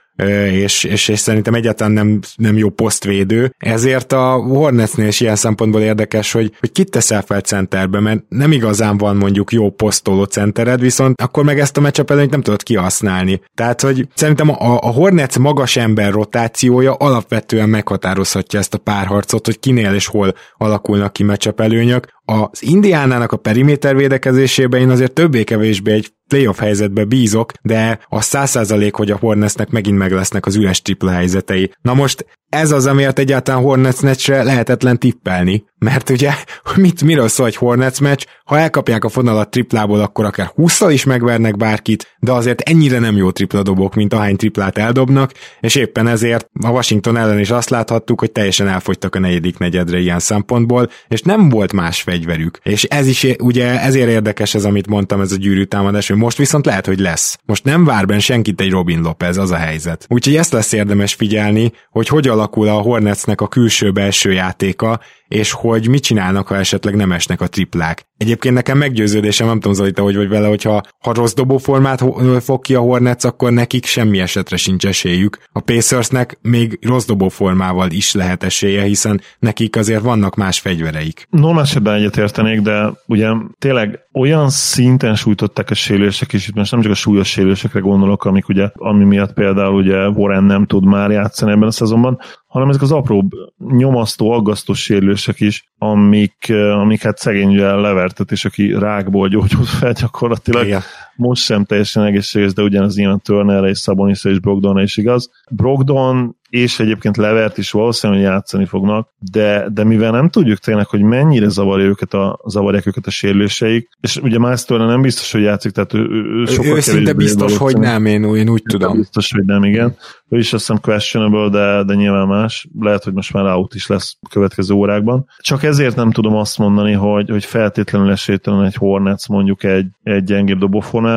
és, 0.51 0.85
és, 0.85 1.09
és 1.09 1.19
szerintem 1.19 1.55
egyáltalán 1.55 1.93
nem, 1.93 2.19
nem 2.37 2.57
jó 2.57 2.71
posztvédő. 2.71 3.55
Ezért 3.59 4.13
a 4.13 4.33
Hornetsnél 4.33 5.07
is 5.07 5.21
ilyen 5.21 5.37
szempontból 5.37 5.81
érdekes, 5.81 6.33
hogy, 6.33 6.53
hogy 6.61 6.73
kit 6.73 6.91
teszel 6.91 7.23
fel 7.23 7.41
centerbe, 7.41 8.01
mert 8.01 8.23
nem 8.29 8.53
igazán 8.53 8.99
van 8.99 9.17
mondjuk 9.17 9.53
jó 9.53 9.71
posztoló 9.71 10.25
centered, 10.25 10.81
viszont 10.81 11.21
akkor 11.21 11.45
meg 11.45 11.59
ezt 11.59 11.77
a 11.77 11.81
meccsap 11.81 12.09
nem 12.09 12.43
tudod 12.43 12.63
kihasználni. 12.63 13.41
Tehát, 13.55 13.81
hogy 13.81 14.07
szerintem 14.15 14.49
a, 14.49 14.79
a 14.81 14.91
Hornets 14.91 15.39
magas 15.39 15.77
ember 15.77 16.13
rotációja 16.13 16.93
alapvetően 16.95 17.69
meghatározhatja 17.69 18.59
ezt 18.59 18.75
a 18.75 18.79
párharcot, 18.79 19.47
hogy 19.47 19.59
kinél 19.59 19.95
és 19.95 20.07
hol 20.07 20.35
alakulnak 20.57 21.13
ki 21.13 21.23
meccsap 21.23 21.61
előnyök. 21.61 22.07
Az 22.25 22.63
Indiánának 22.63 23.33
a 23.33 23.37
periméter 23.37 23.97
védekezésében 23.97 24.81
én 24.81 24.91
azért 24.91 25.13
többé-kevésbé 25.13 25.93
egy 25.93 26.13
playoff 26.31 26.59
helyzetbe 26.59 27.05
bízok, 27.05 27.53
de 27.63 27.99
a 28.09 28.21
száz 28.21 28.51
százalék, 28.51 28.95
hogy 28.95 29.11
a 29.11 29.17
Hornetsnek 29.17 29.71
megint 29.71 29.99
meg 29.99 30.13
lesznek 30.13 30.47
az 30.47 30.57
üres 30.57 30.83
tripla 30.83 31.11
helyzetei. 31.11 31.73
Na 31.83 31.95
most 31.95 32.27
ez 32.51 32.71
az, 32.71 32.87
amiért 32.87 33.19
egyáltalán 33.19 33.63
Hornets 33.63 34.01
meccsre 34.01 34.43
lehetetlen 34.43 34.99
tippelni, 34.99 35.65
mert 35.79 36.11
ugye 36.11 36.33
mit, 36.77 37.05
miről 37.05 37.29
szól 37.29 37.47
egy 37.47 37.57
Hornets 37.57 38.01
meccs, 38.01 38.25
ha 38.45 38.59
elkapják 38.59 39.05
a 39.05 39.09
fonalat 39.09 39.51
triplából, 39.51 40.01
akkor 40.01 40.25
akár 40.25 40.47
20 40.47 40.81
is 40.81 41.05
megvernek 41.05 41.57
bárkit, 41.57 42.17
de 42.19 42.33
azért 42.33 42.61
ennyire 42.61 42.99
nem 42.99 43.17
jó 43.17 43.31
tripla 43.31 43.63
dobok, 43.63 43.95
mint 43.95 44.15
ahány 44.15 44.37
triplát 44.37 44.79
eldobnak, 44.79 45.33
és 45.61 45.75
éppen 45.75 46.07
ezért 46.07 46.51
a 46.63 46.71
Washington 46.71 47.17
ellen 47.17 47.39
is 47.39 47.51
azt 47.51 47.71
láthattuk, 47.71 48.21
hogy 48.21 48.33
teljesen 48.33 48.69
elfogytak 48.69 49.15
a 49.15 49.19
negyedik 49.19 49.59
negyedre 49.59 49.99
ilyen 49.99 50.19
szempontból, 50.19 50.91
és 51.09 51.23
nem 51.23 51.49
volt 51.49 51.73
más 51.73 52.03
fegyverük. 52.03 52.59
És 52.63 52.85
ez 52.85 53.07
is 53.07 53.27
ugye 53.39 53.81
ezért 53.81 54.09
érdekes 54.09 54.55
ez, 54.55 54.65
amit 54.65 54.87
mondtam, 54.87 55.21
ez 55.21 55.33
a 55.33 55.37
gyűrű 55.37 55.65
támadás, 55.65 56.09
hogy 56.09 56.17
most 56.17 56.37
viszont 56.37 56.67
lehet, 56.67 56.87
hogy 56.87 56.99
lesz. 56.99 57.39
Most 57.45 57.65
nem 57.65 57.85
vár 57.85 58.07
ben 58.07 58.21
senkit 58.21 58.61
egy 58.61 58.71
Robin 58.71 59.01
Lopez, 59.01 59.37
az 59.37 59.51
a 59.51 59.57
helyzet. 59.57 60.07
Úgyhogy 60.09 60.37
ezt 60.37 60.53
lesz 60.53 60.73
érdemes 60.73 61.15
figyelni, 61.15 61.73
hogy 61.91 62.09
hogy 62.09 62.27
alakul 62.41 62.69
a 62.69 62.81
Hornetsnek 62.81 63.41
a 63.41 63.49
külső-belső 63.49 64.33
játéka, 64.33 65.01
és 65.31 65.53
hogy 65.53 65.89
mit 65.89 66.03
csinálnak, 66.03 66.47
ha 66.47 66.57
esetleg 66.57 66.95
nem 66.97 67.13
esnek 67.13 67.41
a 67.41 67.47
triplák. 67.47 68.05
Egyébként 68.17 68.55
nekem 68.55 68.79
meggyőződésem, 68.79 69.47
nem 69.47 69.61
tudom 69.61 69.73
Zolita, 69.73 70.03
hogy 70.03 70.17
vagy 70.17 70.29
vele, 70.29 70.49
hogyha 70.49 70.81
ha 71.05 71.15
rossz 71.15 71.35
dobóformát 71.35 72.05
fog 72.41 72.63
ki 72.63 72.75
a 72.75 72.81
Hornets, 72.81 73.25
akkor 73.25 73.53
nekik 73.53 73.85
semmi 73.85 74.19
esetre 74.21 74.57
sincs 74.57 74.87
esélyük. 74.87 75.39
A 75.53 75.61
Pacersnek 75.61 76.39
még 76.43 76.79
rossz 76.83 77.05
dobóformával 77.05 77.91
is 77.91 78.15
lehet 78.15 78.43
esélye, 78.43 78.83
hiszen 78.83 79.21
nekik 79.39 79.77
azért 79.77 80.03
vannak 80.03 80.37
más 80.37 80.61
fegyvereik. 80.61 81.27
Normál 81.31 81.63
esetben 81.63 81.95
egyetértenék, 81.95 82.61
de 82.61 82.93
ugye 83.07 83.29
tényleg 83.59 83.99
olyan 84.13 84.49
szinten 84.49 85.15
sújtották 85.15 85.71
a 85.71 85.75
sérülések, 85.75 86.33
és 86.33 86.49
itt 86.49 86.55
most 86.55 86.73
nem 86.73 86.81
csak 86.81 86.93
a 86.93 86.95
súlyos 86.95 87.29
sérülésekre 87.29 87.81
gondolok, 87.81 88.25
amik 88.25 88.49
ugye, 88.49 88.71
ami 88.75 89.05
miatt 89.05 89.33
például 89.33 89.75
ugye 89.75 90.09
Warren 90.09 90.45
nem 90.45 90.67
tud 90.67 90.85
már 90.85 91.11
játszani 91.11 91.53
ebben 91.53 91.69
a 91.69 91.71
szezonban, 91.71 92.19
hanem 92.51 92.69
ezek 92.69 92.83
az 92.83 92.93
apró 92.93 93.29
nyomasztó, 93.59 94.31
aggasztó 94.31 94.73
sérülések 94.73 95.41
is, 95.41 95.71
amik, 95.79 96.53
amik 96.73 97.03
hát 97.03 97.19
szegény 97.19 97.57
levertet, 97.57 98.31
és 98.31 98.45
aki 98.45 98.73
rákból 98.73 99.29
gyógyult 99.29 99.69
fel 99.69 99.93
gyakorlatilag, 99.93 100.65
Igen. 100.65 100.83
Most 101.21 101.43
sem 101.43 101.65
teljesen 101.65 102.05
egészséges, 102.05 102.53
de 102.53 102.63
ugyanaz 102.63 102.97
nyilván 102.97 103.21
Turnerre 103.21 103.69
és 103.69 103.79
Szabonisra 103.79 104.31
és 104.31 104.39
Brogdonra 104.39 104.83
is 104.83 104.97
igaz. 104.97 105.31
Brogdon 105.51 106.39
és 106.51 106.81
egyébként 106.81 107.17
Levert 107.17 107.59
is 107.59 107.71
valószínűleg 107.71 108.23
játszani 108.23 108.65
fognak, 108.65 109.09
de, 109.33 109.69
de 109.73 109.85
mivel 109.85 110.11
nem 110.11 110.29
tudjuk 110.29 110.59
tényleg, 110.59 110.87
hogy 110.87 111.03
mennyire 111.03 111.49
zavarja 111.49 111.87
őket 111.87 112.15
a, 112.15 112.41
zavarják 112.47 112.87
őket 112.87 113.07
a 113.07 113.11
sérüléseik, 113.11 113.89
és 114.01 114.17
ugye 114.17 114.39
Másztőre 114.39 114.85
nem 114.85 115.03
biztos, 115.03 115.33
hogy 115.33 115.43
játszik, 115.43 115.73
tehát 115.73 115.95
ő, 115.95 116.09
ő, 116.11 116.45
sokkal 116.45 116.77
ő 116.77 116.81
szinte 116.81 117.13
biztos, 117.13 117.57
hogy 117.57 117.79
nem, 117.79 118.07
én, 118.07 118.25
én 118.25 118.49
úgy 118.49 118.63
tudom. 118.63 118.97
Biztos, 118.97 119.33
hogy 119.33 119.45
nem, 119.45 119.65
igen. 119.65 119.97
Ő 120.29 120.39
is 120.39 120.53
azt 120.53 120.67
hiszem 120.67 120.83
questionable, 120.83 121.49
de, 121.49 121.85
de 121.85 121.95
nyilván 121.95 122.27
más. 122.27 122.69
Lehet, 122.81 123.05
hogy 123.05 123.13
most 123.13 123.33
már 123.33 123.45
out 123.45 123.75
is 123.75 123.87
lesz 123.87 124.17
a 124.21 124.29
következő 124.29 124.75
órákban. 124.75 125.27
Csak 125.39 125.63
ezért 125.63 125.97
nem 125.97 126.11
tudom 126.11 126.35
azt 126.35 126.59
mondani, 126.59 126.93
hogy, 126.93 127.31
hogy 127.31 127.45
feltétlenül 127.45 128.11
esélytelen 128.11 128.65
egy 128.65 128.75
Hornets 128.75 129.27
mondjuk 129.27 129.65
egy, 129.65 129.87
egy 130.03 130.25
gyengébb 130.25 130.59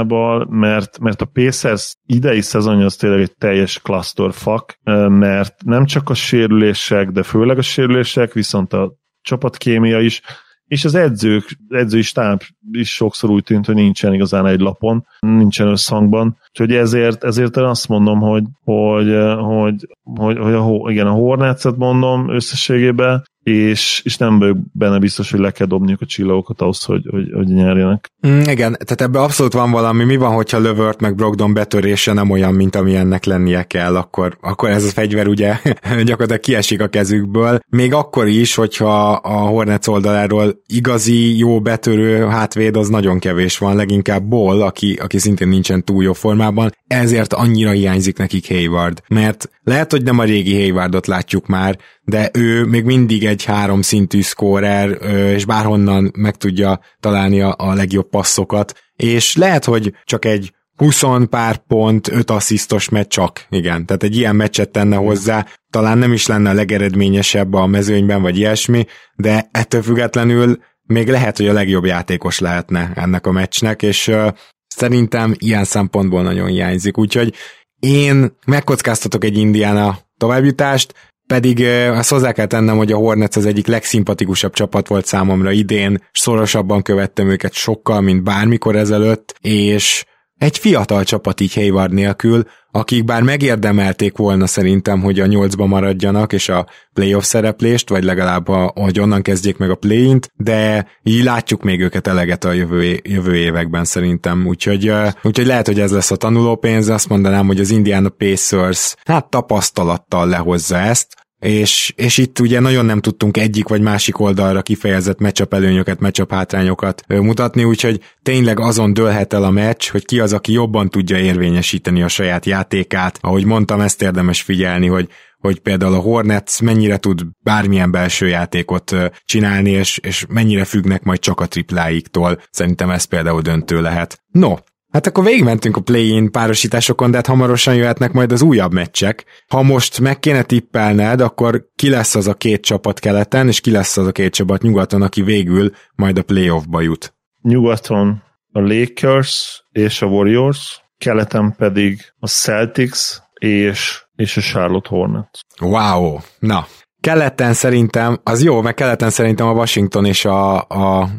dobofonával, 0.01 0.47
mert, 0.49 0.99
mert 0.99 1.21
a 1.21 1.25
Pacers 1.25 1.95
idei 2.05 2.41
szezonja 2.41 2.85
az 2.85 2.95
tényleg 2.95 3.19
egy 3.19 3.35
teljes 3.37 3.79
clusterfuck, 3.79 4.79
mert 5.07 5.63
nem 5.63 5.85
csak 5.85 6.09
a 6.09 6.13
sérülések, 6.13 7.09
de 7.09 7.23
főleg 7.23 7.57
a 7.57 7.61
sérülések, 7.61 8.33
viszont 8.33 8.73
a 8.73 8.93
csapatkémia 9.21 9.99
is, 9.99 10.21
és 10.65 10.85
az 10.85 10.95
edzők, 10.95 11.57
edzői 11.69 12.01
stáb 12.01 12.41
is 12.71 12.93
sokszor 12.93 13.29
úgy 13.29 13.43
tűnt, 13.43 13.65
hogy 13.65 13.75
nincsen 13.75 14.13
igazán 14.13 14.45
egy 14.45 14.59
lapon, 14.59 15.05
nincsen 15.19 15.67
összhangban, 15.67 16.37
úgyhogy 16.49 16.75
ezért, 16.75 17.23
ezért 17.23 17.57
én 17.57 17.63
azt 17.63 17.87
mondom, 17.87 18.19
hogy, 18.19 18.43
hogy, 18.63 19.15
hogy, 19.37 19.87
hogy, 20.03 20.37
hogy 20.37 20.53
a, 20.53 20.91
igen, 20.91 21.07
a 21.07 21.11
Hornets-et 21.11 21.77
mondom 21.77 22.29
összességében, 22.29 23.23
és, 23.43 24.01
és 24.03 24.17
nem 24.17 24.39
vagyok 24.39 24.57
benne 24.71 24.99
biztos, 24.99 25.31
hogy 25.31 25.39
le 25.39 25.51
kell 25.51 25.67
dobniuk 25.67 26.01
a 26.01 26.05
csillagokat 26.05 26.61
ahhoz, 26.61 26.83
hogy, 26.83 27.07
hogy, 27.09 27.31
hogy 27.33 27.47
nyerjenek. 27.47 28.11
Mm, 28.27 28.39
igen, 28.39 28.71
tehát 28.71 29.01
ebbe 29.01 29.19
abszolút 29.19 29.53
van 29.53 29.71
valami, 29.71 30.03
mi 30.03 30.15
van, 30.15 30.33
hogyha 30.33 30.59
Lövört 30.59 31.01
meg 31.01 31.15
Brogdon 31.15 31.53
betörése 31.53 32.13
nem 32.13 32.29
olyan, 32.29 32.53
mint 32.53 32.75
ami 32.75 32.95
ennek 32.95 33.25
lennie 33.25 33.63
kell, 33.63 33.95
akkor, 33.95 34.37
akkor 34.41 34.69
ez 34.69 34.83
a 34.83 34.89
fegyver 34.89 35.27
ugye 35.27 35.59
gyakorlatilag 36.05 36.39
kiesik 36.39 36.81
a 36.81 36.87
kezükből. 36.87 37.59
Még 37.69 37.93
akkor 37.93 38.27
is, 38.27 38.55
hogyha 38.55 39.11
a 39.11 39.33
Hornets 39.33 39.87
oldaláról 39.87 40.61
igazi 40.67 41.37
jó 41.37 41.61
betörő 41.61 42.25
hátvéd 42.25 42.75
az 42.75 42.87
nagyon 42.87 43.19
kevés 43.19 43.57
van, 43.57 43.75
leginkább 43.75 44.23
Ball, 44.23 44.61
aki, 44.61 44.93
aki 45.01 45.19
szintén 45.19 45.47
nincsen 45.47 45.83
túl 45.83 46.03
jó 46.03 46.13
formában, 46.13 46.71
ezért 46.87 47.33
annyira 47.33 47.71
hiányzik 47.71 48.17
nekik 48.17 48.47
Hayward, 48.47 49.01
mert 49.07 49.49
lehet, 49.63 49.91
hogy 49.91 50.03
nem 50.03 50.19
a 50.19 50.23
régi 50.23 50.53
Haywardot 50.53 51.07
látjuk 51.07 51.47
már, 51.47 51.77
de 52.05 52.29
ő 52.33 52.65
még 52.65 52.83
mindig 52.83 53.25
egy 53.25 53.43
három 53.43 53.81
szintű 53.81 54.21
szkórer, 54.21 54.97
és 55.35 55.45
bárhonnan 55.45 56.11
meg 56.15 56.35
tudja 56.35 56.79
találni 56.99 57.41
a, 57.41 57.55
a 57.57 57.73
legjobb 57.73 58.09
passzokat, 58.09 58.73
és 58.95 59.35
lehet, 59.35 59.65
hogy 59.65 59.93
csak 60.03 60.25
egy 60.25 60.53
20 60.75 61.03
pár 61.29 61.57
pont, 61.57 62.07
5 62.07 62.29
asszisztos 62.29 62.89
meccs 62.89 63.07
csak, 63.07 63.45
igen. 63.49 63.85
Tehát 63.85 64.03
egy 64.03 64.17
ilyen 64.17 64.35
meccset 64.35 64.69
tenne 64.69 64.95
hozzá, 64.95 65.45
talán 65.69 65.97
nem 65.97 66.13
is 66.13 66.27
lenne 66.27 66.49
a 66.49 66.53
legeredményesebb 66.53 67.53
a 67.53 67.65
mezőnyben, 67.65 68.21
vagy 68.21 68.37
ilyesmi, 68.37 68.85
de 69.15 69.49
ettől 69.51 69.81
függetlenül 69.81 70.59
még 70.83 71.09
lehet, 71.09 71.37
hogy 71.37 71.47
a 71.47 71.53
legjobb 71.53 71.85
játékos 71.85 72.39
lehetne 72.39 72.91
ennek 72.95 73.27
a 73.27 73.31
meccsnek, 73.31 73.81
és 73.81 74.07
uh, 74.07 74.27
szerintem 74.67 75.33
ilyen 75.37 75.63
szempontból 75.63 76.21
nagyon 76.21 76.47
hiányzik. 76.47 76.97
Úgyhogy 76.97 77.33
én 77.79 78.37
megkockáztatok 78.45 79.23
egy 79.23 79.37
Indiana 79.37 79.97
továbbjutást, 80.17 80.93
pedig 81.27 81.65
azt 81.89 82.09
hozzá 82.09 82.31
kell 82.31 82.45
tennem, 82.45 82.77
hogy 82.77 82.91
a 82.91 82.97
Hornets 82.97 83.35
az 83.35 83.45
egyik 83.45 83.67
legszimpatikusabb 83.67 84.53
csapat 84.53 84.87
volt 84.87 85.05
számomra 85.05 85.51
idén, 85.51 85.97
szorosabban 86.11 86.81
követtem 86.81 87.29
őket 87.29 87.53
sokkal, 87.53 88.01
mint 88.01 88.23
bármikor 88.23 88.75
ezelőtt, 88.75 89.35
és 89.41 90.05
egy 90.43 90.57
fiatal 90.57 91.03
csapat 91.03 91.41
így 91.41 91.53
Hayward 91.53 91.93
nélkül, 91.93 92.43
akik 92.71 93.03
bár 93.05 93.21
megérdemelték 93.21 94.17
volna 94.17 94.47
szerintem, 94.47 95.01
hogy 95.01 95.19
a 95.19 95.25
nyolcba 95.25 95.65
maradjanak, 95.65 96.33
és 96.33 96.49
a 96.49 96.67
playoff 96.93 97.23
szereplést, 97.23 97.89
vagy 97.89 98.03
legalább, 98.03 98.47
a, 98.47 98.71
hogy 98.75 98.99
onnan 98.99 99.21
kezdjék 99.21 99.57
meg 99.57 99.69
a 99.69 99.75
play-int, 99.75 100.31
de 100.35 100.87
így 101.03 101.23
látjuk 101.23 101.63
még 101.63 101.81
őket 101.81 102.07
eleget 102.07 102.43
a 102.43 102.51
jövő, 102.51 102.99
jövő 103.03 103.35
években 103.35 103.85
szerintem, 103.85 104.47
úgyhogy, 104.47 104.91
úgyhogy 105.23 105.45
lehet, 105.45 105.67
hogy 105.67 105.79
ez 105.79 105.91
lesz 105.91 106.11
a 106.11 106.15
tanulópénz, 106.15 106.89
azt 106.89 107.09
mondanám, 107.09 107.47
hogy 107.47 107.59
az 107.59 107.71
Indiana 107.71 108.09
Pacers 108.09 108.95
hát 109.05 109.29
tapasztalattal 109.29 110.27
lehozza 110.27 110.77
ezt, 110.77 111.15
és, 111.43 111.93
és 111.95 112.17
itt 112.17 112.39
ugye 112.39 112.59
nagyon 112.59 112.85
nem 112.85 113.01
tudtunk 113.01 113.37
egyik 113.37 113.67
vagy 113.67 113.81
másik 113.81 114.19
oldalra 114.19 114.61
kifejezett 114.61 115.19
meccsap 115.19 115.53
előnyöket, 115.53 115.99
meccsap 115.99 116.31
hátrányokat 116.31 117.03
mutatni, 117.07 117.63
úgyhogy 117.63 117.99
tényleg 118.21 118.59
azon 118.59 118.93
dőlhet 118.93 119.33
el 119.33 119.43
a 119.43 119.49
meccs, 119.49 119.89
hogy 119.89 120.05
ki 120.05 120.19
az, 120.19 120.33
aki 120.33 120.51
jobban 120.51 120.89
tudja 120.89 121.17
érvényesíteni 121.17 122.01
a 122.01 122.07
saját 122.07 122.45
játékát. 122.45 123.17
Ahogy 123.21 123.45
mondtam, 123.45 123.81
ezt 123.81 124.01
érdemes 124.01 124.41
figyelni, 124.41 124.87
hogy 124.87 125.09
hogy 125.37 125.59
például 125.59 125.93
a 125.93 125.99
Hornets 125.99 126.61
mennyire 126.61 126.97
tud 126.97 127.21
bármilyen 127.39 127.91
belső 127.91 128.27
játékot 128.27 128.95
csinálni, 129.25 129.69
és, 129.69 129.97
és 129.97 130.25
mennyire 130.29 130.65
függnek 130.65 131.03
majd 131.03 131.19
csak 131.19 131.39
a 131.39 131.45
tripláiktól. 131.45 132.41
Szerintem 132.51 132.89
ez 132.89 133.03
például 133.03 133.41
döntő 133.41 133.81
lehet. 133.81 134.23
No, 134.31 134.53
Hát 134.93 135.07
akkor 135.07 135.23
végigmentünk 135.23 135.77
a 135.77 135.81
play-in 135.81 136.31
párosításokon, 136.31 137.11
de 137.11 137.15
hát 137.17 137.25
hamarosan 137.25 137.75
jöhetnek 137.75 138.11
majd 138.11 138.31
az 138.31 138.41
újabb 138.41 138.73
meccsek. 138.73 139.25
Ha 139.47 139.61
most 139.61 139.99
meg 139.99 140.19
kéne 140.19 140.43
tippelned, 140.43 141.21
akkor 141.21 141.65
ki 141.75 141.89
lesz 141.89 142.15
az 142.15 142.27
a 142.27 142.33
két 142.33 142.61
csapat 142.61 142.99
keleten, 142.99 143.47
és 143.47 143.61
ki 143.61 143.71
lesz 143.71 143.97
az 143.97 144.07
a 144.07 144.11
két 144.11 144.33
csapat 144.33 144.61
nyugaton, 144.61 145.01
aki 145.01 145.21
végül 145.21 145.71
majd 145.95 146.17
a 146.17 146.23
playoffba 146.23 146.81
jut? 146.81 147.13
Nyugaton 147.41 148.23
a 148.51 148.59
Lakers 148.59 149.63
és 149.71 150.01
a 150.01 150.05
Warriors, 150.05 150.81
keleten 150.97 151.55
pedig 151.57 152.13
a 152.19 152.27
Celtics 152.27 152.99
és, 153.33 154.03
és 154.15 154.37
a 154.37 154.41
Charlotte 154.41 154.89
Hornets. 154.89 155.39
Wow! 155.61 156.17
Na, 156.39 156.65
keleten 156.99 157.53
szerintem, 157.53 158.19
az 158.23 158.43
jó, 158.43 158.61
meg 158.61 158.73
keleten 158.73 159.09
szerintem 159.09 159.47
a 159.47 159.53
Washington 159.53 160.05
és 160.05 160.25
a, 160.25 160.55
a 160.55 161.09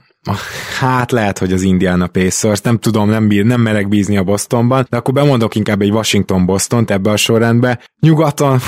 Hát 0.78 1.12
lehet, 1.12 1.38
hogy 1.38 1.52
az 1.52 1.62
Indiana 1.62 2.06
Pacers, 2.06 2.60
nem 2.60 2.78
tudom, 2.78 3.08
nem, 3.08 3.28
bír, 3.28 3.44
nem 3.44 3.60
merek 3.60 3.88
bízni 3.88 4.16
a 4.16 4.22
Bostonban, 4.22 4.86
de 4.90 4.96
akkor 4.96 5.14
bemondok 5.14 5.54
inkább 5.54 5.82
egy 5.82 5.90
Washington-Boston-t 5.90 6.90
ebbe 6.90 7.10
a 7.10 7.16
sorrendbe. 7.16 7.80
Nyugaton, 8.00 8.58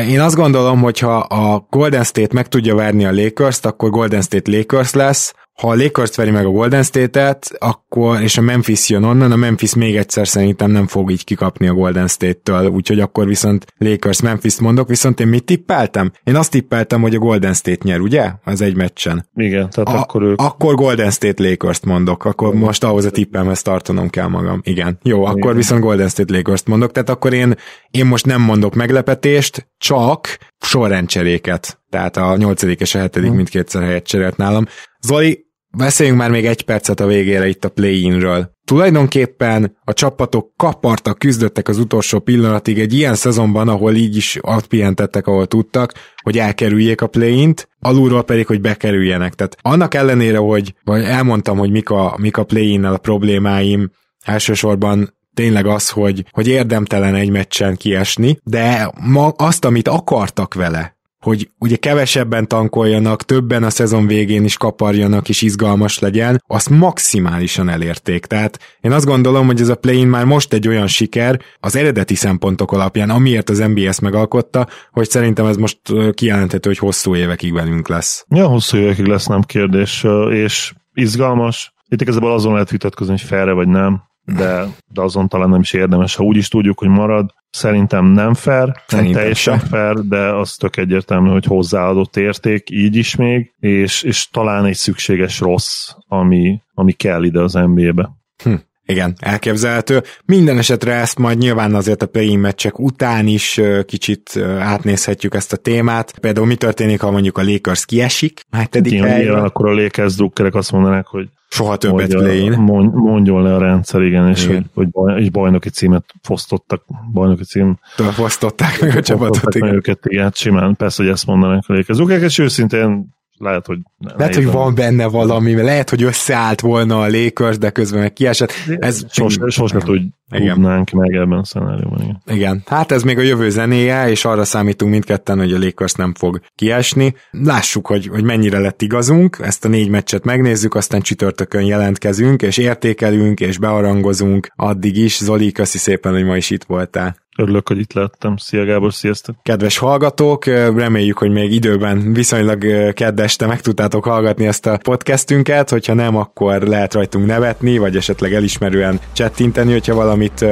én 0.00 0.20
azt 0.20 0.36
gondolom, 0.36 0.80
hogy 0.80 0.98
ha 0.98 1.18
a 1.18 1.66
Golden 1.70 2.04
State 2.04 2.34
meg 2.34 2.48
tudja 2.48 2.74
verni 2.74 3.04
a 3.04 3.12
Lakers-t, 3.12 3.66
akkor 3.66 3.90
Golden 3.90 4.22
State 4.22 4.50
Lakers 4.56 4.92
lesz, 4.92 5.34
ha 5.54 5.68
a 5.68 5.74
Lakers 5.74 6.16
veri 6.16 6.30
meg 6.30 6.46
a 6.46 6.50
Golden 6.50 6.82
State-et, 6.82 7.50
akkor, 7.58 8.22
és 8.22 8.38
a 8.38 8.40
Memphis 8.40 8.88
jön 8.88 9.04
onnan, 9.04 9.32
a 9.32 9.36
Memphis 9.36 9.74
még 9.74 9.96
egyszer 9.96 10.28
szerintem 10.28 10.70
nem 10.70 10.86
fog 10.86 11.10
így 11.10 11.24
kikapni 11.24 11.68
a 11.68 11.72
Golden 11.72 12.06
State-től, 12.06 12.66
úgyhogy 12.66 13.00
akkor 13.00 13.26
viszont 13.26 13.66
Lakers 13.78 14.20
Memphis 14.20 14.58
mondok, 14.58 14.88
viszont 14.88 15.20
én 15.20 15.26
mit 15.26 15.44
tippeltem? 15.44 16.12
Én 16.24 16.36
azt 16.36 16.50
tippeltem, 16.50 17.00
hogy 17.00 17.14
a 17.14 17.18
Golden 17.18 17.54
State 17.54 17.80
nyer, 17.82 18.00
ugye? 18.00 18.32
Az 18.44 18.60
egy 18.60 18.76
meccsen. 18.76 19.28
Igen, 19.34 19.70
tehát 19.70 19.88
a, 19.88 20.00
akkor 20.00 20.22
ők... 20.22 20.40
Akkor 20.40 20.74
Golden 20.74 21.10
State 21.10 21.42
Lakers-t 21.42 21.84
mondok, 21.84 22.24
akkor 22.24 22.48
Igen. 22.48 22.60
most 22.60 22.84
ahhoz 22.84 23.04
a 23.04 23.10
tippemhez 23.10 23.62
tartanom 23.62 24.08
kell 24.08 24.28
magam. 24.28 24.60
Igen. 24.64 24.98
Jó, 25.02 25.20
Igen. 25.20 25.32
akkor 25.32 25.54
viszont 25.54 25.80
Golden 25.80 26.08
State 26.08 26.36
Lakers-t 26.36 26.66
mondok, 26.66 26.92
tehát 26.92 27.08
akkor 27.08 27.32
én, 27.32 27.54
én 27.90 28.06
most 28.06 28.26
nem 28.26 28.40
mondok 28.40 28.74
meglepetést, 28.74 29.68
csak 29.78 30.38
sorrendcseréket. 30.60 31.78
Tehát 31.90 32.16
a 32.16 32.36
nyolcadik 32.36 32.80
és 32.80 32.94
a 32.94 32.98
hetedik 32.98 33.28
hmm. 33.28 33.36
mindkétszer 33.36 33.82
helyet 33.82 34.06
cserélt 34.06 34.36
nálam. 34.36 34.66
Zoli, 35.00 35.43
Beszéljünk 35.76 36.18
már 36.18 36.30
még 36.30 36.46
egy 36.46 36.64
percet 36.64 37.00
a 37.00 37.06
végére 37.06 37.48
itt 37.48 37.64
a 37.64 37.68
play-inről. 37.68 38.52
Tulajdonképpen 38.64 39.76
a 39.84 39.92
csapatok 39.92 40.52
kapartak, 40.56 41.18
küzdöttek 41.18 41.68
az 41.68 41.78
utolsó 41.78 42.18
pillanatig 42.18 42.78
egy 42.78 42.94
ilyen 42.94 43.14
szezonban, 43.14 43.68
ahol 43.68 43.94
így 43.94 44.16
is 44.16 44.38
pihentettek, 44.68 45.26
ahol 45.26 45.46
tudtak, 45.46 45.92
hogy 46.22 46.38
elkerüljék 46.38 47.00
a 47.00 47.06
play-int, 47.06 47.68
alulról 47.78 48.22
pedig, 48.22 48.46
hogy 48.46 48.60
bekerüljenek. 48.60 49.34
Tehát 49.34 49.56
annak 49.62 49.94
ellenére, 49.94 50.38
hogy 50.38 50.74
vagy 50.84 51.02
elmondtam, 51.02 51.58
hogy 51.58 51.70
mik 51.70 51.90
a, 51.90 52.16
mik 52.18 52.36
a 52.36 52.44
play-innel 52.44 52.94
a 52.94 52.98
problémáim, 52.98 53.90
elsősorban 54.24 55.14
tényleg 55.34 55.66
az, 55.66 55.90
hogy, 55.90 56.24
hogy 56.30 56.48
érdemtelen 56.48 57.14
egy 57.14 57.30
meccsen 57.30 57.76
kiesni, 57.76 58.38
de 58.44 58.92
ma 59.00 59.28
azt, 59.28 59.64
amit 59.64 59.88
akartak 59.88 60.54
vele, 60.54 60.93
hogy 61.24 61.50
ugye 61.58 61.76
kevesebben 61.76 62.48
tankoljanak, 62.48 63.22
többen 63.22 63.62
a 63.62 63.70
szezon 63.70 64.06
végén 64.06 64.44
is 64.44 64.56
kaparjanak 64.56 65.28
és 65.28 65.42
izgalmas 65.42 65.98
legyen, 65.98 66.42
azt 66.46 66.70
maximálisan 66.70 67.68
elérték. 67.68 68.26
Tehát 68.26 68.58
én 68.80 68.92
azt 68.92 69.06
gondolom, 69.06 69.46
hogy 69.46 69.60
ez 69.60 69.68
a 69.68 69.74
play 69.74 70.04
már 70.04 70.24
most 70.24 70.52
egy 70.52 70.68
olyan 70.68 70.86
siker 70.86 71.40
az 71.60 71.76
eredeti 71.76 72.14
szempontok 72.14 72.72
alapján, 72.72 73.10
amiért 73.10 73.50
az 73.50 73.58
NBA 73.58 73.90
megalkotta, 74.02 74.68
hogy 74.90 75.10
szerintem 75.10 75.46
ez 75.46 75.56
most 75.56 75.80
kijelenthető, 76.14 76.68
hogy 76.68 76.78
hosszú 76.78 77.16
évekig 77.16 77.52
velünk 77.52 77.88
lesz. 77.88 78.24
Ja, 78.28 78.46
hosszú 78.46 78.76
évekig 78.76 79.06
lesz, 79.06 79.26
nem 79.26 79.42
kérdés, 79.42 80.06
és 80.30 80.72
izgalmas. 80.94 81.72
Itt 81.88 82.00
igazából 82.00 82.32
azon 82.32 82.52
lehet 82.52 82.70
vitatkozni, 82.70 83.12
hogy 83.12 83.22
felre 83.22 83.52
vagy 83.52 83.68
nem 83.68 84.02
de, 84.24 84.66
de 84.86 85.00
azon 85.00 85.28
talán 85.28 85.48
nem 85.48 85.60
is 85.60 85.72
érdemes. 85.72 86.14
Ha 86.14 86.24
úgy 86.24 86.36
is 86.36 86.48
tudjuk, 86.48 86.78
hogy 86.78 86.88
marad, 86.88 87.30
szerintem 87.50 88.06
nem 88.06 88.34
fair, 88.34 88.66
nem 88.66 88.74
szerintem 88.86 89.14
teljesen 89.14 89.58
sem. 89.58 89.68
fair, 89.68 89.94
de 89.94 90.18
az 90.18 90.54
tök 90.54 90.76
egyértelmű, 90.76 91.30
hogy 91.30 91.44
hozzáadott 91.44 92.16
érték, 92.16 92.70
így 92.70 92.96
is 92.96 93.16
még, 93.16 93.54
és, 93.60 94.02
és 94.02 94.28
talán 94.30 94.64
egy 94.64 94.76
szükséges 94.76 95.40
rossz, 95.40 95.90
ami, 96.08 96.60
ami 96.74 96.92
kell 96.92 97.22
ide 97.22 97.40
az 97.40 97.52
NBA-be. 97.52 98.10
Hm. 98.42 98.54
Igen, 98.86 99.16
elképzelhető. 99.20 100.02
Minden 100.24 100.58
esetre 100.58 100.92
ezt 100.92 101.18
majd 101.18 101.38
nyilván 101.38 101.74
azért 101.74 102.02
a 102.02 102.06
play 102.06 102.36
meccsek 102.36 102.78
után 102.78 103.26
is 103.26 103.60
kicsit 103.86 104.36
átnézhetjük 104.58 105.34
ezt 105.34 105.52
a 105.52 105.56
témát. 105.56 106.18
Például 106.18 106.46
mi 106.46 106.54
történik, 106.54 107.00
ha 107.00 107.10
mondjuk 107.10 107.38
a 107.38 107.42
Lakers 107.42 107.84
kiesik? 107.84 108.40
Hát 108.50 108.76
eddig 108.76 108.92
igen, 108.92 109.34
akkor 109.34 109.68
a 109.68 109.74
Lakers 109.74 110.14
drukkerek 110.14 110.54
azt 110.54 110.72
mondanák, 110.72 111.06
hogy 111.06 111.28
Soha 111.54 111.76
többet 111.76 112.08
play 112.08 112.48
mond, 112.48 112.94
Mondjon 112.94 113.42
le 113.42 113.54
a 113.54 113.58
rendszer, 113.58 114.02
igen, 114.02 114.28
és 114.28 114.44
igen. 114.44 114.70
hogy, 114.74 114.88
hogy 114.92 115.22
egy 115.22 115.30
bajnoki 115.30 115.70
címet 115.70 116.04
fosztottak, 116.22 116.84
bajnoki 117.12 117.44
cím. 117.44 117.78
Fosztották 117.96 118.80
meg 118.80 118.96
a 118.96 119.02
csapatot, 119.02 119.54
igen. 119.54 119.74
őket, 119.74 119.98
igen, 120.06 120.30
simán, 120.34 120.76
persze, 120.76 121.02
hogy 121.02 121.12
ezt 121.12 121.26
mondanak 121.26 121.64
a 121.66 121.72
lékezőkek, 121.72 122.22
és 122.22 122.38
őszintén 122.38 123.13
lehet, 123.38 123.66
hogy... 123.66 123.78
Lehet, 124.16 124.34
hogy 124.34 124.50
van 124.50 124.74
benne 124.74 125.06
valami, 125.06 125.54
lehet, 125.54 125.90
hogy 125.90 126.02
összeállt 126.02 126.60
volna 126.60 127.00
a 127.00 127.08
Lakers, 127.08 127.58
de 127.58 127.70
közben 127.70 128.00
meg 128.00 128.12
kiesett. 128.12 128.52
Ez 128.78 129.04
sose, 129.10 129.48
sose 129.48 129.78
tud, 129.78 130.02
tudnánk 130.28 130.90
meg 130.90 131.14
ebben 131.14 131.38
a 131.38 131.44
szenárióban. 131.44 132.00
Igen. 132.00 132.20
igen. 132.36 132.62
Hát 132.66 132.92
ez 132.92 133.02
még 133.02 133.18
a 133.18 133.22
jövő 133.22 133.50
zenéje, 133.50 134.08
és 134.08 134.24
arra 134.24 134.44
számítunk 134.44 134.90
mindketten, 134.90 135.38
hogy 135.38 135.52
a 135.52 135.58
Lakers 135.58 135.92
nem 135.92 136.14
fog 136.14 136.40
kiesni. 136.54 137.14
Lássuk, 137.30 137.86
hogy, 137.86 138.06
hogy 138.06 138.24
mennyire 138.24 138.58
lett 138.58 138.82
igazunk, 138.82 139.38
ezt 139.42 139.64
a 139.64 139.68
négy 139.68 139.88
meccset 139.88 140.24
megnézzük, 140.24 140.74
aztán 140.74 141.00
csütörtökön 141.00 141.62
jelentkezünk, 141.62 142.42
és 142.42 142.56
értékelünk, 142.56 143.40
és 143.40 143.58
bearangozunk 143.58 144.48
addig 144.56 144.96
is. 144.96 145.18
Zoli, 145.18 145.52
köszi 145.52 145.78
szépen, 145.78 146.12
hogy 146.12 146.24
ma 146.24 146.36
is 146.36 146.50
itt 146.50 146.64
voltál. 146.64 147.16
Örülök, 147.36 147.68
hogy 147.68 147.78
itt 147.78 147.92
lettem. 147.92 148.36
Szia 148.36 148.64
Gábor, 148.64 148.92
sziasztok! 148.92 149.36
Kedves 149.42 149.78
hallgatók, 149.78 150.44
reméljük, 150.44 151.18
hogy 151.18 151.30
még 151.30 151.52
időben 151.52 152.12
viszonylag 152.12 152.92
kedveste 152.92 153.46
meg 153.46 153.60
tudtátok 153.60 154.04
hallgatni 154.04 154.46
ezt 154.46 154.66
a 154.66 154.78
podcastünket, 154.82 155.70
hogyha 155.70 155.94
nem, 155.94 156.16
akkor 156.16 156.62
lehet 156.62 156.94
rajtunk 156.94 157.26
nevetni, 157.26 157.78
vagy 157.78 157.96
esetleg 157.96 158.32
elismerően 158.32 159.00
csettinteni, 159.12 159.72
hogyha 159.72 159.94
valamit 159.94 160.44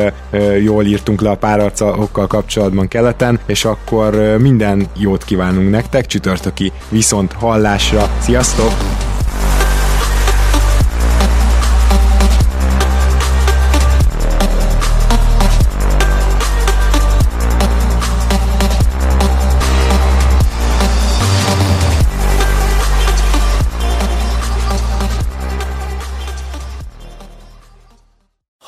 jól 0.62 0.85
írtunk 0.85 1.20
le 1.20 1.30
a 1.30 1.37
párarcokkal 1.37 2.26
kapcsolatban 2.26 2.89
keleten, 2.89 3.41
és 3.47 3.64
akkor 3.64 4.37
minden 4.39 4.87
jót 4.99 5.24
kívánunk 5.24 5.70
nektek, 5.70 6.07
csütörtöki 6.07 6.72
viszont 6.89 7.33
hallásra. 7.33 8.11
Sziasztok! 8.20 9.02